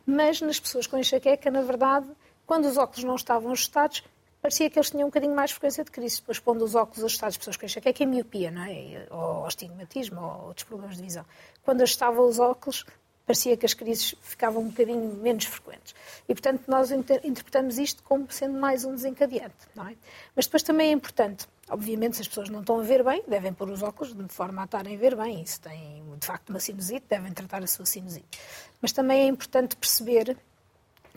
mas 0.04 0.40
nas 0.40 0.58
pessoas 0.58 0.86
com 0.86 0.98
enxaqueca, 0.98 1.50
na 1.50 1.62
verdade, 1.62 2.06
quando 2.46 2.66
os 2.66 2.76
óculos 2.76 3.04
não 3.04 3.14
estavam 3.14 3.52
ajustados, 3.52 4.02
parecia 4.42 4.68
que 4.68 4.76
eles 4.76 4.90
tinham 4.90 5.04
um 5.04 5.10
bocadinho 5.10 5.34
mais 5.34 5.52
frequência 5.52 5.84
de 5.84 5.90
crise. 5.90 6.16
Depois, 6.16 6.40
pondo 6.40 6.64
os 6.64 6.74
óculos 6.74 7.04
ajustados, 7.04 7.36
pessoas 7.36 7.56
com 7.56 7.64
enxaqueca, 7.64 8.02
é 8.02 8.06
miopia, 8.06 8.50
não 8.50 8.64
é? 8.64 9.06
Ou 9.08 9.46
astigmatismo, 9.46 10.20
ou 10.20 10.48
outros 10.48 10.66
problemas 10.66 10.96
de 10.96 11.02
visão. 11.04 11.24
Quando 11.64 11.82
ajustavam 11.82 12.28
os 12.28 12.38
óculos, 12.38 12.84
parecia 13.26 13.56
que 13.56 13.64
as 13.64 13.74
crises 13.74 14.14
ficavam 14.22 14.62
um 14.62 14.68
bocadinho 14.68 15.14
menos 15.14 15.44
frequentes. 15.44 15.94
E, 16.28 16.34
portanto, 16.34 16.64
nós 16.68 16.90
interpretamos 16.90 17.78
isto 17.78 18.02
como 18.02 18.30
sendo 18.30 18.58
mais 18.58 18.84
um 18.84 18.94
desencadeante, 18.94 19.54
é? 19.76 19.96
Mas 20.34 20.46
depois 20.46 20.62
também 20.62 20.88
é 20.88 20.92
importante, 20.92 21.46
obviamente, 21.68 22.16
se 22.16 22.22
as 22.22 22.28
pessoas 22.28 22.48
não 22.48 22.60
estão 22.60 22.80
a 22.80 22.82
ver 22.82 23.02
bem, 23.04 23.22
devem 23.26 23.52
pôr 23.52 23.70
os 23.70 23.82
óculos 23.82 24.12
de 24.12 24.28
forma 24.28 24.62
a 24.62 24.64
estarem 24.64 24.96
a 24.96 24.98
ver 24.98 25.16
bem. 25.16 25.42
E 25.42 25.46
se 25.46 25.60
têm, 25.60 26.02
de 26.18 26.26
facto, 26.26 26.50
uma 26.50 26.60
sinusite, 26.60 27.06
devem 27.08 27.32
tratar 27.32 27.62
a 27.62 27.66
sua 27.66 27.86
sinusite. 27.86 28.38
Mas 28.80 28.92
também 28.92 29.22
é 29.22 29.26
importante 29.26 29.76
perceber 29.76 30.36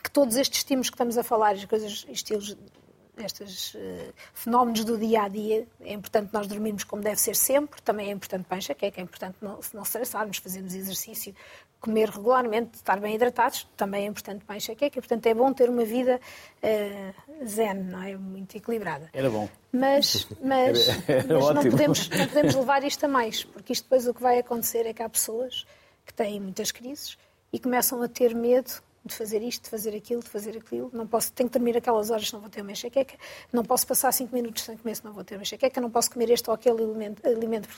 que 0.02 0.12
todos 0.12 0.38
estes 0.38 0.60
estímulos 0.60 0.90
que 0.90 0.96
estamos 0.96 1.18
a 1.18 1.24
falar, 1.24 1.56
as 1.56 1.66
coisas, 1.66 2.06
estilos, 2.08 2.56
estes 3.18 3.74
uh, 3.74 4.14
fenómenos 4.34 4.84
do 4.84 4.98
dia 4.98 5.24
a 5.24 5.28
dia, 5.28 5.68
é 5.82 5.94
importante 5.94 6.30
nós 6.34 6.48
dormirmos 6.48 6.84
como 6.84 7.02
deve 7.02 7.20
ser 7.20 7.36
sempre, 7.36 7.82
também 7.82 8.10
é 8.10 8.12
importante 8.12 8.46
para 8.46 8.58
a 8.58 8.60
enxaqueca, 8.60 9.00
é 9.00 9.04
importante 9.04 9.36
não, 9.42 9.60
não 9.74 9.84
estressarmos, 9.84 10.38
fazermos 10.38 10.74
exercício, 10.74 11.36
comer 11.80 12.10
regularmente, 12.10 12.76
estar 12.76 13.00
bem 13.00 13.16
hidratados, 13.16 13.68
também 13.78 14.06
é 14.06 14.08
importante 14.08 14.44
para 14.44 14.58
enxaqueca, 14.58 15.00
portanto 15.00 15.26
é 15.28 15.34
bom 15.34 15.54
ter 15.54 15.70
uma 15.70 15.86
vida 15.86 16.20
uh, 16.64 17.46
zen, 17.46 17.76
não 17.76 18.02
é? 18.02 18.18
Muito 18.18 18.58
equilibrada. 18.58 19.10
Era 19.14 19.30
bom. 19.30 19.48
Mas, 19.72 20.28
mas, 20.42 20.90
era 21.08 21.40
mas 21.40 21.56
não, 21.56 21.72
podemos, 21.72 22.10
não 22.10 22.28
podemos 22.28 22.56
levar 22.56 22.84
isto 22.84 23.06
a 23.06 23.08
mais, 23.08 23.44
porque 23.44 23.74
isto 23.74 23.84
depois 23.84 24.08
o 24.08 24.14
que 24.14 24.22
vai 24.22 24.40
acontecer 24.40 24.86
é 24.86 24.94
que 24.94 25.04
há 25.04 25.10
pessoas 25.10 25.66
que 26.06 26.14
têm 26.14 26.40
muitas 26.40 26.72
crises 26.72 27.18
e 27.54 27.60
começam 27.60 28.02
a 28.02 28.08
ter 28.08 28.34
medo 28.34 28.82
de 29.06 29.14
fazer 29.14 29.42
isto, 29.44 29.64
de 29.64 29.70
fazer 29.70 29.96
aquilo, 29.96 30.22
de 30.22 30.30
fazer 30.30 30.58
aquilo. 30.58 30.90
Não 30.92 31.06
posso, 31.06 31.32
tenho 31.32 31.48
que 31.48 31.58
dormir 31.58 31.78
aquelas 31.78 32.10
horas, 32.10 32.32
não 32.32 32.40
vou 32.40 32.50
ter 32.50 32.62
uma 32.62 32.72
enxaqueca. 32.72 33.16
Não 33.54 33.64
posso 33.64 33.86
passar 33.86 34.12
cinco 34.12 34.34
minutos 34.34 34.64
sem 34.64 34.76
comer, 34.76 34.98
não 35.04 35.14
vou 35.14 35.24
ter 35.24 35.36
uma 35.36 35.44
enxaqueca. 35.44 35.80
Não 35.80 35.92
posso 35.92 36.12
comer 36.12 36.32
este 36.32 36.50
ou 36.50 36.56
aquele 36.56 36.84
alimento. 36.84 37.26
alimento. 37.26 37.70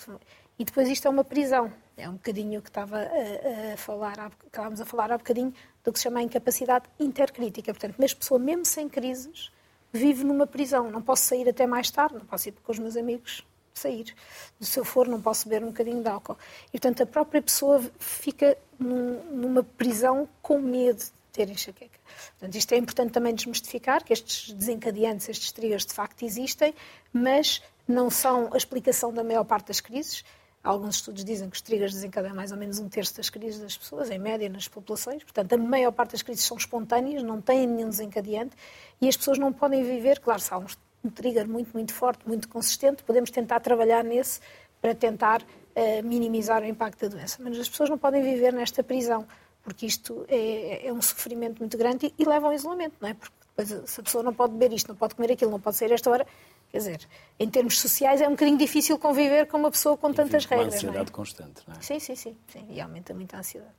E 0.57 0.63
depois 0.63 0.87
isto 0.87 1.05
é 1.07 1.11
uma 1.11 1.23
prisão. 1.23 1.71
É 1.97 2.07
um 2.07 2.13
bocadinho 2.13 2.59
o 2.59 2.63
que 2.63 2.69
estava 2.69 2.97
a, 2.97 3.73
a 3.73 3.77
falar, 3.77 4.31
estávamos 4.45 4.79
a 4.79 4.85
falar 4.85 5.11
há 5.11 5.17
bocadinho 5.17 5.53
do 5.83 5.91
que 5.91 5.99
se 5.99 6.03
chama 6.03 6.19
a 6.19 6.23
incapacidade 6.23 6.85
intercrítica. 6.99 7.73
Portanto, 7.73 7.95
mesmo 7.99 8.19
pessoa, 8.19 8.39
mesmo 8.39 8.63
sem 8.63 8.87
crises, 8.87 9.51
vive 9.91 10.23
numa 10.23 10.47
prisão. 10.47 10.89
Não 10.89 11.01
posso 11.01 11.25
sair 11.25 11.49
até 11.49 11.67
mais 11.67 11.91
tarde, 11.91 12.15
não 12.15 12.25
posso 12.25 12.47
ir 12.47 12.53
com 12.63 12.71
os 12.71 12.79
meus 12.79 12.95
amigos 12.95 13.45
sair. 13.77 14.13
Se 14.59 14.79
eu 14.79 14.85
for, 14.85 15.07
não 15.07 15.21
posso 15.21 15.47
beber 15.47 15.63
um 15.63 15.67
bocadinho 15.67 16.01
de 16.01 16.09
álcool. 16.09 16.37
E, 16.69 16.71
portanto, 16.71 17.03
a 17.03 17.05
própria 17.05 17.41
pessoa 17.41 17.81
fica 17.99 18.57
num, 18.79 19.23
numa 19.31 19.63
prisão 19.63 20.27
com 20.41 20.59
medo 20.59 21.03
ter 21.37 21.49
enxaqueca. 21.49 21.99
Portanto, 22.39 22.55
isto 22.55 22.71
é 22.73 22.77
importante 22.77 23.11
também 23.11 23.33
desmistificar, 23.35 24.03
que 24.03 24.11
estes 24.11 24.51
desencadeantes, 24.51 25.29
estes 25.29 25.51
triggers, 25.51 25.85
de 25.85 25.93
facto 25.93 26.23
existem, 26.23 26.73
mas 27.13 27.61
não 27.87 28.09
são 28.09 28.49
a 28.53 28.57
explicação 28.57 29.13
da 29.13 29.23
maior 29.23 29.43
parte 29.43 29.67
das 29.67 29.79
crises. 29.79 30.25
Alguns 30.63 30.95
estudos 30.95 31.23
dizem 31.23 31.49
que 31.49 31.55
os 31.55 31.61
triggers 31.61 31.93
desencadeiam 31.93 32.35
mais 32.35 32.51
ou 32.51 32.57
menos 32.57 32.79
um 32.79 32.89
terço 32.89 33.15
das 33.15 33.29
crises 33.29 33.61
das 33.61 33.77
pessoas, 33.77 34.09
em 34.09 34.19
média, 34.19 34.49
nas 34.49 34.67
populações. 34.67 35.23
Portanto, 35.23 35.53
a 35.53 35.57
maior 35.57 35.91
parte 35.91 36.11
das 36.11 36.21
crises 36.21 36.43
são 36.43 36.57
espontâneas, 36.57 37.23
não 37.23 37.39
têm 37.39 37.67
nenhum 37.67 37.89
desencadeante 37.89 38.55
e 38.99 39.07
as 39.07 39.15
pessoas 39.15 39.37
não 39.37 39.53
podem 39.53 39.83
viver. 39.83 40.19
Claro, 40.19 40.41
se 40.41 40.53
há 40.53 40.57
um 40.57 41.09
trigger 41.09 41.47
muito, 41.47 41.71
muito 41.73 41.93
forte, 41.93 42.27
muito 42.27 42.49
consistente, 42.49 43.03
podemos 43.03 43.29
tentar 43.29 43.59
trabalhar 43.61 44.03
nesse 44.03 44.41
para 44.81 44.93
tentar 44.93 45.41
uh, 45.41 46.03
minimizar 46.03 46.61
o 46.61 46.65
impacto 46.65 47.01
da 47.01 47.15
doença. 47.15 47.37
Mas 47.41 47.57
as 47.57 47.69
pessoas 47.69 47.89
não 47.89 47.97
podem 47.97 48.21
viver 48.21 48.51
nesta 48.51 48.83
prisão 48.83 49.25
porque 49.67 49.85
isto 49.85 50.25
é, 50.29 50.87
é 50.87 50.93
um 50.93 51.01
sofrimento 51.01 51.59
muito 51.59 51.77
grande 51.77 52.05
e, 52.07 52.23
e, 52.23 52.25
leva 52.25 52.47
ao 52.47 52.53
isolamento, 52.53 52.93
não 53.01 53.09
é? 53.09 53.13
Porque 53.13 53.35
depois, 53.57 53.89
se 53.89 53.99
a 53.99 54.03
pessoa 54.03 54.23
não 54.23 54.33
pode 54.33 54.53
beber 54.53 54.73
isto, 54.73 54.87
não 54.87 54.95
pode 54.95 55.13
comer 55.13 55.33
aquilo, 55.33 55.51
não 55.51 55.59
pode 55.59 55.75
sair 55.75 55.91
esta 55.91 56.09
hora, 56.09 56.25
quer 56.71 56.77
dizer, 56.77 57.07
em 57.37 57.49
termos 57.49 57.77
sociais 57.77 58.21
é 58.21 58.27
um 58.29 58.31
bocadinho 58.31 58.57
difícil 58.57 58.97
conviver 58.97 59.45
com 59.45 59.57
uma 59.57 59.69
pessoa 59.69 59.97
com 59.97 60.09
e 60.09 60.13
tantas 60.13 60.45
regras. 60.45 60.67
Uma 60.69 60.75
ansiedade 60.75 60.97
não 60.97 61.03
é? 61.03 61.11
constante, 61.11 61.61
não 61.67 61.75
é? 61.75 61.81
Sim, 61.81 61.99
sim, 61.99 62.15
sim, 62.15 62.37
sim, 62.47 62.65
e 62.69 62.79
aumenta 62.79 63.13
muito 63.13 63.35
a 63.35 63.39
ansiedade. 63.39 63.73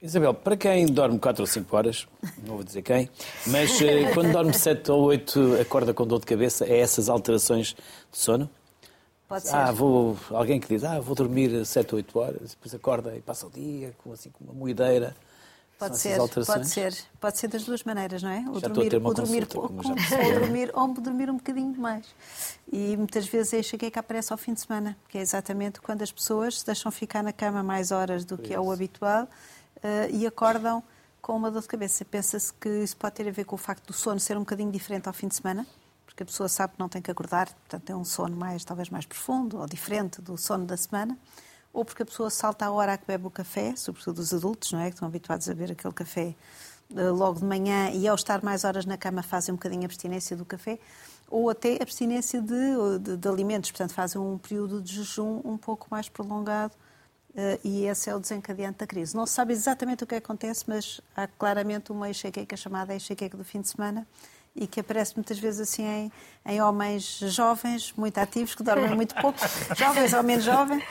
Isabel, 0.00 0.32
para 0.32 0.56
quem 0.56 0.86
dorme 0.86 1.18
4 1.18 1.42
ou 1.42 1.46
5 1.46 1.76
horas, 1.76 2.08
não 2.42 2.54
vou 2.54 2.64
dizer 2.64 2.80
quem, 2.80 3.10
mas 3.48 3.82
eh, 3.82 4.10
quando 4.14 4.32
dorme 4.32 4.54
7 4.54 4.90
ou 4.90 5.02
8 5.02 5.60
acorda 5.60 5.92
com 5.92 6.06
dor 6.06 6.20
de 6.20 6.26
cabeça, 6.26 6.64
é 6.64 6.78
essas 6.78 7.10
alterações 7.10 7.76
de 8.10 8.16
sono? 8.18 8.48
Pode 9.28 9.46
ser. 9.46 9.54
Ah, 9.54 9.70
vou, 9.70 10.16
alguém 10.30 10.58
que 10.58 10.66
diz, 10.66 10.82
ah, 10.84 10.98
vou 11.00 11.14
dormir 11.14 11.64
7 11.64 11.94
ou 11.94 11.96
8 11.98 12.18
horas, 12.18 12.50
depois 12.50 12.74
acorda 12.74 13.14
e 13.14 13.20
passa 13.20 13.46
o 13.46 13.50
dia 13.50 13.94
com, 14.02 14.12
assim, 14.12 14.30
com 14.30 14.42
uma 14.42 14.54
moedeira. 14.54 15.14
Pode 15.78 15.96
ser, 15.96 16.18
pode 16.18 16.68
ser, 16.68 16.96
pode 17.20 17.38
ser 17.38 17.46
das 17.46 17.62
duas 17.62 17.84
maneiras, 17.84 18.20
não 18.20 18.30
é? 18.30 18.44
Ou 18.48 18.60
dormir, 18.60 18.94
ou 18.96 19.14
dormir 19.14 19.46
pouco, 19.46 19.74
ou 19.76 20.40
dormir, 20.40 20.70
ou 20.74 20.88
dormir 20.94 21.30
um 21.30 21.36
bocadinho 21.36 21.78
mais. 21.78 22.04
E 22.72 22.96
muitas 22.96 23.28
vezes 23.28 23.52
é 23.52 23.62
cheguei 23.62 23.88
que 23.88 23.98
aparece 23.98 24.32
ao 24.32 24.38
fim 24.38 24.54
de 24.54 24.60
semana, 24.60 24.96
que 25.08 25.18
é 25.18 25.20
exatamente 25.20 25.80
quando 25.80 26.02
as 26.02 26.10
pessoas 26.10 26.58
se 26.58 26.66
deixam 26.66 26.90
ficar 26.90 27.22
na 27.22 27.32
cama 27.32 27.62
mais 27.62 27.92
horas 27.92 28.24
do 28.24 28.36
que 28.36 28.52
é 28.52 28.58
o 28.58 28.72
habitual 28.72 29.24
uh, 29.76 30.10
e 30.10 30.26
acordam 30.26 30.82
com 31.22 31.36
uma 31.36 31.48
dor 31.48 31.62
de 31.62 31.68
cabeça. 31.68 32.04
Pensa-se 32.04 32.52
que 32.54 32.68
isso 32.68 32.96
pode 32.96 33.14
ter 33.14 33.28
a 33.28 33.30
ver 33.30 33.44
com 33.44 33.54
o 33.54 33.58
facto 33.58 33.86
do 33.86 33.92
sono 33.92 34.18
ser 34.18 34.36
um 34.36 34.40
bocadinho 34.40 34.72
diferente 34.72 35.06
ao 35.06 35.12
fim 35.12 35.28
de 35.28 35.36
semana, 35.36 35.64
porque 36.08 36.22
a 36.22 36.26
pessoa 36.26 36.48
sabe 36.48 36.72
que 36.72 36.78
não 36.80 36.88
tem 36.88 37.02
que 37.02 37.10
acordar, 37.10 37.52
portanto 37.52 37.90
é 37.90 37.94
um 37.94 38.04
sono 38.04 38.34
mais, 38.34 38.64
talvez 38.64 38.88
mais 38.88 39.04
profundo 39.04 39.58
ou 39.58 39.66
diferente 39.66 40.22
do 40.22 40.38
sono 40.38 40.64
da 40.64 40.76
semana 40.76 41.16
ou 41.72 41.84
porque 41.84 42.02
a 42.02 42.06
pessoa 42.06 42.30
salta 42.30 42.64
a 42.64 42.70
hora 42.70 42.94
a 42.94 42.98
que 42.98 43.06
bebe 43.06 43.26
o 43.26 43.30
café, 43.30 43.74
sobretudo 43.76 44.18
os 44.18 44.32
adultos, 44.32 44.72
não 44.72 44.80
é? 44.80 44.86
Que 44.86 44.94
estão 44.94 45.06
habituados 45.06 45.48
a 45.48 45.54
beber 45.54 45.72
aquele 45.72 45.94
café 45.94 46.34
eh, 46.96 47.10
logo 47.10 47.40
de 47.40 47.44
manhã 47.44 47.90
e 47.90 48.08
ao 48.08 48.14
estar 48.14 48.42
mais 48.42 48.64
horas 48.64 48.86
na 48.86 48.96
cama 48.96 49.22
fazem 49.22 49.52
um 49.52 49.56
bocadinho 49.56 49.82
a 49.82 49.84
abstinência 49.84 50.36
do 50.36 50.44
café, 50.44 50.78
ou 51.30 51.50
até 51.50 51.76
abstinência 51.80 52.40
de, 52.40 52.98
de, 53.00 53.16
de 53.16 53.28
alimentos, 53.28 53.70
portanto 53.70 53.92
fazem 53.92 54.20
um 54.20 54.38
período 54.38 54.80
de 54.80 54.94
jejum 54.94 55.42
um 55.44 55.58
pouco 55.58 55.86
mais 55.90 56.08
prolongado 56.08 56.74
uh, 57.34 57.60
e 57.62 57.84
esse 57.84 58.08
é 58.08 58.16
o 58.16 58.18
desencadeante 58.18 58.78
da 58.78 58.86
crise. 58.86 59.14
Não 59.14 59.26
se 59.26 59.34
sabe 59.34 59.52
exatamente 59.52 60.02
o 60.02 60.06
que 60.06 60.14
acontece, 60.14 60.64
mas 60.66 61.02
há 61.14 61.26
claramente 61.26 61.92
uma 61.92 62.08
enxaqueca 62.08 62.56
chamada 62.56 62.94
enxaqueca 62.94 63.36
do 63.36 63.44
fim 63.44 63.60
de 63.60 63.68
semana, 63.68 64.06
e 64.58 64.66
que 64.66 64.80
aparece 64.80 65.14
muitas 65.16 65.38
vezes 65.38 65.60
assim 65.60 65.84
em, 65.84 66.12
em 66.46 66.60
homens 66.60 67.18
jovens, 67.22 67.92
muito 67.96 68.18
ativos, 68.18 68.54
que 68.54 68.62
dormem 68.62 68.94
muito 68.94 69.14
pouco, 69.14 69.38
jovens 69.76 70.12
ou 70.12 70.22
menos 70.22 70.44
jovens. 70.44 70.82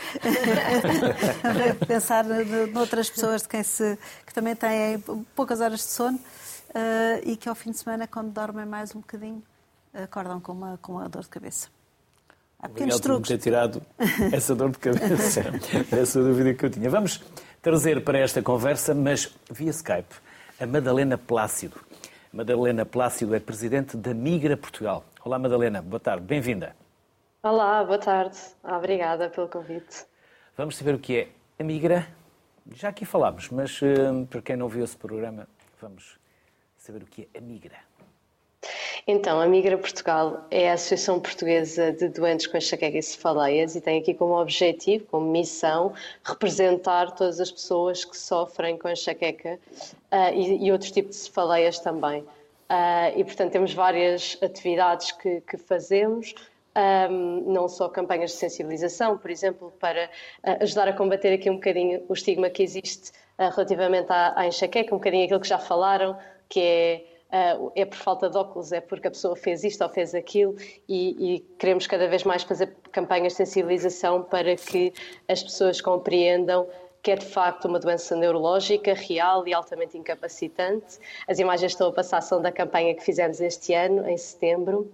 Pensar 1.87 2.23
noutras 2.73 3.09
pessoas 3.09 3.41
de 3.41 3.49
quem 3.49 3.63
se, 3.63 3.97
que 4.25 4.33
também 4.33 4.55
têm 4.55 5.03
poucas 5.35 5.59
horas 5.61 5.79
de 5.79 5.91
sono. 5.91 6.19
e 7.23 7.35
que 7.35 7.49
ao 7.49 7.55
fim 7.55 7.71
de 7.71 7.77
semana, 7.77 8.07
quando 8.07 8.31
dormem 8.31 8.65
mais 8.65 8.95
um 8.95 8.99
bocadinho, 8.99 9.43
acordam 9.93 10.39
com 10.39 10.51
uma, 10.51 10.77
com 10.81 10.93
uma 10.93 11.09
dor 11.09 11.23
de 11.23 11.29
cabeça. 11.29 11.67
Há 12.59 12.69
pequenos 12.69 12.99
truques. 12.99 13.27
ter 13.27 13.37
tirado 13.37 13.81
essa 14.31 14.55
dor 14.55 14.71
de 14.71 14.79
cabeça, 14.79 15.43
essa 15.95 16.23
dúvida 16.23 16.53
que 16.53 16.65
eu 16.65 16.69
tinha. 16.69 16.89
Vamos 16.89 17.21
trazer 17.61 18.03
para 18.03 18.17
esta 18.17 18.41
conversa, 18.41 18.95
mas 18.95 19.35
via 19.51 19.69
Skype, 19.69 20.15
a 20.59 20.65
Madalena 20.65 21.17
Plácido. 21.17 21.79
Madalena 22.37 22.85
Plácido 22.85 23.33
é 23.33 23.39
presidente 23.39 23.97
da 23.97 24.13
Migra 24.13 24.55
Portugal. 24.55 25.03
Olá, 25.25 25.39
Madalena, 25.39 25.81
boa 25.81 25.99
tarde, 25.99 26.23
bem-vinda. 26.23 26.75
Olá, 27.41 27.83
boa 27.83 27.97
tarde. 27.97 28.37
Obrigada 28.63 29.27
pelo 29.27 29.47
convite. 29.47 30.05
Vamos 30.55 30.77
saber 30.77 30.93
o 30.93 30.99
que 30.99 31.17
é 31.17 31.29
a 31.59 31.63
Migra. 31.63 32.07
Já 32.75 32.89
aqui 32.89 33.05
falámos, 33.05 33.49
mas 33.49 33.81
uh, 33.81 34.23
para 34.29 34.39
quem 34.43 34.55
não 34.55 34.69
viu 34.69 34.83
esse 34.83 34.95
programa, 34.95 35.47
vamos 35.81 36.19
saber 36.77 37.01
o 37.01 37.07
que 37.07 37.27
é 37.33 37.39
a 37.39 37.41
Migra. 37.41 37.86
Então, 39.09 39.39
a 39.39 39.45
Migra 39.45 39.77
Portugal 39.77 40.45
é 40.51 40.69
a 40.69 40.73
Associação 40.73 41.17
Portuguesa 41.17 41.93
de 41.93 42.09
Doentes 42.09 42.45
com 42.45 42.57
Enxaqueca 42.57 42.97
e 42.97 43.01
Cefaleias 43.01 43.73
e 43.73 43.79
tem 43.79 44.01
aqui 44.01 44.13
como 44.13 44.37
objetivo, 44.37 45.05
como 45.05 45.31
missão, 45.31 45.93
representar 46.25 47.11
todas 47.11 47.39
as 47.39 47.49
pessoas 47.49 48.03
que 48.03 48.17
sofrem 48.17 48.77
com 48.77 48.89
enxaqueca 48.89 49.57
uh, 50.11 50.33
e, 50.35 50.65
e 50.65 50.71
outros 50.73 50.91
tipos 50.91 51.15
de 51.15 51.21
cefaleias 51.21 51.79
também. 51.79 52.19
Uh, 52.19 53.15
e, 53.15 53.23
portanto, 53.23 53.53
temos 53.53 53.73
várias 53.73 54.37
atividades 54.43 55.13
que, 55.13 55.39
que 55.39 55.55
fazemos, 55.55 56.35
um, 57.09 57.53
não 57.53 57.69
só 57.69 57.87
campanhas 57.87 58.31
de 58.31 58.35
sensibilização, 58.35 59.17
por 59.17 59.31
exemplo, 59.31 59.71
para 59.79 60.09
uh, 60.43 60.63
ajudar 60.63 60.89
a 60.89 60.93
combater 60.93 61.31
aqui 61.31 61.49
um 61.49 61.55
bocadinho 61.55 62.03
o 62.09 62.13
estigma 62.13 62.49
que 62.49 62.61
existe 62.61 63.13
relativamente 63.39 64.11
à, 64.11 64.33
à 64.37 64.47
enxaqueca, 64.47 64.93
um 64.93 64.97
bocadinho 64.97 65.23
aquilo 65.23 65.39
que 65.39 65.47
já 65.47 65.59
falaram, 65.59 66.17
que 66.49 66.59
é 66.59 67.16
Uh, 67.27 67.71
é 67.75 67.83
por 67.83 67.97
falta 67.97 68.29
de 68.29 68.37
óculos, 68.37 68.71
é 68.71 68.79
porque 68.79 69.09
a 69.09 69.11
pessoa 69.11 69.35
fez 69.35 69.61
isto 69.65 69.83
ou 69.83 69.89
fez 69.89 70.15
aquilo 70.15 70.55
e, 70.87 71.35
e, 71.35 71.39
queremos 71.59 71.85
cada 71.85 72.07
vez 72.07 72.23
mais 72.23 72.43
fazer 72.43 72.73
campanhas 72.89 73.33
de 73.33 73.37
sensibilização 73.37 74.23
para 74.23 74.55
que 74.55 74.93
as 75.27 75.43
pessoas 75.43 75.81
compreendam 75.81 76.65
que 77.03 77.11
é 77.11 77.15
de 77.15 77.25
facto 77.25 77.65
uma 77.65 77.79
doença 77.79 78.15
neurológica 78.15 78.93
real 78.93 79.47
e 79.47 79.53
altamente 79.53 79.97
incapacitante. 79.97 80.99
As 81.27 81.39
imagens 81.39 81.71
estão 81.71 81.87
a 81.87 81.93
passar 81.93 82.21
são 82.21 82.41
da 82.41 82.51
campanha 82.51 82.93
que 82.95 83.03
fizemos 83.03 83.39
este 83.39 83.73
ano, 83.73 84.07
em 84.09 84.17
setembro. 84.17 84.91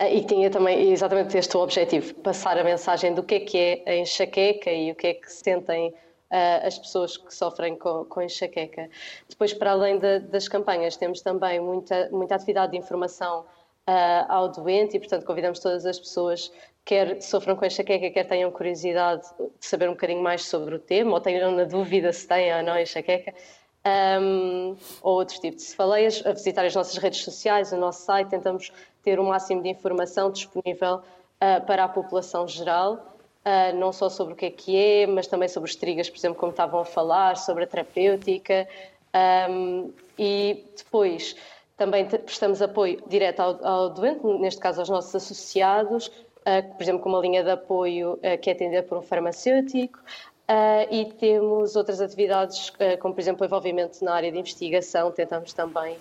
Uh, 0.00 0.06
e 0.12 0.24
tinha 0.24 0.50
também 0.50 0.92
exatamente 0.92 1.36
este 1.36 1.56
objetivo, 1.56 2.14
passar 2.16 2.58
a 2.58 2.64
mensagem 2.64 3.14
do 3.14 3.22
que 3.22 3.34
é 3.34 3.40
que 3.40 3.58
é 3.58 3.82
a 3.86 3.96
enxaqueca 3.96 4.70
e 4.70 4.92
o 4.92 4.94
que 4.94 5.06
é 5.08 5.14
que 5.14 5.32
sentem 5.32 5.94
uh, 6.32 6.66
as 6.66 6.78
pessoas 6.78 7.16
que 7.16 7.32
sofrem 7.32 7.76
com, 7.76 8.04
com 8.06 8.22
enxaqueca. 8.22 8.88
Depois, 9.28 9.52
para 9.52 9.72
além 9.72 9.98
de, 9.98 10.20
das 10.20 10.48
campanhas, 10.48 10.96
temos 10.96 11.20
também 11.20 11.60
muita, 11.60 12.08
muita 12.10 12.34
atividade 12.34 12.72
de 12.72 12.78
informação 12.78 13.40
uh, 13.40 14.24
ao 14.28 14.48
doente 14.48 14.96
e, 14.96 14.98
portanto, 14.98 15.26
convidamos 15.26 15.60
todas 15.60 15.84
as 15.84 15.98
pessoas, 15.98 16.50
quer 16.84 17.20
sofram 17.20 17.54
com 17.54 17.66
enxaqueca, 17.66 18.10
quer 18.10 18.24
tenham 18.24 18.50
curiosidade 18.50 19.22
de 19.38 19.66
saber 19.66 19.88
um 19.88 19.92
bocadinho 19.92 20.22
mais 20.22 20.46
sobre 20.46 20.74
o 20.74 20.78
tema, 20.78 21.12
ou 21.12 21.20
tenham 21.20 21.52
na 21.52 21.64
dúvida 21.64 22.12
se 22.12 22.26
têm 22.26 22.54
ou 22.56 22.62
não 22.62 22.78
enxaqueca, 22.80 23.34
um, 24.20 24.76
ou 25.02 25.18
outros 25.18 25.38
tipos 25.38 25.62
de 25.62 25.68
cefaleias, 25.68 26.24
a 26.24 26.32
visitar 26.32 26.64
as 26.64 26.74
nossas 26.74 26.96
redes 26.96 27.22
sociais, 27.22 27.72
o 27.72 27.76
nosso 27.76 28.04
site, 28.04 28.28
tentamos 28.28 28.72
ter 29.02 29.18
o 29.18 29.24
máximo 29.24 29.62
de 29.62 29.68
informação 29.68 30.30
disponível 30.30 30.96
uh, 30.96 31.66
para 31.66 31.84
a 31.84 31.88
população 31.88 32.46
geral 32.46 33.11
uh, 33.44 33.76
não 33.76 33.92
só 33.92 34.08
sobre 34.08 34.34
o 34.34 34.36
que 34.36 34.46
é 34.46 34.50
que 34.50 34.76
é, 34.76 35.06
mas 35.06 35.26
também 35.26 35.48
sobre 35.48 35.68
os 35.68 35.76
trigas, 35.76 36.08
por 36.08 36.16
exemplo, 36.16 36.38
como 36.38 36.50
estavam 36.50 36.80
a 36.80 36.84
falar, 36.84 37.36
sobre 37.36 37.64
a 37.64 37.66
terapêutica. 37.66 38.68
Um, 39.50 39.92
e 40.18 40.64
depois 40.76 41.36
também 41.76 42.06
prestamos 42.06 42.62
apoio 42.62 43.02
direto 43.06 43.40
ao, 43.40 43.66
ao, 43.66 43.90
doente, 43.90 44.24
neste 44.24 44.60
caso 44.60 44.80
aos 44.80 44.88
nossos 44.88 45.14
associados, 45.14 46.06
uh, 46.06 46.74
por 46.74 46.82
exemplo, 46.82 47.02
com 47.02 47.08
uma 47.08 47.20
linha 47.20 47.42
de 47.42 47.50
apoio 47.50 48.14
uh, 48.14 48.38
que 48.40 48.50
é 48.50 48.52
atendida 48.52 48.82
por 48.82 48.98
um 48.98 49.02
farmacêutico. 49.02 49.98
E 50.90 51.06
temos 51.18 51.76
outras 51.76 51.98
atividades, 52.02 52.70
como 53.00 53.14
por 53.14 53.20
exemplo 53.20 53.42
o 53.42 53.46
envolvimento 53.46 54.04
na 54.04 54.12
área 54.12 54.30
de 54.30 54.38
investigação, 54.38 55.10
tentamos 55.10 55.54
também 55.54 55.96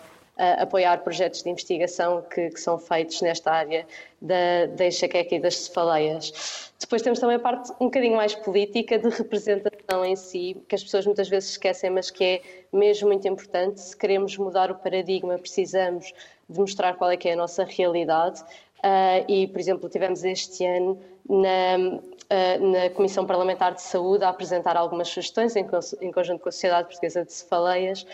apoiar 0.59 0.97
projetos 1.03 1.43
de 1.43 1.49
investigação 1.49 2.21
que, 2.23 2.49
que, 2.49 2.59
são 2.59 2.77
feitos 2.77 3.21
nesta 3.21 3.51
área 3.51 3.85
da, 4.21 4.65
da 4.75 4.87
enxaqueca 4.87 5.35
e 5.35 5.39
das 5.39 5.55
cefaleias. 5.57 6.71
Depois 6.79 7.01
temos 7.01 7.19
também 7.19 7.35
a 7.35 7.39
parte 7.39 7.71
um 7.73 7.85
bocadinho 7.85 8.15
mais 8.15 8.33
política 8.33 8.97
de 8.97 9.09
representação 9.09 10.03
em 10.03 10.15
si, 10.15 10.57
que 10.67 10.75
as 10.75 10.83
pessoas 10.83 11.05
muitas 11.05 11.29
vezes 11.29 11.51
esquecem, 11.51 11.89
mas 11.89 12.09
que 12.09 12.23
é 12.23 12.41
mesmo 12.73 13.07
muito 13.07 13.27
importante. 13.27 13.79
Se 13.79 13.95
queremos 13.95 14.35
mudar 14.37 14.71
o 14.71 14.75
paradigma, 14.75 15.37
precisamos 15.37 16.11
de 16.49 16.59
mostrar 16.59 16.95
qual 16.95 17.11
é 17.11 17.17
que 17.17 17.29
é 17.29 17.33
a 17.33 17.35
nossa 17.35 17.63
realidade. 17.63 18.41
Uh, 18.79 19.23
e, 19.27 19.47
por 19.47 19.59
exemplo, 19.59 19.87
tivemos 19.89 20.23
este 20.23 20.65
ano 20.65 20.99
na, 21.29 21.77
uh, 21.77 22.71
na 22.71 22.89
Comissão 22.89 23.27
Parlamentar 23.27 23.75
de 23.75 23.81
Saúde 23.83 24.23
a 24.23 24.29
apresentar 24.29 24.75
algumas 24.75 25.07
sugestões 25.07 25.55
em, 25.55 25.67
em 26.01 26.11
conjunto 26.11 26.41
com 26.41 26.49
a 26.49 26.51
Sociedade 26.51 26.87
Portuguesa 26.87 27.23
de 27.23 27.31
Cefaleias, 27.31 28.01
uh, 28.01 28.07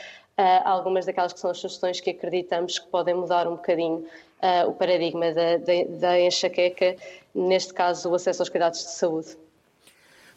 algumas 0.63 1.05
daquelas 1.05 1.33
que 1.33 1.39
são 1.39 1.49
as 1.49 1.57
sugestões 1.57 1.99
que 1.99 2.11
acreditamos 2.11 2.77
que 2.77 2.87
podem 2.87 3.15
mudar 3.15 3.47
um 3.47 3.55
bocadinho 3.55 4.07
uh, 4.41 4.69
o 4.69 4.73
paradigma 4.73 5.31
da, 5.31 5.57
da, 5.57 5.73
da, 5.99 6.19
enxaqueca, 6.19 6.95
neste 7.33 7.73
caso 7.73 8.09
o 8.09 8.15
acesso 8.15 8.41
aos 8.41 8.49
cuidados 8.49 8.79
de 8.79 8.91
saúde. 8.91 9.37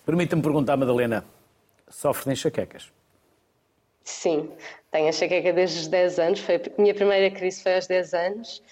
Permita-me 0.05 0.43
perguntar, 0.43 0.77
Madalena, 0.77 1.25
sofre 1.89 2.25
de 2.25 2.31
enxaquecas? 2.33 2.91
Sim, 4.05 4.51
tenho 4.91 5.09
enxaqueca 5.09 5.53
desde 5.53 5.81
os 5.81 5.89
10 5.89 6.19
anos, 6.19 6.41
foi, 6.41 6.57
a 6.57 6.81
minha 6.81 6.95
primeira 6.95 7.31
crise 7.31 7.63
foi 7.63 7.77
aos 7.77 7.87
10 7.87 8.15
anos. 8.15 8.63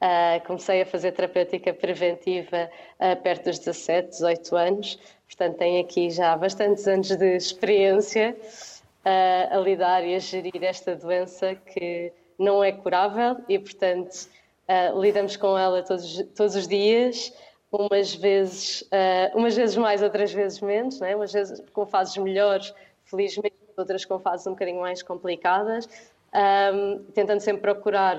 Uh, 0.00 0.42
comecei 0.46 0.80
a 0.80 0.86
fazer 0.86 1.12
terapêutica 1.12 1.74
preventiva 1.74 2.70
uh, 2.98 3.22
perto 3.22 3.50
dos 3.50 3.58
17, 3.58 4.08
18 4.08 4.56
anos, 4.56 4.98
portanto 5.26 5.58
tenho 5.58 5.84
aqui 5.84 6.08
já 6.08 6.34
bastantes 6.38 6.88
anos 6.88 7.14
de 7.14 7.36
experiência 7.36 8.34
a, 9.04 9.56
a 9.56 9.60
lidar 9.60 10.04
e 10.04 10.14
a 10.14 10.18
gerir 10.18 10.62
esta 10.62 10.94
doença 10.94 11.54
que 11.54 12.12
não 12.38 12.64
é 12.64 12.72
curável 12.72 13.36
e, 13.48 13.58
portanto, 13.58 14.28
uh, 14.68 15.00
lidamos 15.00 15.36
com 15.36 15.56
ela 15.58 15.82
todos, 15.82 16.24
todos 16.34 16.54
os 16.56 16.66
dias, 16.66 17.32
umas 17.70 18.14
vezes, 18.14 18.82
uh, 18.82 19.36
umas 19.36 19.54
vezes 19.54 19.76
mais, 19.76 20.02
outras 20.02 20.32
vezes 20.32 20.60
menos, 20.60 21.00
né? 21.00 21.14
umas 21.14 21.32
vezes 21.32 21.62
com 21.72 21.86
fases 21.86 22.16
melhores, 22.16 22.74
felizmente, 23.04 23.54
outras 23.76 24.04
com 24.04 24.18
fases 24.18 24.46
um 24.46 24.52
bocadinho 24.52 24.80
mais 24.80 25.02
complicadas, 25.02 25.88
um, 26.74 27.04
tentando 27.12 27.40
sempre 27.40 27.62
procurar 27.62 28.18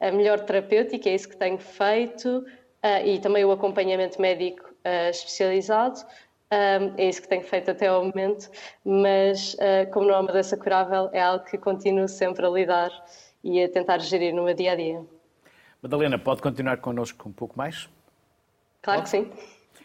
a 0.00 0.10
melhor 0.10 0.40
terapêutica, 0.40 1.08
é 1.08 1.14
isso 1.14 1.28
que 1.28 1.36
tenho 1.36 1.58
feito, 1.58 2.38
uh, 2.38 3.06
e 3.06 3.18
também 3.18 3.44
o 3.44 3.52
acompanhamento 3.52 4.20
médico 4.20 4.70
especializado. 5.10 6.04
Um, 6.52 6.94
é 6.98 7.08
isso 7.08 7.22
que 7.22 7.28
tenho 7.28 7.42
feito 7.42 7.70
até 7.70 7.86
ao 7.86 8.04
momento, 8.04 8.50
mas 8.84 9.54
uh, 9.54 9.90
como 9.90 10.06
não 10.06 10.16
é 10.16 10.20
uma 10.20 10.32
doença 10.32 10.54
curável, 10.54 11.08
é 11.10 11.22
algo 11.22 11.46
que 11.46 11.56
continuo 11.56 12.06
sempre 12.06 12.44
a 12.44 12.50
lidar 12.50 12.90
e 13.42 13.62
a 13.62 13.68
tentar 13.70 13.98
gerir 14.00 14.34
no 14.34 14.44
meu 14.44 14.52
dia 14.52 14.72
a 14.72 14.76
dia. 14.76 15.02
Madalena, 15.80 16.18
pode 16.18 16.42
continuar 16.42 16.76
connosco 16.76 17.26
um 17.26 17.32
pouco 17.32 17.56
mais? 17.56 17.88
Claro 18.82 19.00
pode? 19.00 19.10
que 19.10 19.30
sim. 19.30 19.32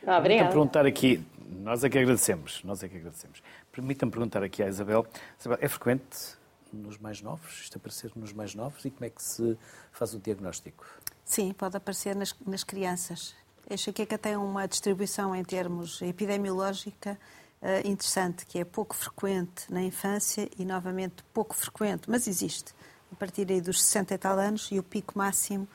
Ah, 0.05 0.17
obrigada. 0.17 0.49
perguntar 0.49 0.85
aqui, 0.85 1.25
nós 1.47 1.85
é 1.85 1.89
que 1.89 1.97
agradecemos, 1.97 2.61
nós 2.65 2.83
é 2.83 2.89
que 2.89 2.97
agradecemos. 2.97 3.41
Permita-me 3.71 4.11
perguntar 4.11 4.43
aqui 4.43 4.61
à 4.61 4.67
Isabel, 4.67 5.07
Isabel, 5.39 5.59
é 5.61 5.69
frequente 5.69 6.35
nos 6.73 6.97
mais 6.97 7.21
novos, 7.21 7.61
isto 7.61 7.77
aparecer 7.77 8.11
nos 8.13 8.33
mais 8.33 8.53
novos 8.53 8.83
e 8.83 8.91
como 8.91 9.05
é 9.05 9.09
que 9.09 9.23
se 9.23 9.57
faz 9.93 10.13
o 10.13 10.19
diagnóstico? 10.19 10.85
Sim, 11.23 11.53
pode 11.53 11.77
aparecer 11.77 12.13
nas, 12.13 12.35
nas 12.45 12.65
crianças 12.65 13.33
a 13.69 13.73
enxaqueca 13.73 14.17
tem 14.17 14.35
uma 14.35 14.67
distribuição 14.67 15.35
em 15.35 15.43
termos 15.43 16.01
epidemiológica 16.01 17.19
uh, 17.61 17.87
interessante, 17.87 18.45
que 18.45 18.59
é 18.59 18.65
pouco 18.65 18.95
frequente 18.95 19.65
na 19.69 19.81
infância 19.81 20.49
e, 20.57 20.65
novamente, 20.65 21.23
pouco 21.33 21.55
frequente, 21.55 22.09
mas 22.09 22.27
existe, 22.27 22.73
a 23.11 23.15
partir 23.15 23.49
aí 23.51 23.61
dos 23.61 23.83
60 23.83 24.13
e 24.13 24.17
tal 24.17 24.37
anos, 24.37 24.69
e 24.71 24.79
o 24.79 24.83
pico 24.83 25.17
máximo 25.17 25.67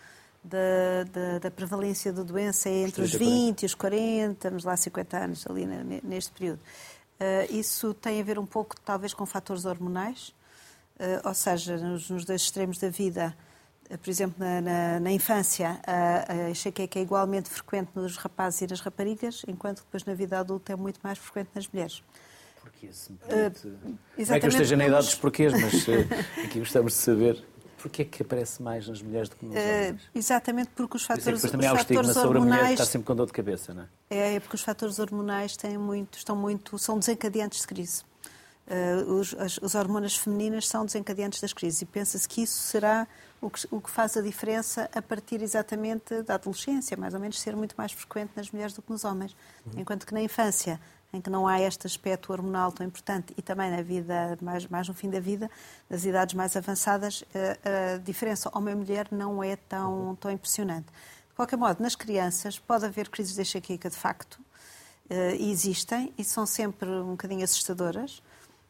da, 0.43 1.05
da, 1.13 1.39
da 1.39 1.51
prevalência 1.51 2.13
da 2.13 2.23
doença 2.23 2.69
é 2.69 2.83
entre 2.83 3.03
os 3.03 3.13
20 3.13 3.63
e 3.63 3.67
os 3.67 3.75
40, 3.75 4.49
vamos 4.51 4.65
lá, 4.65 4.77
50 4.77 5.17
anos, 5.17 5.47
ali 5.47 5.67
neste 6.03 6.33
período. 6.33 6.61
Uh, 7.21 7.55
isso 7.55 7.95
tem 7.95 8.21
a 8.21 8.25
ver 8.25 8.39
um 8.39 8.47
pouco, 8.47 8.75
talvez, 8.81 9.15
com 9.15 9.25
fatores 9.25 9.65
hormonais, 9.65 10.35
uh, 10.99 11.29
ou 11.29 11.35
seja, 11.35 11.77
nos, 11.77 12.09
dois 12.09 12.43
extremos 12.43 12.79
da 12.79 12.89
vida, 12.89 13.37
eh, 13.37 13.52
por 13.97 14.11
exemplo, 14.11 14.35
na, 14.39 14.61
na, 14.61 15.01
na 15.01 15.13
infância, 15.13 15.81
a, 15.87 16.33
a 16.33 16.51
enxaqueca 16.51 16.99
é 16.99 17.03
igualmente 17.03 17.49
frequente 17.49 17.91
nos 17.95 18.17
rapazes 18.17 18.63
e 18.63 18.67
nas 18.67 18.81
raparigas, 18.81 19.43
enquanto 19.47 19.79
depois 19.79 20.05
na 20.05 20.15
vida 20.15 20.39
adulta 20.39 20.73
é 20.73 20.77
muito 20.77 21.01
mais 21.03 21.19
frequente 21.19 21.51
nas 21.55 21.69
mulheres. 21.69 22.03
Porquê, 22.61 22.89
se 22.93 23.13
me 23.13 23.19
permite... 23.19 23.67
Uh, 23.67 23.99
não 24.19 24.35
é 24.37 24.41
que 24.41 24.47
eu 24.47 24.51
esteja 24.51 24.77
na 24.77 24.87
idade 24.87 25.07
dos 25.07 25.15
porquês, 25.17 25.53
mas 25.53 25.87
aqui 26.45 26.59
gostamos 26.59 26.93
de 26.93 26.99
saber 26.99 27.45
Porquê 27.83 28.03
é 28.03 28.05
que 28.05 28.23
aparece 28.23 28.63
mais 28.63 28.87
nas 28.87 29.03
mulheres 29.03 29.29
do 29.29 29.35
que 29.35 29.45
nos 29.45 29.57
homens? 29.57 30.03
Uh, 30.03 30.09
exatamente 30.15 30.71
porque 30.71 30.97
os 30.97 31.03
fatores, 31.03 31.27
hormonais... 31.27 31.51
também 31.51 31.69
há 31.69 31.73
o 31.73 31.77
estigma 31.77 32.15
sobre 32.15 32.39
a 32.39 32.41
mulher 32.41 32.67
que 32.67 32.73
está 32.75 32.85
sempre 32.87 33.07
com 33.07 33.17
dor 33.17 33.27
de 33.27 33.33
cabeça, 33.33 33.75
não 33.75 33.83
é? 33.83 33.87
É, 34.09 34.35
é 34.37 34.41
porque 34.41 34.55
os 34.55 34.63
fatores 34.63 35.01
hormonais 35.01 35.57
têm 35.57 35.77
muito, 35.77 36.17
estão 36.17 36.37
muito, 36.37 36.79
são 36.79 36.97
desencadeantes 36.97 37.63
de 37.63 37.67
crise. 37.67 38.05
Uh, 38.67 39.15
os, 39.15 39.35
as, 39.35 39.59
as, 39.61 39.75
hormonas 39.75 40.17
femininas 40.17 40.69
são 40.69 40.87
desencadeantes 40.87 41.41
das 41.41 41.53
crises 41.53 41.83
e 41.83 41.85
pensa-se 41.85 42.29
que 42.29 42.43
isso 42.43 42.59
será 42.59 43.09
o 43.41 43.51
que, 43.51 43.67
o 43.73 43.81
que, 43.81 43.91
faz 43.91 44.17
a 44.17 44.23
diferença 44.23 44.89
a 44.95 45.03
partir 45.03 45.43
exatamente 45.43 46.23
da 46.23 46.35
adolescência, 46.35 46.97
mais 46.97 47.13
ou 47.13 47.19
menos 47.19 47.41
ser 47.41 47.57
muito 47.57 47.75
mais 47.77 47.91
frequente 47.91 48.31
nas 48.37 48.51
mulheres 48.53 48.73
do 48.73 48.81
que 48.81 48.91
nos 48.91 49.05
homens. 49.05 49.35
Uhum. 49.67 49.81
Enquanto 49.81 50.07
que 50.07 50.15
na 50.15 50.23
infância, 50.23 50.81
em 51.13 51.21
que 51.21 51.29
não 51.29 51.47
há 51.47 51.61
este 51.61 51.87
aspecto 51.89 52.33
hormonal 52.33 52.71
tão 52.71 52.87
importante 52.87 53.35
e 53.37 53.43
também 53.43 53.71
na 53.71 53.83
vida, 53.83 54.39
mais, 54.41 54.67
mais 54.67 54.89
no 54.89 54.95
fim 54.95 55.11
da 55.11 55.19
vida, 55.19 55.51
nas 55.91 56.05
idades 56.05 56.35
mais 56.35 56.57
avançadas, 56.57 57.25
a, 57.35 57.39
uh, 57.39 57.95
a 57.97 57.99
diferença 57.99 58.49
homem-mulher 58.57 59.09
não 59.11 59.43
é 59.43 59.57
tão, 59.57 60.09
uhum. 60.09 60.15
tão 60.15 60.31
impressionante. 60.31 60.87
De 61.29 61.35
qualquer 61.35 61.57
modo, 61.57 61.83
nas 61.83 61.97
crianças 61.97 62.59
pode 62.59 62.87
haver 62.87 63.09
crises 63.09 63.35
de 63.35 63.43
enxaqueca 63.43 63.91
de 63.91 63.97
facto, 63.97 64.35
uh, 65.11 65.35
e 65.37 65.51
existem, 65.51 66.15
e 66.17 66.23
são 66.25 66.47
sempre 66.47 66.89
um 66.89 67.11
bocadinho 67.11 67.43
assustadoras. 67.43 68.23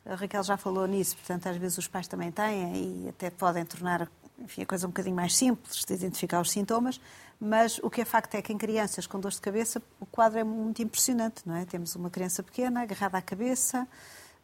A 0.04 0.14
Raquel 0.14 0.42
já 0.42 0.56
falou 0.56 0.86
nisso, 0.86 1.16
portanto, 1.16 1.46
às 1.46 1.56
vezes 1.56 1.78
os 1.78 1.86
pais 1.86 2.08
também 2.08 2.30
têm 2.32 3.04
e 3.04 3.08
até 3.08 3.30
podem 3.30 3.64
tornar 3.64 4.08
enfim, 4.38 4.62
a 4.62 4.66
coisa 4.66 4.86
um 4.86 4.90
bocadinho 4.90 5.14
mais 5.14 5.36
simples 5.36 5.84
de 5.84 5.94
identificar 5.94 6.40
os 6.40 6.50
sintomas, 6.50 7.00
mas 7.40 7.78
o 7.82 7.90
que 7.90 8.00
é 8.00 8.04
facto 8.04 8.34
é 8.34 8.42
que 8.42 8.52
em 8.52 8.58
crianças 8.58 9.06
com 9.06 9.20
dor 9.20 9.30
de 9.30 9.40
cabeça 9.40 9.80
o 10.00 10.06
quadro 10.06 10.38
é 10.38 10.44
muito 10.44 10.82
impressionante, 10.82 11.42
não 11.46 11.54
é? 11.54 11.64
Temos 11.64 11.94
uma 11.94 12.10
criança 12.10 12.42
pequena 12.42 12.82
agarrada 12.82 13.18
à 13.18 13.22
cabeça, 13.22 13.86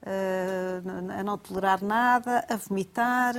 eh, 0.03 0.81
a 1.19 1.23
não 1.23 1.37
tolerar 1.37 1.83
nada, 1.83 2.45
a 2.49 2.57
vomitar, 2.57 3.35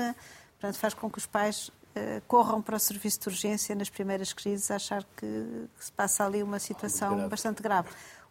portanto 0.60 0.78
faz 0.78 0.94
com 0.94 1.10
que 1.10 1.18
os 1.18 1.26
pais 1.26 1.72
eh, 1.96 2.22
corram 2.28 2.62
para 2.62 2.76
o 2.76 2.80
serviço 2.80 3.22
de 3.22 3.28
urgência 3.30 3.76
nas 3.76 3.90
primeiras 3.90 4.32
crises 4.34 4.70
a 4.72 4.76
achar 4.76 5.04
que 5.18 5.68
se 5.80 5.92
passa 5.92 6.26
ali 6.26 6.44
uma 6.44 6.60
situação 6.60 7.28
bastante 7.28 7.62
grave. 7.64 7.90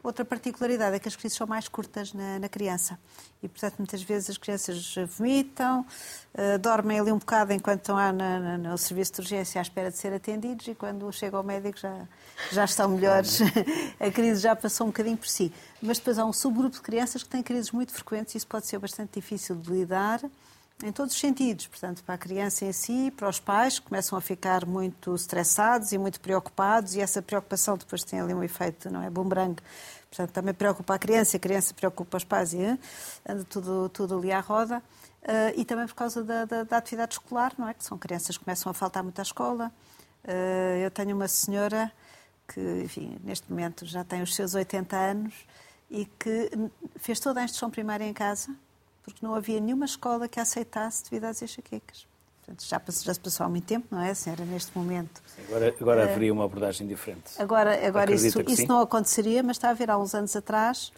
Outra 0.08 0.24
particularidade 0.24 0.96
é 0.96 0.98
que 0.98 1.06
as 1.06 1.14
crises 1.14 1.36
são 1.36 1.46
mais 1.46 1.68
curtas 1.68 2.14
na, 2.14 2.38
na 2.38 2.48
criança. 2.48 2.98
E, 3.42 3.46
portanto, 3.46 3.74
muitas 3.76 4.00
vezes 4.00 4.30
as 4.30 4.38
crianças 4.38 4.94
vomitam, 5.06 5.84
uh, 6.32 6.58
dormem 6.58 6.98
ali 6.98 7.12
um 7.12 7.18
bocado 7.18 7.52
enquanto 7.52 7.80
estão 7.80 7.94
lá 7.94 8.10
na, 8.10 8.40
na, 8.40 8.56
no 8.56 8.78
serviço 8.78 9.12
de 9.12 9.20
urgência 9.20 9.58
à 9.58 9.62
espera 9.62 9.90
de 9.90 9.98
ser 9.98 10.10
atendidos 10.14 10.66
e 10.66 10.74
quando 10.74 11.12
chegam 11.12 11.40
ao 11.40 11.44
médico 11.44 11.78
já, 11.78 12.08
já 12.50 12.64
estão 12.64 12.88
melhores, 12.88 13.40
a 14.00 14.10
crise 14.10 14.40
já 14.40 14.56
passou 14.56 14.86
um 14.86 14.90
bocadinho 14.90 15.18
por 15.18 15.28
si. 15.28 15.52
Mas 15.82 15.98
depois 15.98 16.18
há 16.18 16.24
um 16.24 16.32
subgrupo 16.32 16.76
de 16.76 16.80
crianças 16.80 17.22
que 17.22 17.28
têm 17.28 17.42
crises 17.42 17.70
muito 17.70 17.92
frequentes 17.92 18.34
e 18.34 18.38
isso 18.38 18.46
pode 18.46 18.66
ser 18.66 18.78
bastante 18.78 19.20
difícil 19.20 19.56
de 19.56 19.70
lidar 19.70 20.22
em 20.82 20.92
todos 20.92 21.12
os 21.12 21.20
sentidos, 21.20 21.66
portanto, 21.66 22.04
para 22.04 22.14
a 22.14 22.18
criança 22.18 22.64
em 22.64 22.72
si, 22.72 23.12
para 23.16 23.28
os 23.28 23.40
pais, 23.40 23.80
que 23.80 23.86
começam 23.86 24.16
a 24.16 24.20
ficar 24.20 24.64
muito 24.64 25.12
estressados 25.12 25.90
e 25.90 25.98
muito 25.98 26.20
preocupados, 26.20 26.94
e 26.94 27.00
essa 27.00 27.20
preocupação 27.20 27.76
depois 27.76 28.04
tem 28.04 28.20
ali 28.20 28.32
um 28.32 28.44
efeito, 28.44 28.88
não 28.88 29.02
é, 29.02 29.10
boomerang, 29.10 29.60
portanto, 30.10 30.30
também 30.32 30.54
preocupa 30.54 30.94
a 30.94 30.98
criança, 30.98 31.36
a 31.36 31.40
criança 31.40 31.74
preocupa 31.74 32.16
os 32.16 32.24
pais 32.24 32.52
e 32.52 32.62
anda 33.28 33.44
tudo, 33.44 33.88
tudo 33.90 34.18
ali 34.18 34.32
à 34.32 34.40
roda, 34.40 34.78
uh, 35.22 35.52
e 35.56 35.64
também 35.64 35.86
por 35.86 35.94
causa 35.94 36.24
da, 36.24 36.44
da, 36.44 36.64
da, 36.64 36.76
atividade 36.76 37.14
escolar, 37.14 37.52
não 37.58 37.68
é, 37.68 37.74
que 37.74 37.84
são 37.84 37.98
crianças 37.98 38.36
que 38.36 38.44
começam 38.44 38.70
a 38.70 38.74
faltar 38.74 39.02
muito 39.02 39.18
à 39.18 39.22
escola. 39.22 39.72
Uh, 40.24 40.78
eu 40.82 40.90
tenho 40.90 41.14
uma 41.14 41.28
senhora 41.28 41.92
que, 42.48 42.60
enfim, 42.82 43.18
neste 43.22 43.50
momento 43.50 43.84
já 43.84 44.02
tem 44.02 44.22
os 44.22 44.34
seus 44.34 44.54
80 44.54 44.96
anos 44.96 45.34
e 45.90 46.06
que 46.06 46.50
fez 46.96 47.20
toda 47.20 47.40
a 47.40 47.44
instrução 47.44 47.70
primária 47.70 48.04
em 48.04 48.12
casa, 48.12 48.54
porque 49.02 49.24
não 49.24 49.34
havia 49.34 49.60
nenhuma 49.60 49.84
escola 49.84 50.26
que 50.26 50.40
aceitasse 50.40 51.04
devido 51.04 51.24
às 51.24 51.42
enxaquecas. 51.42 52.07
Portanto, 52.48 52.64
já, 52.66 52.80
já 53.04 53.14
se 53.14 53.20
passou 53.20 53.44
há 53.44 53.48
muito 53.48 53.66
tempo, 53.66 53.86
não 53.90 54.00
é, 54.00 54.14
senhora, 54.14 54.42
neste 54.44 54.76
momento. 54.76 55.20
Agora 55.46 55.74
agora 55.78 56.00
uh, 56.00 56.10
haveria 56.10 56.32
uma 56.32 56.46
abordagem 56.46 56.86
diferente. 56.86 57.30
Agora, 57.38 57.86
agora 57.86 58.10
isso, 58.10 58.40
isso 58.48 58.66
não 58.66 58.80
aconteceria, 58.80 59.42
mas 59.42 59.58
está 59.58 59.68
a 59.68 59.70
haver 59.72 59.90
há 59.90 59.98
uns 59.98 60.14
anos 60.14 60.34
atrás 60.34 60.90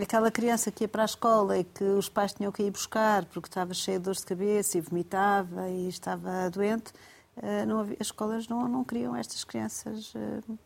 aquela 0.00 0.30
criança 0.30 0.70
que 0.70 0.84
ia 0.84 0.88
para 0.88 1.02
a 1.02 1.04
escola 1.04 1.58
e 1.58 1.64
que 1.64 1.82
os 1.82 2.08
pais 2.08 2.32
tinham 2.32 2.52
que 2.52 2.62
ir 2.62 2.70
buscar 2.70 3.24
porque 3.26 3.48
estava 3.48 3.74
cheia 3.74 3.98
de 3.98 4.04
dores 4.04 4.20
de 4.20 4.26
cabeça 4.26 4.78
e 4.78 4.80
vomitava 4.80 5.68
e 5.68 5.88
estava 5.88 6.48
doente, 6.50 6.92
uh, 7.36 7.66
não 7.66 7.80
havia, 7.80 7.96
as 8.00 8.06
escolas 8.06 8.48
não, 8.48 8.66
não 8.66 8.82
queriam 8.82 9.14
estas 9.14 9.44
crianças. 9.44 10.14
Uh, 10.14 10.58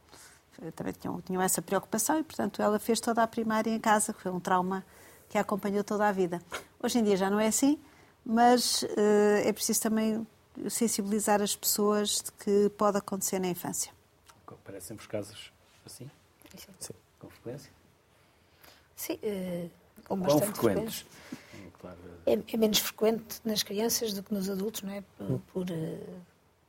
também 0.77 0.93
tinham, 0.93 1.21
tinham 1.21 1.43
essa 1.43 1.61
preocupação 1.61 2.21
e, 2.21 2.23
portanto, 2.23 2.63
ela 2.63 2.79
fez 2.79 3.01
toda 3.01 3.23
a 3.23 3.27
primária 3.27 3.71
em 3.71 3.81
casa, 3.81 4.13
que 4.13 4.23
foi 4.23 4.31
um 4.31 4.39
trauma 4.39 4.85
que 5.29 5.37
a 5.37 5.41
acompanhou 5.41 5.83
toda 5.83 6.07
a 6.07 6.13
vida. 6.13 6.41
Hoje 6.81 7.01
em 7.01 7.03
dia 7.03 7.17
já 7.17 7.29
não 7.29 7.41
é 7.41 7.49
assim, 7.49 7.81
mas 8.25 8.83
uh, 8.83 8.89
é 9.45 9.53
preciso 9.53 9.81
também 9.81 10.27
sensibilizar 10.69 11.41
as 11.43 11.57
pessoas 11.57 12.23
de 12.23 12.33
que 12.33 12.69
pode 12.77 12.99
acontecer 12.99 13.39
na 13.39 13.49
infância. 13.49 13.93
Parecem 14.65 14.97
os 14.97 15.07
casos 15.07 15.53
assim? 15.85 16.11
Sim. 16.57 16.73
Sim. 16.79 16.95
Com 17.19 17.31
frequência? 17.31 17.71
Sim, 18.95 19.15
uh, 19.15 19.71
com 20.07 20.17
bastante 20.19 20.45
Quão 20.45 20.55
frequentes? 20.55 21.07
É, 22.25 22.33
é, 22.35 22.57
menos 22.57 22.79
frequente 22.79 23.41
nas 23.45 23.63
crianças 23.63 24.13
do 24.13 24.23
que 24.23 24.33
nos 24.33 24.49
adultos, 24.49 24.83
não 24.83 24.93
é? 24.93 25.03
Por, 25.19 25.41
por 25.53 25.71
uh, 25.71 26.23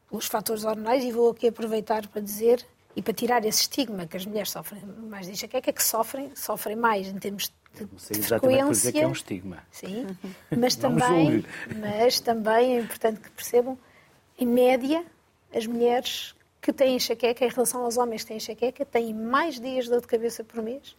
pelos 0.10 0.26
fatores 0.26 0.64
hormonais, 0.64 1.04
e 1.04 1.12
vou 1.12 1.32
aqui 1.32 1.47
aproveitar 1.47 2.08
para 2.08 2.22
dizer 2.22 2.66
e 2.96 3.02
para 3.02 3.14
tirar 3.14 3.46
esse 3.46 3.62
estigma 3.62 4.06
que 4.06 4.18
as 4.18 4.26
mulheres 4.26 4.52
sofrem 4.52 4.82
mais 5.10 5.26
de 5.26 5.34
enxaqueca, 5.34 5.70
é 5.70 5.74
que 5.74 5.84
sofrem, 5.84 6.32
sofrem 6.36 6.76
mais 6.76 7.08
em 7.08 7.18
termos 7.18 7.52
de, 7.74 7.88
Sei 7.98 8.18
de 8.18 8.24
frequência. 8.28 8.70
dizer 8.70 8.91
que 8.91 9.00
é 9.00 9.08
um 9.08 9.12
estigma. 9.12 9.64
Sim, 9.72 10.08
mas 10.56 10.76
também, 10.76 11.44
mas 11.80 12.20
também 12.20 12.78
é 12.78 12.80
importante 12.80 13.20
que 13.20 13.32
percebam, 13.32 13.78
em 14.38 14.46
média, 14.46 15.04
as 15.54 15.66
mulheres 15.66 16.36
que 16.62 16.72
têm 16.72 16.96
enxaqueca, 16.96 17.46
em 17.46 17.50
relação 17.50 17.84
aos 17.84 17.98
homens 17.98 18.22
que 18.22 18.30
têm 18.30 18.38
enxaqueca, 18.38 18.86
têm 18.86 19.14
mais 19.14 19.60
dias 19.60 19.86
de 19.86 19.91
dor 19.91 20.02
de 20.02 20.08
cabeça 20.08 20.44
por 20.44 20.62
mês 20.62 20.96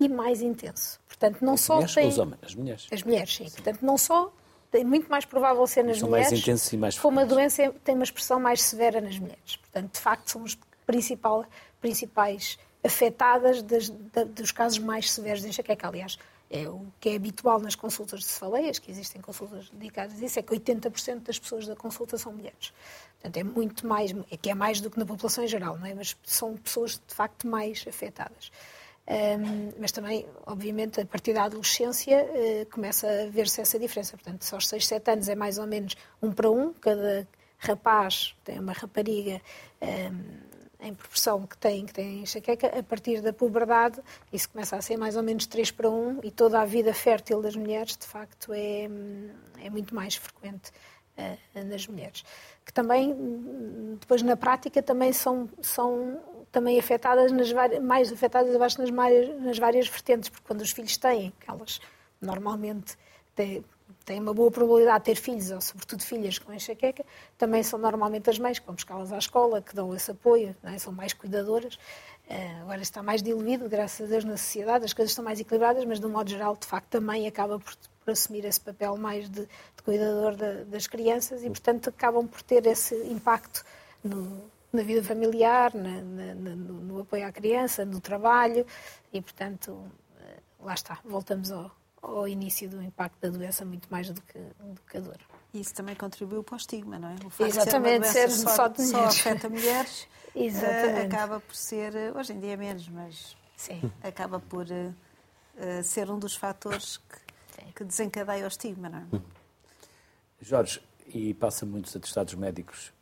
e 0.00 0.08
mais 0.08 0.40
intenso. 0.40 0.98
Portanto, 1.06 1.44
não 1.44 1.54
as 1.54 1.60
só 1.60 1.74
mulheres, 1.74 1.94
têm... 1.94 2.08
Os 2.08 2.18
homens, 2.18 2.38
as 2.42 2.54
mulheres. 2.54 2.86
As 2.90 3.02
mulheres, 3.02 3.34
sim. 3.36 3.48
sim. 3.48 3.54
Portanto, 3.54 3.82
não 3.82 3.98
só 3.98 4.32
é 4.72 4.84
muito 4.84 5.10
mais 5.10 5.24
provável 5.24 5.66
ser 5.66 5.82
nas 5.82 5.98
são 5.98 6.08
mulheres, 6.08 6.30
mais 6.30 6.42
intensos 6.42 6.72
e 6.72 6.76
mais 6.76 6.98
como 6.98 7.20
a 7.20 7.24
doença 7.24 7.72
tem 7.84 7.94
uma 7.94 8.04
expressão 8.04 8.38
mais 8.38 8.62
severa 8.62 9.00
nas 9.00 9.18
mulheres. 9.18 9.56
Portanto, 9.56 9.94
de 9.94 10.00
facto, 10.00 10.30
são 10.30 10.42
os 10.42 10.54
principal, 10.88 11.44
principais 11.82 12.58
afetadas 12.82 13.62
das, 13.62 13.90
da, 13.90 14.24
dos 14.24 14.50
casos 14.50 14.78
mais 14.78 15.12
severos 15.12 15.42
de 15.42 15.48
enxaqueca. 15.48 15.86
Aliás, 15.86 16.18
é 16.50 16.66
o 16.66 16.86
que 16.98 17.10
é 17.10 17.16
habitual 17.16 17.60
nas 17.60 17.74
consultas 17.74 18.20
de 18.20 18.26
cefaleias, 18.26 18.78
que 18.78 18.90
existem 18.90 19.20
consultas 19.20 19.68
dedicadas 19.68 20.20
a 20.20 20.24
isso, 20.24 20.38
é 20.38 20.42
que 20.42 20.54
80% 20.54 21.20
das 21.20 21.38
pessoas 21.38 21.66
da 21.66 21.76
consulta 21.76 22.16
são 22.16 22.32
mulheres. 22.32 22.72
Portanto, 23.20 23.36
é 23.36 23.44
muito 23.44 23.86
mais, 23.86 24.14
é 24.30 24.36
que 24.38 24.48
é 24.48 24.54
mais 24.54 24.80
do 24.80 24.90
que 24.90 24.98
na 24.98 25.04
população 25.04 25.44
em 25.44 25.48
geral, 25.48 25.78
não 25.78 25.86
é? 25.86 25.92
Mas 25.92 26.16
são 26.24 26.56
pessoas, 26.56 26.92
de 27.06 27.14
facto, 27.14 27.46
mais 27.46 27.84
afetadas. 27.86 28.50
Um, 29.06 29.72
mas 29.78 29.92
também, 29.92 30.26
obviamente, 30.46 31.00
a 31.00 31.04
partir 31.04 31.34
da 31.34 31.44
adolescência 31.44 32.24
uh, 32.24 32.66
começa 32.70 33.06
a 33.06 33.26
ver-se 33.26 33.60
essa 33.60 33.78
diferença. 33.78 34.16
Portanto, 34.16 34.42
só 34.42 34.56
aos 34.56 34.68
6, 34.68 34.86
7 34.86 35.10
anos 35.10 35.28
é 35.28 35.34
mais 35.34 35.58
ou 35.58 35.66
menos 35.66 35.96
um 36.22 36.32
para 36.32 36.50
um, 36.50 36.72
cada 36.72 37.26
rapaz 37.58 38.34
tem 38.44 38.58
uma 38.58 38.72
rapariga 38.72 39.40
um, 39.82 40.48
em 40.80 40.94
proporção 40.94 41.46
que 41.46 41.56
tem, 41.56 41.84
que 41.84 41.92
tem 41.92 42.20
enxaqueca, 42.22 42.78
a 42.78 42.82
partir 42.82 43.20
da 43.20 43.32
puberdade, 43.32 44.00
isso 44.32 44.48
começa 44.48 44.76
a 44.76 44.82
ser 44.82 44.96
mais 44.96 45.16
ou 45.16 45.22
menos 45.22 45.46
3 45.46 45.70
para 45.72 45.90
1 45.90 46.20
e 46.22 46.30
toda 46.30 46.60
a 46.60 46.64
vida 46.64 46.94
fértil 46.94 47.42
das 47.42 47.56
mulheres, 47.56 47.96
de 47.96 48.06
facto, 48.06 48.52
é, 48.52 48.88
é 49.62 49.70
muito 49.70 49.94
mais 49.94 50.14
frequente 50.14 50.70
uh, 51.18 51.64
nas 51.64 51.86
mulheres. 51.86 52.24
Que 52.64 52.72
também, 52.72 53.14
depois 53.98 54.22
na 54.22 54.36
prática, 54.36 54.82
também 54.82 55.12
são, 55.12 55.48
são 55.60 56.20
também 56.52 56.78
afetadas, 56.78 57.32
nas, 57.32 57.52
mais 57.82 58.12
afetadas 58.12 58.54
abaixo 58.54 58.80
nas 58.80 58.90
várias, 58.90 59.40
nas 59.40 59.58
várias 59.58 59.88
vertentes, 59.88 60.28
porque 60.28 60.46
quando 60.46 60.60
os 60.60 60.70
filhos 60.70 60.96
têm, 60.96 61.32
elas 61.46 61.80
normalmente 62.20 62.96
têm, 63.34 63.64
têm 64.08 64.20
uma 64.20 64.32
boa 64.32 64.50
probabilidade 64.50 65.00
de 65.00 65.04
ter 65.04 65.16
filhos, 65.16 65.50
ou 65.50 65.60
sobretudo 65.60 66.02
filhas 66.02 66.38
com 66.38 66.50
enxaqueca, 66.50 67.04
também 67.36 67.62
são 67.62 67.78
normalmente 67.78 68.30
as 68.30 68.38
mães 68.38 68.58
que 68.58 68.64
vão 68.64 68.74
buscá-las 68.74 69.12
à 69.12 69.18
escola, 69.18 69.60
que 69.60 69.74
dão 69.74 69.94
esse 69.94 70.10
apoio, 70.10 70.56
é? 70.64 70.78
são 70.78 70.92
mais 70.92 71.12
cuidadoras. 71.12 71.74
Uh, 71.74 72.62
agora 72.62 72.80
está 72.80 73.02
mais 73.02 73.22
diluído, 73.22 73.68
graças 73.68 74.06
a 74.06 74.08
Deus, 74.10 74.24
na 74.24 74.38
sociedade, 74.38 74.86
as 74.86 74.94
coisas 74.94 75.12
estão 75.12 75.22
mais 75.22 75.38
equilibradas, 75.40 75.84
mas 75.84 76.00
de 76.00 76.06
um 76.06 76.08
modo 76.08 76.30
geral, 76.30 76.56
de 76.56 76.66
facto, 76.66 76.88
também 76.88 77.26
acaba 77.26 77.58
por, 77.58 77.76
por 78.02 78.10
assumir 78.10 78.46
esse 78.46 78.60
papel 78.60 78.96
mais 78.96 79.28
de, 79.28 79.42
de 79.42 79.82
cuidador 79.84 80.34
de, 80.34 80.64
das 80.64 80.86
crianças 80.86 81.44
e, 81.44 81.48
portanto, 81.50 81.90
acabam 81.90 82.26
por 82.26 82.40
ter 82.40 82.64
esse 82.66 82.94
impacto 83.08 83.62
no, 84.02 84.42
na 84.72 84.82
vida 84.82 85.02
familiar, 85.02 85.74
na, 85.74 86.00
na, 86.00 86.34
no, 86.34 86.54
no, 86.56 87.00
apoio 87.00 87.26
à 87.26 87.32
criança, 87.32 87.84
no 87.84 88.00
trabalho 88.00 88.66
e, 89.12 89.20
portanto, 89.20 89.72
uh, 89.72 90.64
lá 90.64 90.74
está, 90.74 90.98
voltamos 91.04 91.50
ao, 91.50 91.70
ao 92.02 92.28
início 92.28 92.68
do 92.68 92.82
impacto 92.82 93.18
da 93.20 93.28
doença 93.28 93.64
muito 93.64 93.88
mais 93.90 94.10
do 94.10 94.20
que, 94.22 94.38
do 94.38 94.80
que 94.88 94.96
a 94.96 95.00
dor. 95.00 95.18
Isso 95.52 95.74
também 95.74 95.94
contribuiu 95.94 96.42
para 96.42 96.54
o 96.54 96.56
estigma, 96.56 96.98
não 96.98 97.08
é? 97.08 97.14
O 97.24 97.30
facto 97.30 97.50
Exatamente, 97.50 98.06
de 98.06 98.12
ser, 98.12 98.30
só, 98.30 98.48
só, 98.50 98.68
de 98.68 98.86
só 98.86 99.04
afeta 99.04 99.48
mulheres 99.48 100.06
uh, 100.34 101.06
acaba 101.06 101.40
por 101.40 101.54
ser, 101.54 101.94
eh, 101.94 102.12
hoje 102.12 102.32
em 102.32 102.40
dia 102.40 102.56
menos, 102.56 102.88
mas 102.88 103.36
Sim. 103.56 103.90
acaba 104.02 104.38
por 104.38 104.66
uh, 104.66 105.82
ser 105.82 106.10
um 106.10 106.18
dos 106.18 106.36
fatores 106.36 106.98
que, 106.98 107.72
que, 107.72 107.84
desencadeia 107.84 108.44
o 108.44 108.48
estigma, 108.48 108.88
não 108.88 108.98
é? 108.98 109.20
Jorge, 110.40 110.80
e 111.08 111.34
passa 111.34 111.66
muitos 111.66 111.96
atestados 111.96 112.34
médicos 112.34 112.92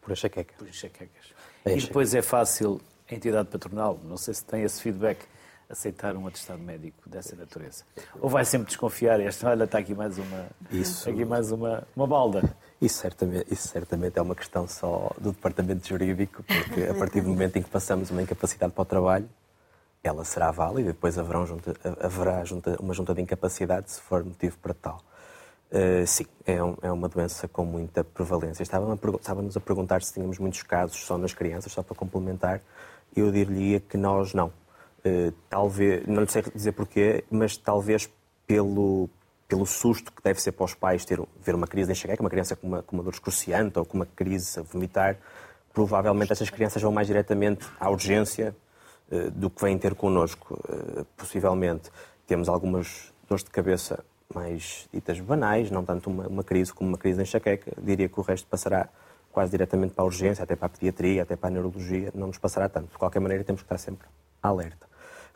por 0.00 0.12
enxaqueca. 0.12 0.54
Por 0.56 0.68
enxaquecas. 0.68 1.34
É 1.64 1.76
e 1.76 1.80
depois 1.80 2.14
é 2.14 2.22
fácil 2.22 2.80
a 3.10 3.14
entidade 3.14 3.48
patronal, 3.48 3.98
não 4.04 4.16
sei 4.16 4.32
se 4.32 4.44
tem 4.44 4.62
esse 4.62 4.80
feedback, 4.80 5.26
aceitar 5.68 6.16
um 6.16 6.26
atestado 6.26 6.60
médico 6.60 7.08
dessa 7.08 7.36
natureza? 7.36 7.84
Ou 8.20 8.28
vai 8.28 8.44
sempre 8.44 8.68
desconfiar? 8.68 9.20
Esta, 9.20 9.50
olha, 9.50 9.64
está 9.64 9.78
aqui 9.78 9.94
mais 9.94 10.18
uma, 10.18 10.46
Isso... 10.70 11.08
aqui 11.08 11.24
mais 11.24 11.52
uma, 11.52 11.86
uma 11.94 12.06
balda. 12.06 12.42
Isso 12.80 13.00
certamente, 13.00 13.52
isso 13.52 13.68
certamente 13.68 14.18
é 14.18 14.22
uma 14.22 14.34
questão 14.34 14.66
só 14.66 15.10
do 15.20 15.32
departamento 15.32 15.86
jurídico, 15.86 16.42
porque 16.42 16.84
a 16.84 16.94
partir 16.94 17.20
do 17.20 17.28
momento 17.28 17.56
em 17.56 17.62
que 17.62 17.68
passamos 17.68 18.10
uma 18.10 18.22
incapacidade 18.22 18.72
para 18.72 18.82
o 18.82 18.84
trabalho, 18.84 19.28
ela 20.02 20.24
será 20.24 20.50
válida 20.50 20.90
e 20.90 20.92
depois 20.92 21.18
haverá, 21.18 21.44
junta, 21.44 21.74
haverá 22.00 22.44
junta, 22.44 22.76
uma 22.80 22.94
junta 22.94 23.14
de 23.14 23.20
incapacidade 23.20 23.90
se 23.90 24.00
for 24.00 24.24
motivo 24.24 24.56
para 24.58 24.74
tal. 24.74 25.00
Uh, 25.70 26.06
sim, 26.06 26.24
é, 26.46 26.62
um, 26.62 26.76
é, 26.80 26.90
uma 26.90 27.08
doença 27.08 27.46
com 27.46 27.64
muita 27.64 28.02
prevalência. 28.02 28.62
Estávamos 28.62 28.98
a, 28.98 29.16
estávamos 29.16 29.56
a 29.56 29.60
perguntar 29.60 30.02
se 30.02 30.14
tínhamos 30.14 30.38
muitos 30.38 30.62
casos 30.62 30.96
só 31.04 31.18
nas 31.18 31.34
crianças, 31.34 31.72
só 31.72 31.82
para 31.82 31.94
complementar, 31.94 32.62
eu 33.14 33.30
diria 33.30 33.80
que 33.80 33.96
nós 33.96 34.32
não. 34.32 34.50
Uh, 35.08 35.32
talvez, 35.48 36.06
não 36.06 36.22
lhe 36.22 36.30
sei 36.30 36.42
dizer 36.54 36.72
porquê, 36.72 37.24
mas 37.30 37.56
talvez 37.56 38.10
pelo, 38.46 39.08
pelo 39.46 39.64
susto 39.64 40.12
que 40.12 40.22
deve 40.22 40.40
ser 40.40 40.52
para 40.52 40.64
os 40.64 40.74
pais 40.74 41.04
ter, 41.04 41.20
ver 41.42 41.54
uma 41.54 41.66
crise 41.66 41.86
de 41.86 41.92
enxaqueca, 41.92 42.22
uma 42.22 42.30
criança 42.30 42.56
com 42.56 42.66
uma, 42.66 42.82
com 42.82 42.96
uma 42.96 43.02
dor 43.02 43.12
excruciante 43.12 43.78
ou 43.78 43.84
com 43.84 43.96
uma 43.96 44.06
crise 44.06 44.58
a 44.58 44.62
vomitar, 44.62 45.16
provavelmente 45.72 46.32
essas 46.32 46.50
crianças 46.50 46.82
vão 46.82 46.92
mais 46.92 47.06
diretamente 47.06 47.66
à 47.78 47.88
urgência 47.88 48.54
uh, 49.10 49.30
do 49.30 49.48
que 49.48 49.62
vêm 49.62 49.78
ter 49.78 49.94
connosco. 49.94 50.58
possivelmente 51.16 51.90
temos 52.26 52.48
algumas 52.48 53.12
dores 53.28 53.44
de 53.44 53.50
cabeça 53.50 54.04
mais 54.34 54.88
ditas 54.92 55.18
banais, 55.20 55.70
não 55.70 55.84
tanto 55.84 56.10
uma, 56.10 56.26
uma 56.26 56.44
crise 56.44 56.72
como 56.72 56.90
uma 56.90 56.98
crise 56.98 57.16
de 57.16 57.22
enxaqueca. 57.22 57.72
Diria 57.80 58.08
que 58.08 58.20
o 58.20 58.22
resto 58.22 58.46
passará 58.46 58.88
quase 59.32 59.50
diretamente 59.50 59.94
para 59.94 60.02
a 60.02 60.06
urgência, 60.06 60.42
até 60.42 60.56
para 60.56 60.66
a 60.66 60.68
pediatria, 60.68 61.22
até 61.22 61.36
para 61.36 61.48
a 61.48 61.50
neurologia, 61.50 62.10
não 62.14 62.26
nos 62.26 62.38
passará 62.38 62.68
tanto. 62.68 62.90
De 62.90 62.98
qualquer 62.98 63.20
maneira, 63.20 63.44
temos 63.44 63.62
que 63.62 63.66
estar 63.66 63.78
sempre 63.78 64.06
alerta. 64.42 64.86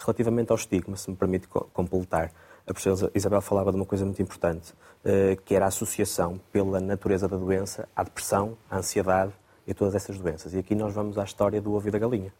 Relativamente 0.04 0.50
ao 0.50 0.56
estigma, 0.56 0.96
se 0.96 1.10
me 1.10 1.16
permite 1.16 1.46
completar, 1.46 2.32
a 2.66 2.72
professora 2.72 3.10
Isabel 3.14 3.40
falava 3.40 3.70
de 3.70 3.76
uma 3.76 3.86
coisa 3.86 4.04
muito 4.04 4.20
importante, 4.20 4.72
eh, 5.04 5.36
que 5.44 5.54
era 5.54 5.64
a 5.64 5.68
associação 5.68 6.40
pela 6.52 6.80
natureza 6.80 7.28
da 7.28 7.36
doença 7.36 7.88
à 7.94 8.02
depressão, 8.02 8.56
à 8.70 8.78
ansiedade 8.78 9.32
e 9.66 9.74
todas 9.74 9.94
essas 9.94 10.18
doenças. 10.18 10.54
E 10.54 10.58
aqui 10.58 10.74
nós 10.74 10.92
vamos 10.92 11.18
à 11.18 11.24
história 11.24 11.60
do 11.60 11.72
ovo 11.72 11.88
e 11.88 11.90
da 11.90 11.98
galinha. 11.98 12.32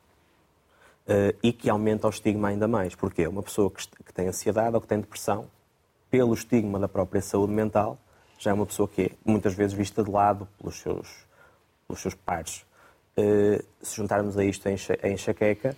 Eh, 1.07 1.35
e 1.43 1.53
que 1.53 1.69
aumenta 1.71 2.07
o 2.07 2.11
estigma 2.11 2.49
ainda 2.49 2.67
mais. 2.67 2.95
Porquê? 2.95 3.27
Uma 3.27 3.43
pessoa 3.43 3.71
que 3.71 4.13
tem 4.13 4.29
ansiedade 4.29 4.75
ou 4.75 4.81
que 4.81 4.87
tem 4.87 5.01
depressão 5.01 5.47
pelo 6.11 6.35
estigma 6.35 6.79
da 6.79 6.89
própria 6.89 7.23
saúde 7.23 7.53
mental, 7.53 7.99
já 8.39 8.51
é 8.51 8.55
uma 8.55 8.67
pessoa 8.67 8.89
que 8.89 9.03
é 9.03 9.11
muitas 9.25 9.55
vezes 9.55 9.73
vista 9.73 10.03
de 10.03 10.11
lado 10.11 10.47
pelos 10.59 10.81
seus, 10.81 11.09
pelos 11.87 12.03
seus 12.03 12.15
pares. 12.15 12.67
Uh, 13.17 13.65
se 13.81 13.97
juntarmos 13.97 14.37
a 14.37 14.45
isto 14.45 14.69
a 14.69 15.09
enxaqueca, 15.09 15.77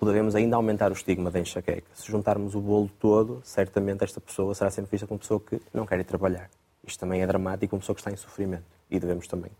poderemos 0.00 0.34
ainda 0.34 0.56
aumentar 0.56 0.90
o 0.90 0.94
estigma 0.94 1.30
da 1.30 1.38
enxaqueca. 1.38 1.86
Se 1.94 2.10
juntarmos 2.10 2.54
o 2.54 2.60
bolo 2.60 2.90
todo, 2.98 3.42
certamente 3.44 4.02
esta 4.02 4.20
pessoa 4.20 4.54
será 4.54 4.70
sempre 4.70 4.90
vista 4.90 5.06
como 5.06 5.20
pessoa 5.20 5.38
que 5.38 5.60
não 5.72 5.84
quer 5.84 6.00
ir 6.00 6.04
trabalhar. 6.04 6.48
Isto 6.84 7.00
também 7.00 7.20
é 7.20 7.26
dramático, 7.26 7.76
uma 7.76 7.80
pessoa 7.80 7.94
que 7.94 8.00
está 8.00 8.10
em 8.10 8.16
sofrimento. 8.16 8.64
E 8.90 8.98
devemos 8.98 9.28
também 9.28 9.50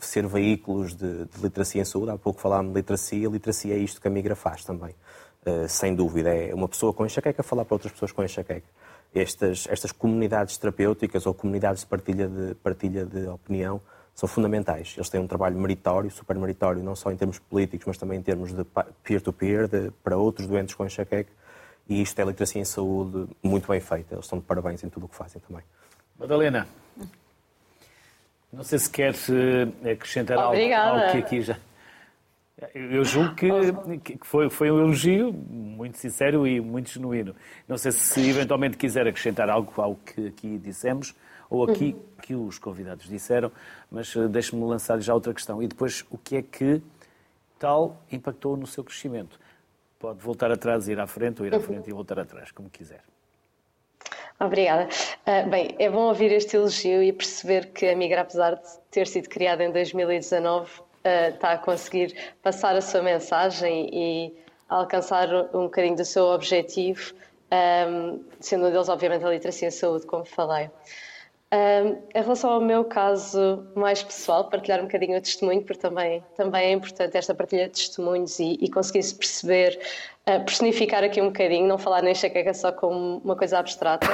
ser 0.00 0.26
veículos 0.26 0.94
de, 0.94 1.26
de 1.26 1.40
literacia 1.40 1.80
em 1.80 1.84
saúde. 1.84 2.10
Há 2.10 2.18
pouco 2.18 2.40
falámos 2.40 2.72
de 2.72 2.80
literacia, 2.80 3.28
literacia 3.28 3.74
é 3.74 3.78
isto 3.78 4.00
que 4.00 4.08
a 4.08 4.10
migra 4.10 4.34
faz 4.34 4.64
também. 4.64 4.94
Uh, 5.46 5.68
sem 5.68 5.94
dúvida. 5.94 6.34
É 6.34 6.52
uma 6.52 6.68
pessoa 6.68 6.92
com 6.92 7.06
enxaqueca 7.06 7.42
falar 7.42 7.64
para 7.64 7.76
outras 7.76 7.92
pessoas 7.92 8.10
com 8.10 8.24
enxaqueca 8.24 8.66
estas, 9.14 9.68
estas 9.70 9.92
comunidades 9.92 10.58
terapêuticas 10.58 11.24
ou 11.26 11.32
comunidades 11.32 11.82
de 11.82 11.86
partilha, 11.86 12.26
de 12.26 12.54
partilha 12.56 13.06
de 13.06 13.28
opinião 13.28 13.80
são 14.14 14.28
fundamentais. 14.28 14.94
Eles 14.96 15.08
têm 15.08 15.20
um 15.20 15.26
trabalho 15.26 15.58
meritório, 15.58 16.10
super 16.10 16.36
meritório, 16.36 16.82
não 16.82 16.94
só 16.94 17.10
em 17.10 17.16
termos 17.16 17.38
políticos, 17.38 17.86
mas 17.86 17.98
também 17.98 18.18
em 18.18 18.22
termos 18.22 18.52
de 18.52 18.64
peer-to-peer, 19.02 19.68
-peer, 19.68 19.92
para 20.02 20.16
outros 20.16 20.46
doentes 20.46 20.74
com 20.74 20.86
enxaqueca. 20.86 21.32
E 21.88 22.00
isto 22.00 22.18
é 22.18 22.24
literacia 22.24 22.60
em 22.62 22.64
saúde 22.64 23.28
muito 23.42 23.68
bem 23.68 23.80
feita. 23.80 24.14
Eles 24.14 24.24
estão 24.24 24.38
de 24.38 24.44
parabéns 24.44 24.82
em 24.84 24.88
tudo 24.88 25.06
o 25.06 25.08
que 25.08 25.16
fazem 25.16 25.42
também. 25.46 25.62
Madalena, 26.18 26.66
não 28.52 28.62
sei 28.62 28.78
se 28.78 28.88
quer 28.88 29.14
eh, 29.14 29.92
acrescentar 29.92 30.38
algo, 30.38 30.56
algo 30.56 31.12
que 31.12 31.18
aqui 31.18 31.42
já... 31.42 31.58
Eu 32.72 33.04
julgo 33.04 33.34
que, 33.34 34.16
que 34.16 34.26
foi, 34.26 34.48
foi 34.48 34.70
um 34.70 34.78
elogio 34.78 35.32
muito 35.32 35.98
sincero 35.98 36.46
e 36.46 36.60
muito 36.60 36.88
genuíno. 36.88 37.34
Não 37.66 37.76
sei 37.76 37.90
se 37.90 38.28
eventualmente 38.28 38.76
quiser 38.76 39.08
acrescentar 39.08 39.50
algo 39.50 39.72
ao 39.80 39.96
que 39.96 40.28
aqui 40.28 40.56
dissemos 40.58 41.14
ou 41.50 41.64
aqui 41.64 41.96
que 42.22 42.34
os 42.34 42.58
convidados 42.58 43.08
disseram, 43.08 43.50
mas 43.90 44.14
eh, 44.14 44.28
deixe-me 44.28 44.64
lançar 44.64 45.00
já 45.00 45.12
outra 45.12 45.34
questão. 45.34 45.62
E 45.62 45.68
depois, 45.68 46.04
o 46.10 46.16
que 46.16 46.36
é 46.36 46.42
que 46.42 46.80
tal 47.58 48.00
impactou 48.10 48.56
no 48.56 48.66
seu 48.66 48.84
crescimento? 48.84 49.38
Pode 49.98 50.20
voltar 50.20 50.50
atrás, 50.50 50.88
ir 50.88 50.98
à 51.00 51.06
frente, 51.06 51.40
ou 51.40 51.46
ir 51.46 51.54
à 51.54 51.60
frente 51.60 51.88
e 51.90 51.92
voltar 51.92 52.18
atrás, 52.18 52.50
como 52.52 52.70
quiser. 52.70 53.02
Obrigada. 54.38 54.88
Uh, 55.26 55.48
bem, 55.48 55.74
é 55.78 55.88
bom 55.90 56.08
ouvir 56.08 56.32
este 56.32 56.56
elogio 56.56 57.02
e 57.02 57.12
perceber 57.12 57.72
que 57.72 57.86
a 57.86 57.96
Migra, 57.96 58.22
apesar 58.22 58.54
de 58.54 58.68
ter 58.90 59.06
sido 59.06 59.28
criada 59.28 59.64
em 59.64 59.70
2019, 59.72 60.70
está 61.04 61.52
a 61.52 61.58
conseguir 61.58 62.16
passar 62.42 62.74
a 62.76 62.80
sua 62.80 63.02
mensagem 63.02 63.90
e 63.92 64.44
alcançar 64.68 65.28
um 65.54 65.64
bocadinho 65.64 65.96
do 65.96 66.04
seu 66.04 66.24
objetivo, 66.24 67.14
um, 67.88 68.24
sendo 68.40 68.66
um 68.66 68.70
deles, 68.70 68.88
obviamente, 68.88 69.24
a 69.24 69.30
literacia 69.30 69.68
em 69.68 69.70
saúde, 69.70 70.06
como 70.06 70.24
falei. 70.24 70.70
Um, 71.52 72.02
em 72.12 72.22
relação 72.22 72.50
ao 72.50 72.60
meu 72.60 72.84
caso 72.84 73.64
mais 73.76 74.02
pessoal, 74.02 74.48
partilhar 74.48 74.80
um 74.80 74.84
bocadinho 74.84 75.16
o 75.16 75.20
testemunho, 75.20 75.62
porque 75.62 75.80
também, 75.80 76.24
também 76.36 76.66
é 76.66 76.72
importante 76.72 77.16
esta 77.16 77.32
partilha 77.32 77.66
de 77.66 77.74
testemunhos 77.74 78.40
e, 78.40 78.58
e 78.60 78.68
conseguir-se 78.68 79.14
perceber, 79.14 79.78
uh, 80.26 80.44
personificar 80.44 81.04
aqui 81.04 81.22
um 81.22 81.26
bocadinho, 81.26 81.68
não 81.68 81.78
falar 81.78 82.02
nem 82.02 82.14
chequeca 82.14 82.52
só 82.52 82.72
como 82.72 83.18
uma 83.18 83.36
coisa 83.36 83.58
abstrata. 83.58 84.06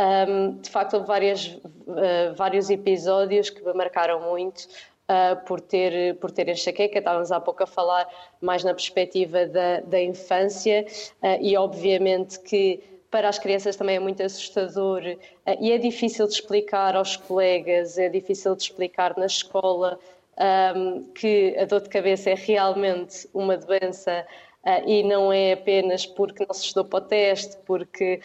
Um, 0.00 0.58
de 0.60 0.70
facto, 0.70 0.94
houve 0.94 1.06
várias, 1.06 1.46
uh, 1.46 2.34
vários 2.34 2.68
episódios 2.68 3.48
que 3.48 3.62
me 3.62 3.72
marcaram 3.74 4.20
muito, 4.20 4.66
uh, 5.12 5.44
por, 5.44 5.60
ter, 5.60 6.16
por 6.16 6.30
ter 6.30 6.48
enxaqueca. 6.48 6.98
Estávamos 6.98 7.30
há 7.30 7.40
pouco 7.40 7.62
a 7.62 7.66
falar 7.66 8.08
mais 8.40 8.64
na 8.64 8.72
perspectiva 8.72 9.46
da, 9.46 9.80
da 9.80 10.00
infância 10.00 10.86
uh, 11.22 11.38
e, 11.40 11.56
obviamente, 11.56 12.40
que 12.40 12.80
para 13.10 13.28
as 13.28 13.38
crianças 13.38 13.76
também 13.76 13.96
é 13.96 14.00
muito 14.00 14.22
assustador 14.22 15.02
uh, 15.02 15.56
e 15.60 15.70
é 15.70 15.78
difícil 15.78 16.26
de 16.26 16.34
explicar 16.34 16.96
aos 16.96 17.16
colegas, 17.16 17.98
é 17.98 18.08
difícil 18.08 18.56
de 18.56 18.62
explicar 18.62 19.16
na 19.16 19.26
escola 19.26 19.98
um, 20.74 21.04
que 21.12 21.54
a 21.58 21.66
dor 21.66 21.82
de 21.82 21.90
cabeça 21.90 22.30
é 22.30 22.34
realmente 22.34 23.28
uma 23.34 23.56
doença 23.56 24.26
e 24.86 25.02
não 25.02 25.32
é 25.32 25.52
apenas 25.52 26.06
porque 26.06 26.46
não 26.46 26.54
se 26.54 26.66
estudou 26.66 26.84
para 26.84 27.04
o 27.04 27.08
teste, 27.08 27.58
porque, 27.66 28.20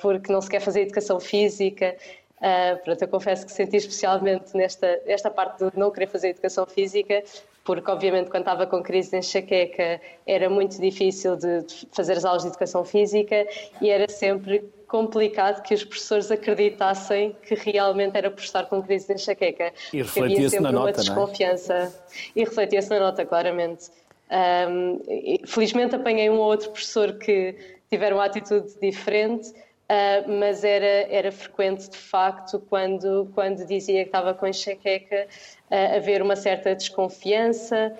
porque 0.00 0.32
não 0.32 0.40
se 0.40 0.48
quer 0.48 0.60
fazer 0.60 0.82
educação 0.82 1.18
física. 1.18 1.96
Uh, 2.40 2.82
pronto, 2.82 3.02
eu 3.02 3.08
confesso 3.08 3.44
que 3.44 3.52
senti 3.52 3.76
especialmente 3.76 4.56
nesta 4.56 5.00
esta 5.04 5.30
parte 5.30 5.58
de 5.62 5.78
não 5.78 5.90
querer 5.90 6.06
fazer 6.06 6.30
educação 6.30 6.64
física, 6.64 7.22
porque 7.64 7.90
obviamente 7.90 8.30
quando 8.30 8.42
estava 8.42 8.66
com 8.66 8.82
crise 8.82 9.10
de 9.10 9.18
enxaqueca 9.18 10.00
era 10.26 10.48
muito 10.48 10.80
difícil 10.80 11.36
de, 11.36 11.62
de 11.62 11.86
fazer 11.92 12.14
as 12.14 12.24
aulas 12.24 12.42
de 12.42 12.48
educação 12.48 12.82
física 12.82 13.46
e 13.80 13.90
era 13.90 14.10
sempre 14.10 14.64
complicado 14.88 15.62
que 15.62 15.72
os 15.72 15.84
professores 15.84 16.30
acreditassem 16.30 17.36
que 17.42 17.54
realmente 17.54 18.16
era 18.16 18.30
por 18.30 18.42
estar 18.42 18.64
com 18.64 18.82
crise 18.82 19.06
de 19.06 19.14
enxaqueca. 19.14 19.72
E 19.92 19.98
refletia-se 19.98 20.58
na 20.58 20.72
nota, 20.72 20.86
uma 20.86 20.92
desconfiança. 20.92 21.74
Não 21.74 21.84
é? 21.84 21.92
E 22.34 22.40
refletia-se 22.40 22.90
na 22.90 22.98
nota, 22.98 23.24
claramente. 23.24 23.90
Um, 24.30 25.00
felizmente 25.46 25.94
apanhei 25.94 26.28
um 26.28 26.38
ou 26.38 26.44
outro 26.44 26.70
professor 26.70 27.12
que 27.14 27.54
tiveram 27.88 28.16
uma 28.16 28.24
atitude 28.24 28.72
diferente, 28.80 29.52
Uh, 29.90 30.38
mas 30.38 30.62
era, 30.62 31.08
era 31.10 31.32
frequente, 31.32 31.90
de 31.90 31.96
facto, 31.96 32.60
quando, 32.70 33.28
quando 33.34 33.66
dizia 33.66 34.02
que 34.04 34.08
estava 34.08 34.32
com 34.32 34.46
enxaqueca, 34.46 35.26
uh, 35.68 35.96
haver 35.96 36.22
uma 36.22 36.36
certa 36.36 36.76
desconfiança 36.76 37.92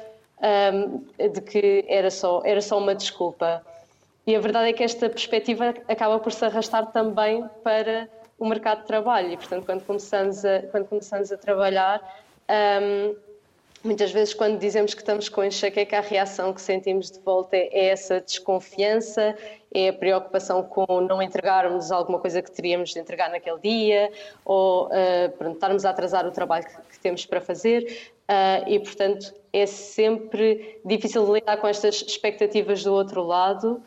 um, 0.73 1.05
de 1.29 1.41
que 1.41 1.85
era 1.89 2.09
só, 2.09 2.43
era 2.45 2.63
só 2.63 2.79
uma 2.79 2.95
desculpa. 2.95 3.67
E 4.25 4.37
a 4.37 4.39
verdade 4.39 4.71
é 4.71 4.73
que 4.73 4.85
esta 4.85 5.11
perspectiva 5.11 5.75
acaba 5.89 6.21
por 6.21 6.31
se 6.31 6.45
arrastar 6.45 6.93
também 6.93 7.45
para 7.65 8.09
o 8.39 8.47
mercado 8.47 8.83
de 8.83 8.87
trabalho. 8.87 9.33
E, 9.33 9.37
portanto, 9.37 9.67
quando 9.67 9.85
começamos 9.85 10.45
a, 10.45 10.63
quando 10.71 10.87
começamos 10.87 11.33
a 11.33 11.37
trabalhar, 11.37 12.01
um, 12.81 13.17
Muitas 13.83 14.13
vezes, 14.13 14.35
quando 14.35 14.59
dizemos 14.59 14.93
que 14.93 15.01
estamos 15.01 15.31
com 15.31 15.43
enxaqueca, 15.43 15.97
a 15.97 16.03
reação 16.03 16.53
que 16.53 16.61
sentimos 16.61 17.11
de 17.11 17.19
volta 17.21 17.57
é 17.57 17.87
essa 17.87 18.21
desconfiança, 18.21 19.35
é 19.73 19.89
a 19.89 19.93
preocupação 19.93 20.63
com 20.63 21.01
não 21.01 21.23
entregarmos 21.23 21.93
alguma 21.93 22.19
coisa 22.19 22.43
que 22.43 22.51
teríamos 22.51 22.91
de 22.91 22.99
entregar 22.99 23.31
naquele 23.31 23.59
dia, 23.61 24.13
ou 24.45 24.87
uh, 24.87 25.31
pronto, 25.39 25.55
estarmos 25.55 25.85
a 25.85 25.91
atrasar 25.91 26.27
o 26.27 26.31
trabalho 26.31 26.65
que, 26.65 26.75
que 26.93 27.01
temos 27.01 27.25
para 27.25 27.41
fazer. 27.41 28.13
Uh, 28.31 28.69
e, 28.69 28.79
portanto, 28.79 29.35
é 29.53 29.67
sempre 29.67 30.81
difícil 30.85 31.33
lidar 31.33 31.57
com 31.57 31.67
estas 31.67 32.03
expectativas 32.03 32.85
do 32.85 32.93
outro 32.93 33.25
lado 33.25 33.83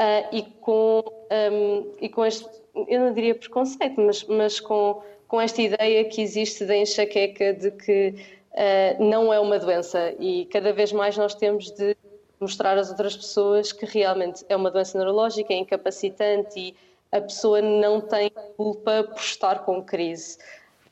uh, 0.00 0.28
e, 0.32 0.42
com, 0.60 1.02
um, 1.52 1.92
e 2.00 2.08
com 2.08 2.24
este, 2.24 2.48
eu 2.88 3.00
não 3.00 3.12
diria 3.12 3.34
preconceito, 3.34 4.00
mas, 4.00 4.24
mas 4.24 4.60
com, 4.60 5.02
com 5.28 5.40
esta 5.40 5.60
ideia 5.60 6.04
que 6.06 6.22
existe 6.22 6.64
da 6.64 6.76
enxaqueca 6.76 7.52
de 7.52 7.70
que 7.70 8.14
uh, 8.52 9.04
não 9.04 9.32
é 9.32 9.38
uma 9.38 9.58
doença 9.58 10.14
e 10.18 10.46
cada 10.46 10.72
vez 10.72 10.92
mais 10.92 11.16
nós 11.16 11.34
temos 11.34 11.70
de 11.70 11.96
mostrar 12.42 12.76
às 12.76 12.90
outras 12.90 13.16
pessoas 13.16 13.72
que 13.72 13.86
realmente 13.86 14.44
é 14.48 14.56
uma 14.56 14.70
doença 14.70 14.98
neurológica, 14.98 15.52
é 15.52 15.56
incapacitante 15.56 16.58
e 16.58 16.76
a 17.10 17.20
pessoa 17.20 17.62
não 17.62 18.00
tem 18.00 18.30
culpa 18.56 19.04
por 19.04 19.20
estar 19.20 19.60
com 19.60 19.82
crise. 19.82 20.38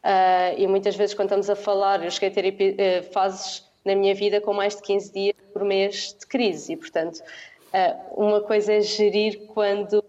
Uh, 0.04 0.56
e 0.56 0.66
muitas 0.66 0.96
vezes, 0.96 1.14
quando 1.14 1.26
estamos 1.28 1.50
a 1.50 1.56
falar, 1.56 2.04
eu 2.04 2.10
cheguei 2.10 2.28
a 2.28 2.32
ter 2.32 3.00
uh, 3.00 3.12
fases 3.12 3.64
na 3.84 3.94
minha 3.94 4.14
vida 4.14 4.40
com 4.40 4.52
mais 4.52 4.76
de 4.76 4.82
15 4.82 5.12
dias 5.12 5.36
por 5.52 5.64
mês 5.64 6.16
de 6.18 6.26
crise, 6.26 6.72
e 6.72 6.76
portanto, 6.76 7.18
uh, 7.18 8.22
uma 8.24 8.40
coisa 8.40 8.74
é 8.74 8.80
gerir 8.80 9.46
quando 9.48 10.04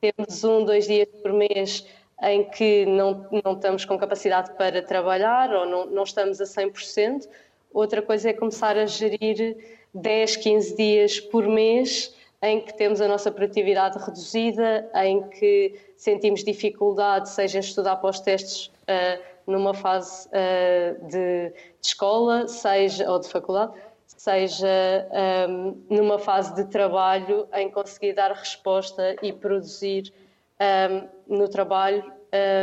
temos 0.00 0.44
um, 0.44 0.64
dois 0.64 0.86
dias 0.86 1.08
por 1.22 1.32
mês 1.32 1.84
em 2.22 2.44
que 2.44 2.84
não, 2.86 3.26
não 3.44 3.52
estamos 3.52 3.84
com 3.84 3.96
capacidade 3.96 4.52
para 4.54 4.82
trabalhar 4.82 5.52
ou 5.52 5.66
não, 5.66 5.86
não 5.86 6.02
estamos 6.02 6.40
a 6.40 6.44
100%. 6.44 7.28
Outra 7.72 8.02
coisa 8.02 8.30
é 8.30 8.32
começar 8.32 8.76
a 8.76 8.86
gerir 8.86 9.77
10, 9.94 10.36
15 10.36 10.76
dias 10.76 11.20
por 11.20 11.46
mês 11.46 12.14
em 12.42 12.60
que 12.60 12.72
temos 12.76 13.00
a 13.00 13.08
nossa 13.08 13.30
produtividade 13.30 13.98
reduzida, 13.98 14.88
em 14.94 15.28
que 15.28 15.74
sentimos 15.96 16.44
dificuldade, 16.44 17.28
seja 17.30 17.58
em 17.58 17.60
estudar 17.60 17.96
para 17.96 18.10
os 18.10 18.20
testes 18.20 18.66
uh, 18.66 19.22
numa 19.46 19.74
fase 19.74 20.28
uh, 20.28 21.06
de, 21.08 21.48
de, 21.48 21.54
escola, 21.82 22.46
seja 22.46 23.10
ou 23.10 23.18
de 23.18 23.28
faculdade, 23.28 23.72
seja 24.06 25.08
um, 25.48 25.82
numa 25.90 26.18
fase 26.18 26.54
de 26.54 26.64
trabalho, 26.66 27.48
em 27.54 27.70
conseguir 27.70 28.12
dar 28.12 28.32
resposta 28.32 29.16
e 29.22 29.32
produzir 29.32 30.12
um, 30.60 31.36
no 31.38 31.48
trabalho. 31.48 32.04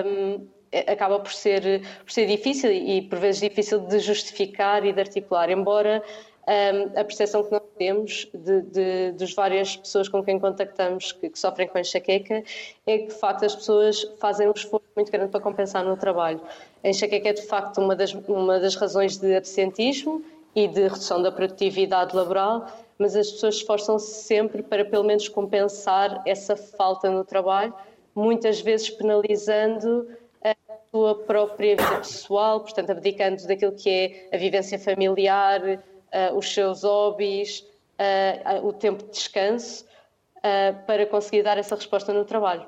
Um, 0.06 0.48
acaba 0.88 1.20
por 1.20 1.32
ser, 1.32 1.82
por 2.04 2.12
ser 2.12 2.26
difícil 2.26 2.70
e 2.70 3.02
por 3.04 3.18
vezes 3.18 3.40
difícil 3.40 3.80
de 3.80 4.00
justificar 4.00 4.86
e 4.86 4.92
de 4.92 5.00
articular, 5.00 5.50
embora 5.50 6.04
um, 6.48 7.00
a 7.00 7.04
percepção 7.04 7.44
que 7.44 7.52
nós 7.52 7.64
temos 7.78 8.28
das 9.18 9.34
várias 9.34 9.76
pessoas 9.76 10.08
com 10.08 10.24
quem 10.24 10.40
contactamos 10.40 11.12
que, 11.12 11.30
que, 11.30 11.40
sofrem 11.40 11.68
com 11.68 11.80
enxaqueca 11.80 12.44
é 12.86 12.98
que, 13.00 13.08
de 13.08 13.14
facto, 13.14 13.46
as 13.46 13.56
pessoas 13.56 14.04
fazem 14.20 14.48
um 14.48 14.52
esforço 14.52 14.86
muito 14.96 15.12
grande 15.12 15.32
para 15.32 15.40
compensar 15.40 15.84
no 15.84 15.98
trabalho. 15.98 16.40
A 16.84 16.90
enxaqueca 16.90 17.30
é, 17.30 17.34
de 17.34 17.42
facto, 17.42 17.80
uma 17.82 17.96
das, 17.96 18.14
uma 18.14 18.60
das 18.60 18.76
razões 18.76 19.18
de 19.18 19.36
absentismo 19.36 20.24
e 20.56 20.68
de 20.68 20.84
redução 20.84 21.22
da 21.22 21.32
produtividade 21.32 22.16
laboral, 22.16 22.68
mas 22.98 23.16
as 23.16 23.32
pessoas 23.32 23.56
esforçam-se 23.56 24.24
sempre 24.24 24.62
para, 24.62 24.86
pelo 24.86 25.04
menos, 25.04 25.28
compensar 25.28 26.22
essa 26.26 26.56
falta 26.56 27.10
no 27.10 27.26
trabalho, 27.26 27.74
muitas 28.14 28.62
vezes 28.62 28.90
penalizando 28.90 30.08
a 30.44 30.56
sua 30.92 31.16
própria 31.16 31.76
vida 31.76 31.98
pessoal, 31.98 32.62
portanto, 32.62 32.92
abdicando 32.92 33.46
daquilo 33.48 33.74
que 33.74 33.90
é 33.90 34.36
a 34.36 34.38
vivência 34.38 34.78
familiar, 34.78 35.84
os 36.36 36.54
seus 36.54 36.84
hobbies, 36.84 37.60
uh, 38.00 38.66
o 38.66 38.74
tempo 38.74 39.04
de 39.04 39.12
descanso, 39.12 39.86
para 40.86 41.08
conseguir 41.08 41.42
dar 41.42 41.58
essa 41.58 41.74
resposta 41.74 42.14
no 42.14 42.24
trabalho. 42.24 42.68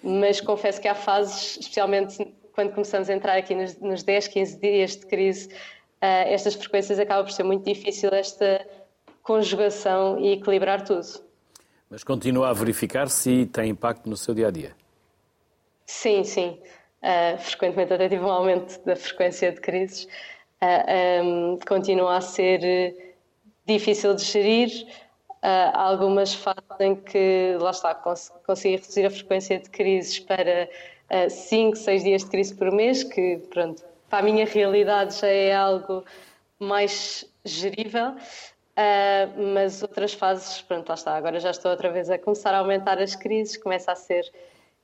Mas 0.00 0.40
confesso 0.40 0.80
que 0.80 0.86
há 0.86 0.94
fases, 0.94 1.58
especialmente 1.58 2.24
quando 2.52 2.72
começamos 2.72 3.10
a 3.10 3.14
entrar 3.14 3.36
aqui 3.36 3.52
nos, 3.52 3.76
nos 3.80 4.04
10, 4.04 4.28
15 4.28 4.60
dias 4.60 4.96
de 4.96 5.06
crise, 5.06 5.48
estas 6.00 6.54
frequências 6.54 7.00
acaba 7.00 7.24
por 7.24 7.32
ser 7.32 7.42
muito 7.42 7.64
difícil 7.64 8.10
esta 8.10 8.64
conjugação 9.24 10.20
e 10.20 10.34
equilibrar 10.34 10.84
tudo. 10.84 11.04
Mas 11.90 12.04
continua 12.04 12.50
a 12.50 12.52
verificar 12.52 13.08
se 13.08 13.46
tem 13.46 13.70
impacto 13.70 14.08
no 14.08 14.16
seu 14.16 14.32
dia 14.32 14.46
a 14.46 14.50
dia? 14.52 14.74
Sim, 15.84 16.24
sim. 16.24 16.60
Uh, 17.02 17.38
frequentemente 17.38 17.92
até 17.92 18.08
tive 18.08 18.24
um 18.24 18.30
aumento 18.30 18.84
da 18.84 18.96
frequência 18.96 19.52
de 19.52 19.60
crises 19.60 20.08
uh, 20.62 21.22
um, 21.24 21.58
continua 21.66 22.16
a 22.16 22.20
ser 22.20 22.64
eh, 22.64 22.94
difícil 23.66 24.14
de 24.14 24.24
gerir. 24.24 24.86
Uh, 25.42 25.70
algumas 25.74 26.34
fases 26.34 26.62
em 26.80 26.96
que, 26.96 27.56
lá 27.60 27.70
está, 27.70 27.94
cons 27.94 28.32
consegui 28.46 28.76
reduzir 28.76 29.06
a 29.06 29.10
frequência 29.10 29.60
de 29.60 29.70
crises 29.70 30.18
para 30.18 30.68
5, 31.28 31.76
uh, 31.76 31.76
6 31.76 32.04
dias 32.04 32.24
de 32.24 32.30
crise 32.30 32.54
por 32.54 32.72
mês, 32.72 33.04
que, 33.04 33.38
pronto, 33.50 33.84
para 34.08 34.20
a 34.20 34.22
minha 34.22 34.44
realidade 34.44 35.14
já 35.20 35.28
é 35.28 35.54
algo 35.54 36.04
mais 36.58 37.24
gerível. 37.44 38.16
Uh, 38.76 39.54
mas 39.54 39.82
outras 39.82 40.12
fases, 40.12 40.60
pronto, 40.62 40.88
lá 40.88 40.94
está, 40.94 41.16
agora 41.16 41.40
já 41.40 41.50
estou 41.50 41.70
outra 41.70 41.90
vez 41.90 42.10
a 42.10 42.18
começar 42.18 42.52
a 42.52 42.58
aumentar 42.58 42.98
as 42.98 43.16
crises, 43.16 43.56
começa 43.56 43.92
a 43.92 43.96
ser 43.96 44.30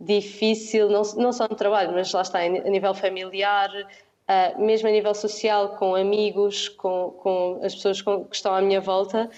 difícil, 0.01 0.89
não, 0.89 1.03
não 1.17 1.31
só 1.31 1.47
no 1.47 1.55
trabalho, 1.55 1.93
mas 1.93 2.11
lá 2.13 2.23
está, 2.23 2.39
a 2.39 2.49
nível 2.49 2.95
familiar, 2.95 3.71
Uh, 4.29 4.63
mesmo 4.63 4.89
a 4.89 4.93
nível 4.93 5.15
social, 5.15 5.77
com 5.77 5.95
amigos, 5.95 6.69
com, 6.69 7.11
com 7.19 7.61
as 7.63 7.75
pessoas 7.75 8.01
com, 8.01 8.25
que 8.25 8.37
estão 8.37 8.55
à 8.55 8.63
minha 8.63 8.81
volta, 8.81 9.29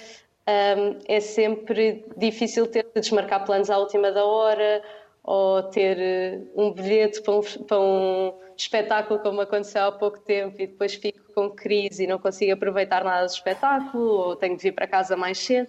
um, 0.46 0.98
é 1.08 1.20
sempre 1.20 2.04
difícil 2.16 2.66
ter 2.66 2.84
de 2.94 3.00
desmarcar 3.00 3.46
planos 3.46 3.70
à 3.70 3.78
última 3.78 4.12
da 4.12 4.24
hora 4.24 4.82
ou 5.22 5.62
ter 5.62 5.96
uh, 5.96 6.62
um 6.62 6.70
bilhete 6.70 7.22
para 7.22 7.34
um, 7.34 7.40
para 7.42 7.80
um, 7.80 8.34
espetáculo 8.54 9.18
como 9.20 9.40
aconteceu 9.40 9.84
há 9.84 9.92
pouco 9.92 10.20
tempo 10.20 10.60
e 10.60 10.66
depois 10.66 10.94
fico 10.94 11.32
com 11.34 11.50
crise 11.50 12.04
e 12.04 12.06
não 12.06 12.18
consigo 12.18 12.52
aproveitar 12.52 13.02
nada 13.02 13.26
do 13.26 13.30
espetáculo 13.30 14.04
ou 14.04 14.36
tenho 14.36 14.56
de 14.56 14.62
vir 14.62 14.72
para 14.72 14.86
casa 14.86 15.16
mais 15.16 15.38
cedo. 15.38 15.68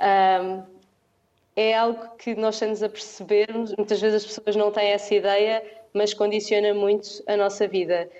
Um, 0.00 0.64
é 1.56 1.76
algo 1.76 2.16
que 2.16 2.34
nós 2.34 2.56
estamos 2.56 2.82
a 2.82 2.88
perceber, 2.88 3.48
muitas 3.78 4.00
vezes 4.00 4.24
as 4.24 4.26
pessoas 4.26 4.56
não 4.56 4.72
têm 4.72 4.88
essa 4.88 5.14
ideia, 5.14 5.62
mas 5.94 6.12
condiciona 6.12 6.74
muito 6.74 7.22
a 7.26 7.36
nossa 7.36 7.68
vida. 7.68 8.10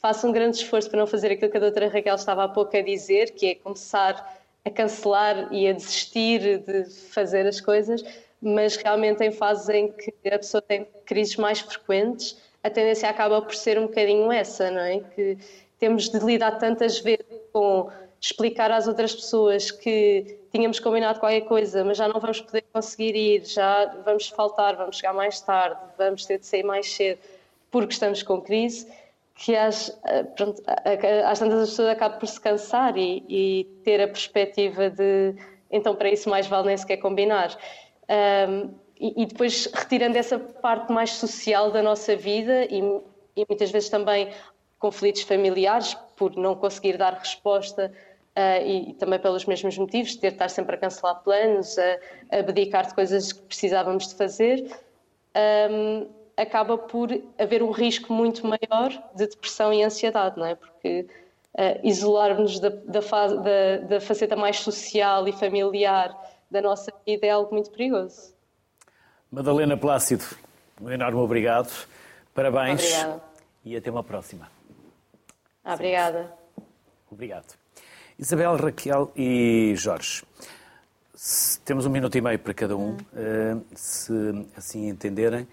Faço 0.00 0.26
um 0.26 0.32
grande 0.32 0.58
esforço 0.58 0.88
para 0.88 1.00
não 1.00 1.06
fazer 1.06 1.32
aquilo 1.32 1.50
que 1.50 1.56
a 1.56 1.60
doutora 1.60 1.88
Raquel 1.88 2.14
estava 2.14 2.44
há 2.44 2.48
pouco 2.48 2.76
a 2.76 2.80
dizer, 2.80 3.32
que 3.32 3.46
é 3.46 3.54
começar 3.56 4.40
a 4.64 4.70
cancelar 4.70 5.52
e 5.52 5.68
a 5.68 5.72
desistir 5.72 6.58
de 6.60 6.84
fazer 7.10 7.46
as 7.46 7.60
coisas, 7.60 8.04
mas 8.40 8.76
realmente 8.76 9.22
em 9.24 9.32
fases 9.32 9.68
em 9.68 9.90
que 9.90 10.12
a 10.30 10.38
pessoa 10.38 10.62
tem 10.62 10.86
crises 11.04 11.36
mais 11.36 11.60
frequentes, 11.60 12.36
a 12.62 12.70
tendência 12.70 13.08
acaba 13.10 13.42
por 13.42 13.54
ser 13.54 13.78
um 13.78 13.86
bocadinho 13.86 14.30
essa, 14.32 14.70
não 14.70 14.80
é? 14.80 15.00
Que 15.14 15.36
temos 15.78 16.08
de 16.08 16.18
lidar 16.18 16.52
tantas 16.52 16.98
vezes 17.00 17.26
com 17.52 17.90
explicar 18.24 18.70
às 18.70 18.88
outras 18.88 19.14
pessoas 19.14 19.70
que 19.70 20.38
tínhamos 20.50 20.80
combinado 20.80 21.20
qualquer 21.20 21.42
coisa, 21.42 21.84
mas 21.84 21.98
já 21.98 22.08
não 22.08 22.18
vamos 22.18 22.40
poder 22.40 22.64
conseguir 22.72 23.14
ir, 23.14 23.44
já 23.44 23.84
vamos 24.02 24.28
faltar, 24.28 24.76
vamos 24.76 24.96
chegar 24.96 25.12
mais 25.12 25.42
tarde, 25.42 25.78
vamos 25.98 26.24
ter 26.24 26.38
de 26.38 26.46
sair 26.46 26.62
mais 26.62 26.90
cedo 26.90 27.18
porque 27.70 27.92
estamos 27.92 28.22
com 28.22 28.40
crise, 28.40 28.90
que 29.34 29.54
às, 29.54 29.94
eh, 30.04 30.22
pronto, 30.22 30.62
às 31.26 31.38
tantas 31.38 31.60
as 31.60 31.70
pessoas 31.70 31.88
acabam 31.90 32.18
por 32.18 32.26
se 32.26 32.40
cansar 32.40 32.96
e, 32.96 33.22
e, 33.28 33.64
ter 33.84 34.00
a 34.00 34.06
perspectiva 34.06 34.88
de 34.88 35.34
então 35.70 35.94
para 35.94 36.08
isso 36.08 36.30
mais 36.30 36.46
vale 36.46 36.68
nem 36.68 36.76
sequer 36.78 36.98
combinar. 36.98 37.54
Um, 38.48 38.70
e, 38.98 39.22
e, 39.22 39.26
depois 39.26 39.66
retirando 39.74 40.16
essa 40.16 40.38
parte 40.38 40.90
mais 40.92 41.10
social 41.10 41.70
da 41.70 41.82
nossa 41.82 42.16
vida 42.16 42.64
e, 42.66 42.78
e 43.36 43.44
muitas 43.48 43.70
vezes 43.70 43.90
também 43.90 44.30
conflitos 44.78 45.22
familiares 45.22 45.94
por 46.16 46.36
não 46.36 46.54
conseguir 46.54 46.96
dar 46.96 47.14
resposta 47.14 47.92
Uh, 48.36 48.66
e, 48.66 48.90
e, 48.90 48.94
também 48.94 49.18
pelos 49.20 49.44
mesmos 49.46 49.78
motivos, 49.78 50.16
ter 50.16 50.30
de 50.30 50.34
estar 50.34 50.48
sempre 50.48 50.74
a 50.74 50.78
cancelar 50.78 51.22
planos, 51.22 51.78
a, 51.78 51.98
a 52.32 52.38
abdicar 52.40 52.84
de 52.84 52.92
coisas 52.92 53.32
que 53.32 53.42
precisávamos 53.42 54.08
de 54.08 54.16
fazer, 54.16 54.76
um, 55.70 56.08
acaba 56.36 56.76
por 56.76 57.10
haver 57.38 57.62
um 57.62 57.70
risco 57.70 58.12
muito 58.12 58.44
maior 58.44 58.90
de 59.14 59.28
depressão 59.28 59.72
e 59.72 59.84
ansiedade, 59.84 60.36
não 60.36 60.46
é? 60.46 60.56
Porque 60.56 61.06
uh, 61.54 61.80
isolar-nos 61.86 62.58
da, 62.58 62.70
da, 62.70 63.00
da, 63.00 63.76
da 63.88 64.00
faceta 64.00 64.34
mais 64.34 64.58
social 64.58 65.28
e 65.28 65.32
familiar 65.32 66.16
da 66.50 66.60
nossa 66.60 66.92
vida 67.06 67.26
é 67.26 67.30
algo 67.30 67.52
muito 67.52 67.70
perigoso. 67.70 68.34
Madalena 69.30 69.76
Plácido, 69.76 70.24
um 70.80 70.90
enorme 70.90 71.18
obrigado, 71.18 71.70
parabéns 72.34 72.82
Obrigada. 72.84 73.22
e 73.64 73.76
até 73.76 73.90
uma 73.90 74.04
próxima. 74.04 74.48
Obrigada. 75.64 76.32
Obrigado. 77.10 77.63
Isabel, 78.16 78.56
Raquel 78.56 79.10
e 79.16 79.74
Jorge. 79.76 80.22
temos 81.64 81.84
um 81.84 81.90
minuto 81.90 82.16
e 82.16 82.20
meio 82.20 82.38
para 82.38 82.54
cada 82.54 82.76
um. 82.76 82.96
Hum. 83.12 83.62
Se 83.74 84.12
assim 84.56 84.88
entenderem, 84.88 85.48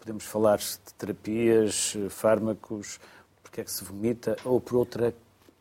podemos 0.00 0.24
falar 0.24 0.58
de 0.58 0.78
terapias, 0.98 1.96
fármacos, 2.08 2.98
porque 3.44 3.60
é 3.60 3.64
que 3.64 3.70
se 3.70 3.84
vomita, 3.84 4.36
ou 4.44 4.60
por 4.60 4.76
outra 4.76 5.14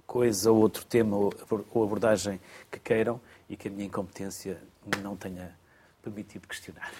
coisa, 0.08 0.52
ou 0.52 0.58
outro 0.58 0.84
tema, 0.86 1.16
ou 1.18 1.84
abordagem 1.84 2.40
que 2.72 2.80
queiram 2.80 3.22
e 3.48 3.56
que 3.56 3.68
a 3.68 3.72
minha 3.72 3.86
incompetência 3.86 4.60
não 5.04 5.16
tenha 5.16 5.56
permitido 6.02 6.48
questionar. 6.48 6.92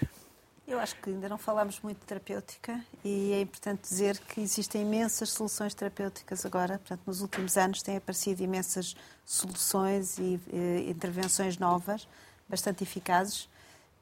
Eu 0.70 0.78
acho 0.78 0.94
que 0.94 1.10
ainda 1.10 1.28
não 1.28 1.36
falámos 1.36 1.80
muito 1.80 1.98
de 1.98 2.06
terapêutica 2.06 2.80
e 3.04 3.32
é 3.32 3.40
importante 3.40 3.80
dizer 3.82 4.16
que 4.18 4.40
existem 4.40 4.82
imensas 4.82 5.30
soluções 5.30 5.74
terapêuticas 5.74 6.46
agora. 6.46 6.78
Portanto, 6.78 7.00
nos 7.04 7.20
últimos 7.20 7.56
anos 7.56 7.82
têm 7.82 7.96
aparecido 7.96 8.40
imensas 8.40 8.94
soluções 9.26 10.16
e 10.20 10.40
eh, 10.52 10.88
intervenções 10.88 11.58
novas, 11.58 12.06
bastante 12.48 12.84
eficazes, 12.84 13.48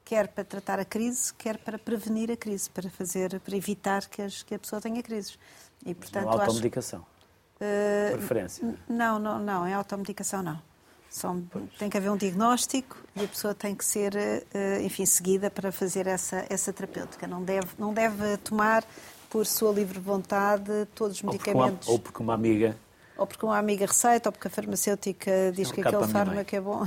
quer 0.05 0.27
para 0.27 0.43
tratar 0.43 0.79
a 0.79 0.85
crise, 0.85 1.33
quer 1.33 1.57
para 1.57 1.79
prevenir 1.79 2.29
a 2.29 2.37
crise, 2.37 2.69
para 2.69 2.87
fazer, 2.87 3.39
para 3.39 3.57
evitar 3.57 4.07
que, 4.07 4.21
as, 4.21 4.43
que 4.43 4.53
a 4.53 4.59
pessoa 4.59 4.79
tenha 4.79 5.01
crises. 5.01 5.39
E 5.83 5.95
portanto, 5.95 6.25
não 6.25 6.33
automedicação. 6.33 6.99
Acho, 6.99 8.13
uh, 8.13 8.17
Preferência. 8.19 8.77
Não, 8.87 9.17
não, 9.17 9.39
não, 9.39 9.67
em 9.67 9.73
automedicação 9.73 10.43
não. 10.43 10.68
São, 11.09 11.43
tem 11.77 11.89
que 11.89 11.97
haver 11.97 12.11
um 12.11 12.17
diagnóstico 12.17 12.95
e 13.15 13.23
a 13.23 13.27
pessoa 13.27 13.55
tem 13.55 13.73
que 13.73 13.83
ser, 13.83 14.15
eh, 14.15 14.81
enfim, 14.83 15.05
seguida 15.05 15.49
para 15.49 15.71
fazer 15.71 16.05
essa, 16.05 16.45
essa 16.49 16.71
terapêutica. 16.71 17.25
Não 17.25 17.43
deve, 17.43 17.67
não 17.79 17.93
deve 17.93 18.37
tomar 18.37 18.83
por 19.29 19.45
sua 19.45 19.71
livre 19.71 19.99
vontade 19.99 20.87
todos 20.93 21.17
os 21.17 21.23
medicamentos. 21.23 21.87
Ou 21.87 21.97
porque 21.97 21.97
uma, 21.97 21.97
ou 21.97 21.99
porque 21.99 22.23
uma 22.23 22.33
amiga 22.33 22.77
ou 23.19 23.27
porque 23.27 23.45
uma 23.45 23.57
amiga 23.57 23.85
receita, 23.85 24.29
ou 24.29 24.31
porque 24.31 24.47
a 24.47 24.51
farmacêutica 24.51 25.51
diz 25.53 25.71
que 25.73 25.81
aquele 25.81 26.07
fármaco 26.07 26.55
é 26.55 26.61
bom. 26.61 26.85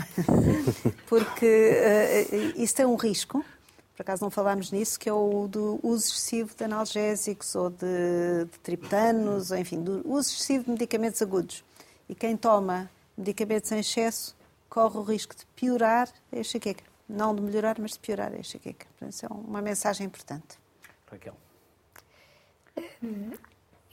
porque 1.06 1.76
uh, 2.56 2.60
isso 2.60 2.74
tem 2.74 2.86
um 2.86 2.96
risco, 2.96 3.44
por 3.94 4.02
acaso 4.02 4.22
não 4.22 4.30
falámos 4.30 4.72
nisso, 4.72 4.98
que 4.98 5.10
é 5.10 5.12
o 5.12 5.46
do 5.46 5.78
uso 5.82 6.06
excessivo 6.06 6.54
de 6.56 6.64
analgésicos 6.64 7.54
ou 7.54 7.68
de, 7.68 8.46
de 8.50 8.58
triptanos, 8.62 9.50
enfim, 9.50 9.82
do 9.82 10.00
uso 10.06 10.30
excessivo 10.30 10.64
de 10.64 10.70
medicamentos 10.70 11.20
agudos. 11.20 11.62
E 12.08 12.14
quem 12.14 12.34
toma 12.34 12.90
medicamentos 13.16 13.70
em 13.72 13.80
excesso 13.80 14.36
corre 14.68 14.98
o 14.98 15.02
risco 15.02 15.34
de 15.34 15.44
piorar 15.54 16.08
a 16.32 16.38
enxaqueca. 16.38 16.84
Não 17.08 17.34
de 17.34 17.42
melhorar, 17.42 17.78
mas 17.78 17.92
de 17.92 17.98
piorar 17.98 18.32
a 18.32 18.38
enxaqueca. 18.38 18.86
Portanto, 18.86 19.12
isso 19.12 19.26
é 19.26 19.28
uma 19.28 19.60
mensagem 19.60 20.06
importante. 20.06 20.58
Raquel. 21.10 21.36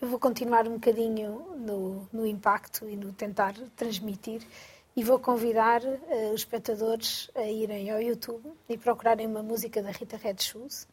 Eu 0.02 0.08
vou 0.08 0.18
continuar 0.18 0.66
um 0.68 0.76
bocadinho 0.76 1.58
no, 1.58 2.08
no 2.14 2.26
impacto 2.26 2.88
e 2.88 2.96
no 2.96 3.12
tentar 3.12 3.54
transmitir 3.76 4.42
e 4.96 5.04
vou 5.04 5.20
convidar 5.20 5.82
uh, 5.84 6.34
os 6.34 6.42
espectadores 6.42 7.30
a 7.36 7.44
irem 7.44 7.92
ao 7.92 8.02
YouTube 8.02 8.50
e 8.70 8.78
procurarem 8.78 9.28
uma 9.28 9.44
música 9.44 9.84
da 9.84 9.92
Rita 9.92 10.16
Red 10.16 10.38
Shoes 10.40 10.88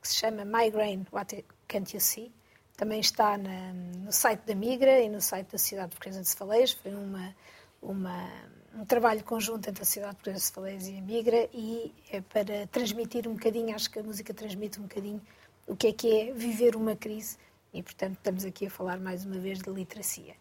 que 0.00 0.08
se 0.08 0.16
chama 0.16 0.44
Migraine, 0.44 1.06
What 1.12 1.44
Can't 1.68 1.94
You 1.94 2.00
See? 2.00 2.32
Também 2.76 3.00
está 3.00 3.38
na, 3.38 3.72
no 3.72 4.12
site 4.12 4.40
da 4.40 4.54
Migra 4.54 5.00
e 5.00 5.08
no 5.08 5.20
site 5.20 5.52
da 5.52 5.58
Cidade 5.58 5.90
Portuguesa 5.90 6.22
de 6.22 6.28
Cefaleias. 6.28 6.72
Foi 6.72 6.92
uma, 6.92 7.34
uma, 7.82 8.30
um 8.74 8.84
trabalho 8.84 9.22
conjunto 9.24 9.68
entre 9.68 9.82
a 9.82 9.86
Cidade 9.86 10.14
Portuguesa 10.14 10.38
de 10.38 10.44
Cefaleias 10.44 10.86
e 10.86 10.96
a 10.96 11.02
Migra 11.02 11.48
e 11.52 11.92
é 12.10 12.20
para 12.20 12.66
transmitir 12.68 13.28
um 13.28 13.34
bocadinho, 13.34 13.74
acho 13.74 13.90
que 13.90 13.98
a 13.98 14.02
música 14.02 14.32
transmite 14.32 14.78
um 14.78 14.84
bocadinho 14.84 15.20
o 15.66 15.76
que 15.76 15.88
é 15.88 15.92
que 15.92 16.20
é 16.20 16.32
viver 16.32 16.76
uma 16.76 16.96
crise 16.96 17.36
e, 17.72 17.82
portanto, 17.82 18.16
estamos 18.16 18.44
aqui 18.44 18.66
a 18.66 18.70
falar 18.70 18.98
mais 18.98 19.24
uma 19.24 19.38
vez 19.38 19.58
de 19.58 19.70
literacia. 19.70 20.34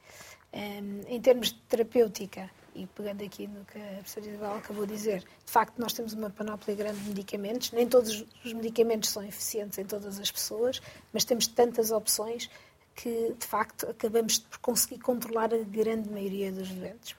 Um, 0.53 1.01
em 1.07 1.21
termos 1.21 1.53
de 1.53 1.59
terapêutica, 1.61 2.49
e 2.75 2.85
pegando 2.87 3.23
aqui 3.23 3.47
no 3.47 3.63
que 3.65 3.77
a 3.77 3.95
professora 3.95 4.27
Isabel 4.27 4.55
acabou 4.55 4.85
de 4.85 4.93
dizer, 4.93 5.19
de 5.19 5.51
facto 5.51 5.77
nós 5.77 5.93
temos 5.93 6.13
uma 6.13 6.29
panóplia 6.29 6.75
grande 6.75 6.99
de 6.99 7.09
medicamentos, 7.09 7.71
nem 7.71 7.87
todos 7.87 8.25
os 8.43 8.53
medicamentos 8.53 9.09
são 9.09 9.23
eficientes 9.23 9.77
em 9.77 9.85
todas 9.85 10.19
as 10.19 10.31
pessoas, 10.31 10.81
mas 11.13 11.23
temos 11.23 11.47
tantas 11.47 11.91
opções 11.91 12.49
que 12.95 13.33
de 13.37 13.45
facto 13.45 13.89
acabamos 13.89 14.39
por 14.39 14.59
conseguir 14.59 14.99
controlar 14.99 15.53
a 15.53 15.57
grande 15.57 16.09
maioria 16.09 16.51
dos 16.51 16.69
doentes. 16.69 17.15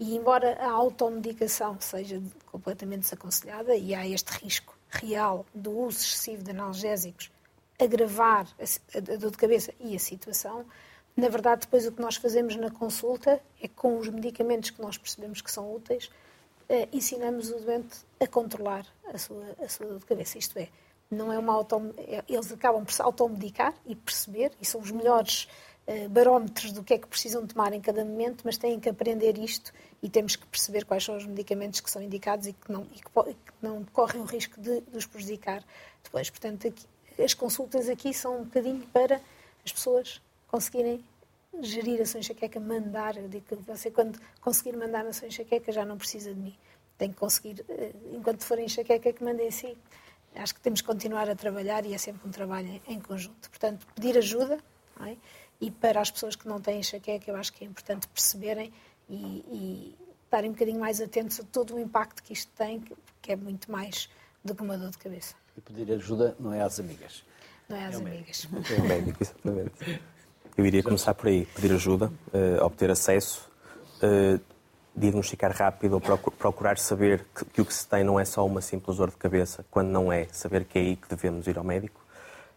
E 0.00 0.16
embora 0.16 0.56
a 0.58 0.70
automedicação 0.70 1.78
seja 1.78 2.22
completamente 2.46 3.02
desaconselhada 3.02 3.76
e 3.76 3.94
há 3.94 4.08
este 4.08 4.30
risco 4.30 4.74
real 4.88 5.44
do 5.54 5.70
uso 5.78 5.98
excessivo 5.98 6.42
de 6.42 6.52
analgésicos 6.52 7.30
agravar 7.78 8.46
a, 8.58 9.00
dor 9.18 9.30
de 9.30 9.36
cabeça 9.36 9.74
e 9.78 9.94
a 9.94 9.98
situação, 9.98 10.64
na 11.14 11.28
verdade, 11.28 11.62
depois 11.62 11.86
o 11.86 11.92
que 11.92 12.00
nós 12.00 12.16
fazemos 12.16 12.56
na 12.56 12.70
consulta 12.70 13.42
é 13.60 13.68
com 13.68 13.98
os 13.98 14.08
medicamentos 14.08 14.70
que 14.70 14.80
nós 14.80 14.96
percebemos 14.96 15.42
que 15.42 15.50
são 15.50 15.70
úteis, 15.70 16.10
eh, 16.66 16.88
ensinamos 16.90 17.50
o 17.50 17.58
doente 17.58 17.98
a 18.18 18.26
controlar 18.26 18.86
a 19.12 19.18
sua, 19.18 19.44
a 19.62 19.68
sua 19.68 19.86
dor 19.86 19.98
de 19.98 20.06
cabeça. 20.06 20.38
Isto 20.38 20.58
é, 20.58 20.70
não 21.10 21.30
é 21.30 21.38
uma 21.38 21.52
autom... 21.52 21.92
É, 21.98 22.24
eles 22.26 22.50
acabam 22.50 22.86
por 22.86 22.92
se 22.92 23.02
automedicar 23.02 23.74
e 23.84 23.94
perceber, 23.94 24.52
e 24.58 24.64
são 24.64 24.80
os 24.80 24.90
melhores 24.90 25.46
barómetros 26.10 26.72
do 26.72 26.82
que 26.84 26.94
é 26.94 26.98
que 26.98 27.06
precisam 27.06 27.46
tomar 27.46 27.72
em 27.72 27.80
cada 27.80 28.04
momento, 28.04 28.42
mas 28.44 28.56
têm 28.56 28.78
que 28.78 28.88
aprender 28.88 29.36
isto 29.38 29.72
e 30.02 30.08
temos 30.08 30.36
que 30.36 30.46
perceber 30.46 30.84
quais 30.84 31.04
são 31.04 31.16
os 31.16 31.26
medicamentos 31.26 31.80
que 31.80 31.90
são 31.90 32.00
indicados 32.02 32.46
e 32.46 32.52
que 32.52 32.70
não, 32.70 32.82
e 32.94 33.00
que, 33.00 33.34
que 33.34 33.52
não 33.60 33.84
correm 33.92 34.20
o 34.20 34.24
risco 34.24 34.60
de, 34.60 34.80
de 34.80 34.96
os 34.96 35.06
prejudicar 35.06 35.64
depois. 36.02 36.30
Portanto, 36.30 36.68
aqui, 36.68 36.86
as 37.22 37.34
consultas 37.34 37.88
aqui 37.88 38.14
são 38.14 38.40
um 38.40 38.44
bocadinho 38.44 38.86
para 38.92 39.20
as 39.64 39.72
pessoas 39.72 40.20
conseguirem 40.48 41.04
gerir 41.60 42.00
a 42.00 42.06
sua 42.06 42.20
enxaqueca, 42.20 42.60
mandar. 42.60 43.16
Eu 43.16 43.28
digo 43.28 43.44
que 43.46 43.56
você, 43.56 43.90
quando 43.90 44.18
conseguir 44.40 44.76
mandar 44.76 45.04
na 45.04 45.12
sua 45.12 45.28
enxaqueca, 45.28 45.72
já 45.72 45.84
não 45.84 45.98
precisa 45.98 46.32
de 46.32 46.40
mim. 46.40 46.56
Tem 46.96 47.10
que 47.10 47.16
conseguir, 47.16 47.64
eh, 47.68 47.92
enquanto 48.12 48.44
for 48.44 48.58
enxaqueca, 48.58 49.12
que 49.12 49.24
mandem 49.24 49.48
em 49.48 49.50
si. 49.50 49.76
Acho 50.36 50.54
que 50.54 50.60
temos 50.60 50.80
que 50.80 50.86
continuar 50.86 51.28
a 51.28 51.34
trabalhar 51.34 51.84
e 51.84 51.92
é 51.92 51.98
sempre 51.98 52.26
um 52.26 52.30
trabalho 52.30 52.80
em 52.86 53.00
conjunto. 53.00 53.50
Portanto, 53.50 53.84
pedir 53.94 54.16
ajuda 54.16 54.60
é? 55.06 55.16
E 55.60 55.70
para 55.70 56.00
as 56.00 56.10
pessoas 56.10 56.34
que 56.34 56.48
não 56.48 56.60
têm 56.60 56.80
enxaqueca, 56.80 57.30
eu 57.30 57.36
acho 57.36 57.52
que 57.52 57.64
é 57.64 57.66
importante 57.66 58.08
perceberem 58.08 58.72
e, 59.08 59.14
e 59.14 59.96
estarem 60.24 60.50
um 60.50 60.52
bocadinho 60.52 60.80
mais 60.80 61.00
atentos 61.00 61.40
a 61.40 61.42
todo 61.42 61.74
o 61.74 61.80
impacto 61.80 62.22
que 62.22 62.32
isto 62.32 62.50
tem, 62.56 62.82
que 63.20 63.32
é 63.32 63.36
muito 63.36 63.70
mais 63.70 64.08
do 64.44 64.54
que 64.54 64.62
uma 64.62 64.78
dor 64.78 64.90
de 64.90 64.98
cabeça. 64.98 65.34
E 65.56 65.60
pedir 65.60 65.92
ajuda 65.92 66.34
não 66.38 66.52
é 66.52 66.62
às 66.62 66.78
amigas. 66.80 67.24
Não 67.68 67.76
é 67.76 67.86
às 67.86 67.94
é 67.94 67.98
amigas. 67.98 68.48
É 68.70 68.80
o 68.80 68.84
médico, 68.84 69.22
exatamente. 69.22 70.00
Eu 70.56 70.66
iria 70.66 70.82
começar 70.82 71.14
por 71.14 71.28
aí, 71.28 71.46
pedir 71.46 71.72
ajuda, 71.72 72.12
uh, 72.34 72.64
obter 72.64 72.90
acesso, 72.90 73.50
uh, 74.02 74.40
diagnosticar 74.94 75.56
rápido 75.56 75.94
ou 75.94 76.00
procurar 76.00 76.76
saber 76.76 77.24
que, 77.34 77.44
que, 77.46 77.60
o 77.60 77.64
que 77.64 77.72
se 77.72 77.86
tem 77.88 78.04
não 78.04 78.18
é 78.18 78.24
só 78.24 78.44
uma 78.44 78.60
simples 78.60 78.96
dor 78.96 79.10
de 79.10 79.16
cabeça, 79.16 79.64
quando 79.70 79.88
não 79.88 80.12
é, 80.12 80.26
saber 80.32 80.64
que 80.64 80.78
é 80.78 80.82
aí 80.82 80.96
que 80.96 81.08
devemos 81.08 81.46
ir 81.46 81.56
ao 81.56 81.64
médico. 81.64 82.04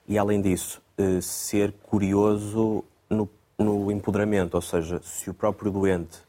E, 0.08 0.18
além 0.18 0.42
disso, 0.42 0.82
uh, 0.98 1.22
ser 1.22 1.72
curioso 1.84 2.84
no, 3.10 3.30
no 3.58 3.92
empoderamento, 3.92 4.56
ou 4.56 4.62
seja, 4.62 5.00
se 5.04 5.30
o 5.30 5.34
próprio 5.34 5.72
doente 5.72 6.20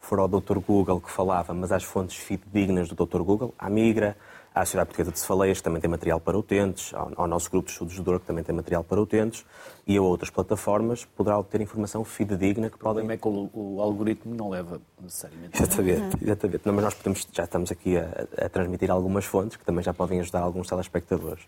for 0.00 0.18
ao 0.18 0.28
Dr. 0.28 0.58
Google 0.58 1.00
que 1.00 1.10
falava, 1.10 1.54
mas 1.54 1.72
às 1.72 1.82
fontes 1.82 2.16
fidedignas 2.16 2.88
do 2.88 3.06
Dr. 3.06 3.22
Google, 3.22 3.54
à 3.58 3.70
migra, 3.70 4.16
à 4.54 4.64
Sociedade 4.64 4.88
Portuguesa 4.88 5.10
de 5.10 5.18
Cefaleias, 5.18 5.58
que 5.58 5.64
também 5.64 5.80
tem 5.80 5.90
material 5.90 6.20
para 6.20 6.38
utentes, 6.38 6.94
ao, 6.94 7.10
ao 7.16 7.26
nosso 7.26 7.50
grupo 7.50 7.66
de 7.66 7.72
estudos 7.72 7.94
de 7.94 8.02
dor, 8.02 8.20
que 8.20 8.26
também 8.26 8.44
tem 8.44 8.54
material 8.54 8.84
para 8.84 9.00
utentes, 9.00 9.44
e 9.84 9.96
a 9.96 10.02
outras 10.02 10.30
plataformas, 10.30 11.04
poderá 11.04 11.38
obter 11.38 11.60
informação 11.60 12.04
fidedigna 12.04 12.70
que 12.70 12.78
podem... 12.78 13.02
O 13.04 13.06
problema 13.06 13.12
é 13.14 13.16
que 13.16 13.26
o, 13.26 13.50
o 13.52 13.80
algoritmo 13.80 14.32
não 14.32 14.50
leva 14.50 14.80
necessariamente... 15.00 15.60
Exatamente, 15.60 16.22
exatamente. 16.22 16.62
Não, 16.64 16.72
mas 16.72 16.84
nós 16.84 16.94
podemos, 16.94 17.26
já 17.32 17.44
estamos 17.44 17.72
aqui 17.72 17.96
a, 17.96 18.26
a 18.44 18.48
transmitir 18.48 18.90
algumas 18.92 19.24
fontes 19.24 19.56
que 19.56 19.64
também 19.64 19.82
já 19.82 19.92
podem 19.92 20.20
ajudar 20.20 20.40
alguns 20.40 20.68
telespectadores. 20.68 21.44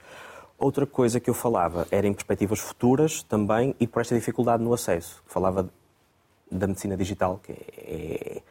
Outra 0.58 0.86
coisa 0.86 1.20
que 1.20 1.28
eu 1.28 1.34
falava 1.34 1.86
era 1.90 2.06
em 2.06 2.12
perspectivas 2.12 2.60
futuras 2.60 3.22
também 3.22 3.74
e 3.78 3.86
por 3.86 4.00
esta 4.00 4.14
dificuldade 4.14 4.62
no 4.62 4.72
acesso. 4.72 5.22
Falava 5.26 5.68
da 6.50 6.66
medicina 6.66 6.96
digital, 6.96 7.40
que 7.42 7.52
é, 7.52 8.42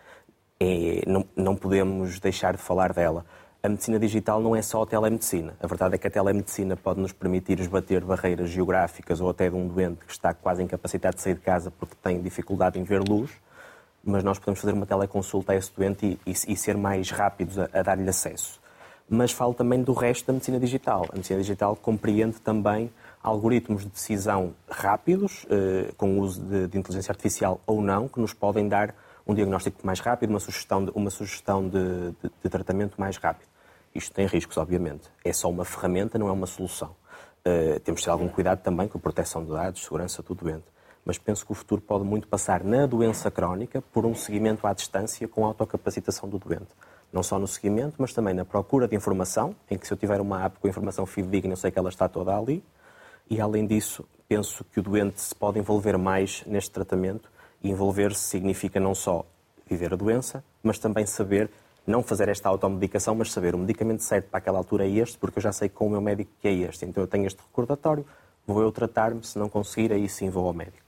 é, 0.59 1.03
não, 1.07 1.25
não 1.35 1.55
podemos 1.55 2.19
deixar 2.19 2.55
de 2.55 2.61
falar 2.61 2.93
dela 2.93 3.25
a 3.65 3.69
medicina 3.69 3.97
digital 3.97 4.39
não 4.41 4.55
é 4.55 4.61
só 4.61 4.83
a 4.83 4.85
telemedicina. 4.85 5.55
A 5.59 5.65
verdade 5.65 5.95
é 5.95 5.97
que 5.97 6.05
a 6.05 6.11
telemedicina 6.11 6.77
pode 6.77 6.99
nos 6.99 7.11
permitir 7.11 7.59
esbater 7.59 8.05
barreiras 8.05 8.51
geográficas 8.51 9.19
ou 9.19 9.29
até 9.29 9.49
de 9.49 9.55
um 9.55 9.67
doente 9.67 10.05
que 10.05 10.11
está 10.11 10.35
quase 10.35 10.61
incapacitado 10.61 11.15
de 11.15 11.23
sair 11.23 11.33
de 11.33 11.41
casa 11.41 11.71
porque 11.71 11.95
tem 12.03 12.21
dificuldade 12.21 12.79
em 12.79 12.83
ver 12.83 13.01
luz, 13.01 13.31
mas 14.03 14.23
nós 14.23 14.37
podemos 14.37 14.61
fazer 14.61 14.73
uma 14.73 14.85
teleconsulta 14.85 15.53
a 15.53 15.55
esse 15.55 15.73
doente 15.75 16.05
e, 16.05 16.29
e, 16.29 16.53
e 16.53 16.55
ser 16.55 16.77
mais 16.77 17.09
rápidos 17.09 17.57
a, 17.57 17.67
a 17.73 17.81
dar-lhe 17.81 18.07
acesso. 18.07 18.61
Mas 19.07 19.31
falo 19.31 19.53
também 19.53 19.83
do 19.83 19.93
resto 19.93 20.25
da 20.25 20.33
medicina 20.33 20.59
digital. 20.59 21.05
A 21.11 21.15
medicina 21.15 21.39
digital 21.39 21.75
compreende 21.75 22.39
também 22.39 22.91
algoritmos 23.21 23.83
de 23.83 23.89
decisão 23.89 24.53
rápidos, 24.69 25.45
eh, 25.49 25.91
com 25.97 26.17
o 26.17 26.21
uso 26.21 26.41
de, 26.41 26.67
de 26.67 26.77
inteligência 26.77 27.11
artificial 27.11 27.59
ou 27.65 27.81
não, 27.81 28.07
que 28.07 28.19
nos 28.19 28.33
podem 28.33 28.67
dar 28.67 28.95
um 29.27 29.33
diagnóstico 29.33 29.85
mais 29.85 29.99
rápido, 29.99 30.29
uma 30.29 30.39
sugestão 30.39 30.85
de, 30.85 30.91
uma 30.93 31.09
sugestão 31.09 31.67
de, 31.67 32.11
de, 32.21 32.31
de 32.43 32.49
tratamento 32.49 32.99
mais 32.99 33.17
rápido. 33.17 33.47
Isto 33.93 34.13
tem 34.13 34.27
riscos, 34.27 34.57
obviamente. 34.57 35.09
É 35.23 35.33
só 35.33 35.49
uma 35.49 35.65
ferramenta, 35.65 36.19
não 36.19 36.27
é 36.27 36.31
uma 36.31 36.45
solução. 36.45 36.95
Uh, 37.47 37.79
temos 37.79 38.01
de 38.01 38.05
ter 38.05 38.11
algum 38.11 38.27
cuidado 38.27 38.61
também 38.61 38.87
com 38.87 38.97
a 38.97 39.01
proteção 39.01 39.43
de 39.43 39.51
dados, 39.51 39.83
segurança 39.83 40.21
do 40.21 40.35
doente. 40.35 40.65
Mas 41.05 41.17
penso 41.17 41.45
que 41.45 41.51
o 41.51 41.55
futuro 41.55 41.81
pode 41.81 42.03
muito 42.03 42.27
passar 42.27 42.63
na 42.63 42.85
doença 42.85 43.31
crónica 43.31 43.81
por 43.81 44.05
um 44.05 44.13
seguimento 44.13 44.67
à 44.67 44.73
distância 44.73 45.27
com 45.27 45.45
a 45.45 45.47
autocapacitação 45.47 46.27
do 46.27 46.37
doente. 46.37 46.67
Não 47.11 47.23
só 47.23 47.39
no 47.39 47.47
seguimento, 47.47 47.95
mas 47.97 48.13
também 48.13 48.33
na 48.33 48.43
procura 48.43 48.87
de 48.87 48.95
informação, 48.95 49.55
em 49.69 49.77
que 49.77 49.87
se 49.87 49.93
eu 49.93 49.97
tiver 49.97 50.19
uma 50.19 50.43
app 50.43 50.59
com 50.59 50.67
informação 50.67 51.05
fidedigna, 51.05 51.53
eu 51.53 51.57
sei 51.57 51.71
que 51.71 51.79
ela 51.79 51.89
está 51.89 52.09
toda 52.09 52.37
ali. 52.37 52.63
E, 53.29 53.39
além 53.39 53.65
disso, 53.65 54.05
penso 54.27 54.63
que 54.65 54.79
o 54.79 54.83
doente 54.83 55.21
se 55.21 55.33
pode 55.33 55.57
envolver 55.57 55.97
mais 55.97 56.43
neste 56.45 56.71
tratamento. 56.71 57.29
E 57.63 57.69
envolver-se 57.69 58.21
significa 58.21 58.79
não 58.79 58.93
só 58.93 59.25
viver 59.67 59.93
a 59.93 59.95
doença, 59.95 60.43
mas 60.61 60.77
também 60.77 61.05
saber 61.05 61.49
não 61.87 62.01
fazer 62.01 62.29
esta 62.29 62.49
automedicação, 62.49 63.15
mas 63.15 63.31
saber 63.31 63.53
o 63.53 63.57
medicamento 63.57 64.03
certo 64.03 64.29
para 64.29 64.39
aquela 64.39 64.57
altura 64.57 64.85
é 64.85 64.89
este, 64.89 65.17
porque 65.17 65.39
eu 65.39 65.43
já 65.43 65.51
sei 65.51 65.69
com 65.69 65.87
o 65.87 65.89
meu 65.89 66.01
médico 66.01 66.31
que 66.41 66.47
é 66.47 66.51
este. 66.51 66.85
Então 66.85 67.03
eu 67.03 67.07
tenho 67.07 67.25
este 67.27 67.39
recordatório, 67.41 68.05
vou 68.45 68.61
eu 68.61 68.71
tratar-me, 68.71 69.23
se 69.23 69.37
não 69.37 69.49
conseguir, 69.49 69.91
aí 69.91 70.09
sim 70.09 70.29
vou 70.29 70.47
ao 70.47 70.53
médico. 70.53 70.85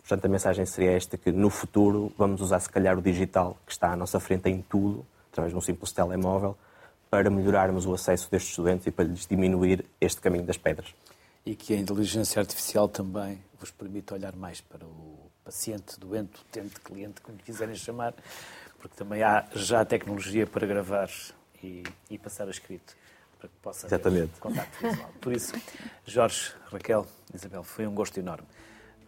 Portanto, 0.00 0.24
a 0.24 0.28
mensagem 0.28 0.66
seria 0.66 0.92
esta, 0.92 1.16
que 1.16 1.32
no 1.32 1.50
futuro 1.50 2.12
vamos 2.16 2.40
usar 2.40 2.60
se 2.60 2.68
calhar 2.68 2.98
o 2.98 3.02
digital, 3.02 3.56
que 3.66 3.72
está 3.72 3.92
à 3.92 3.96
nossa 3.96 4.20
frente 4.20 4.48
em 4.48 4.62
tudo, 4.62 5.04
através 5.38 5.52
de 5.52 5.56
um 5.56 5.60
simples 5.60 5.92
telemóvel, 5.92 6.56
para 7.08 7.30
melhorarmos 7.30 7.86
o 7.86 7.94
acesso 7.94 8.30
destes 8.30 8.50
estudantes 8.50 8.86
e 8.86 8.90
para 8.90 9.04
lhes 9.04 9.26
diminuir 9.26 9.84
este 10.00 10.20
caminho 10.20 10.44
das 10.44 10.58
pedras. 10.58 10.92
E 11.46 11.54
que 11.54 11.72
a 11.72 11.76
inteligência 11.76 12.40
artificial 12.40 12.88
também 12.88 13.42
vos 13.58 13.70
permite 13.70 14.12
olhar 14.12 14.34
mais 14.36 14.60
para 14.60 14.84
o 14.84 15.30
paciente, 15.44 15.98
doente, 15.98 16.40
utente, 16.40 16.80
cliente, 16.80 17.20
como 17.22 17.38
quiserem 17.38 17.74
chamar, 17.74 18.14
porque 18.78 18.96
também 18.96 19.22
há 19.22 19.46
já 19.54 19.84
tecnologia 19.84 20.46
para 20.46 20.66
gravar 20.66 21.08
e, 21.62 21.84
e 22.10 22.18
passar 22.18 22.46
a 22.48 22.50
escrito 22.50 22.94
para 23.38 23.48
que 23.48 23.54
possa 23.62 23.86
Exatamente. 23.86 24.38
contacto 24.40 24.86
visual. 24.86 25.10
Por 25.20 25.32
isso, 25.32 25.54
Jorge, 26.04 26.52
Raquel, 26.70 27.06
Isabel, 27.32 27.62
foi 27.62 27.86
um 27.86 27.94
gosto 27.94 28.18
enorme 28.18 28.46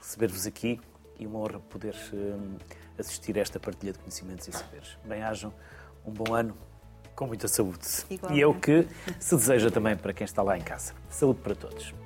receber-vos 0.01 0.47
aqui 0.47 0.81
e 1.19 1.27
uma 1.27 1.41
honra 1.41 1.61
poder 1.61 1.95
hum, 2.13 2.57
assistir 2.99 3.37
a 3.37 3.43
esta 3.43 3.61
partilha 3.61 3.93
de 3.93 3.99
conhecimentos 3.99 4.49
e 4.49 4.53
saberes. 4.53 4.97
Bem-ajam, 5.05 5.53
um 6.05 6.13
bom 6.13 6.35
ano, 6.35 6.55
com 7.15 7.27
muita 7.27 7.49
saúde. 7.49 7.87
Igualmente. 8.09 8.39
E 8.39 8.43
é 8.43 8.47
o 8.47 8.55
que 8.55 8.87
se 9.19 9.37
deseja 9.37 9.71
também 9.71 9.97
para 9.97 10.13
quem 10.13 10.25
está 10.25 10.43
lá 10.43 10.57
em 10.57 10.63
casa. 10.63 10.95
Saúde 11.09 11.41
para 11.41 11.55
todos. 11.55 12.00